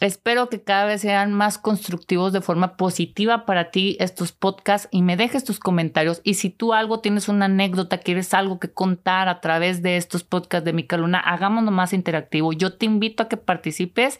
Espero 0.03 0.49
que 0.49 0.61
cada 0.61 0.83
vez 0.83 0.99
sean 0.99 1.31
más 1.31 1.57
constructivos 1.57 2.33
de 2.33 2.41
forma 2.41 2.75
positiva 2.75 3.45
para 3.45 3.71
ti 3.71 3.95
estos 4.01 4.33
podcasts 4.33 4.89
y 4.91 5.01
me 5.01 5.15
dejes 5.15 5.45
tus 5.45 5.61
comentarios. 5.61 6.19
Y 6.25 6.33
si 6.33 6.49
tú 6.49 6.73
algo 6.73 6.99
tienes 6.99 7.29
una 7.29 7.45
anécdota, 7.45 7.99
quieres 7.99 8.33
algo 8.33 8.59
que 8.59 8.73
contar 8.73 9.29
a 9.29 9.39
través 9.39 9.81
de 9.81 9.95
estos 9.95 10.25
podcasts 10.25 10.65
de 10.65 10.73
Mica 10.73 10.97
Luna, 10.97 11.19
hagámoslo 11.19 11.71
más 11.71 11.93
interactivo. 11.93 12.51
Yo 12.51 12.75
te 12.75 12.85
invito 12.85 13.23
a 13.23 13.29
que 13.29 13.37
participes 13.37 14.19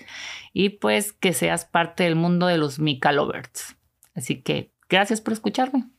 y 0.53 0.69
pues 0.69 1.11
que 1.11 1.33
seas 1.33 1.65
parte 1.65 2.05
del 2.05 2.15
mundo 2.15 2.47
de 2.47 2.57
los 2.57 2.79
Mica 2.79 3.11
Lovers. 3.11 3.75
Así 4.15 4.41
que 4.41 4.71
gracias 4.87 5.19
por 5.19 5.33
escucharme. 5.33 5.92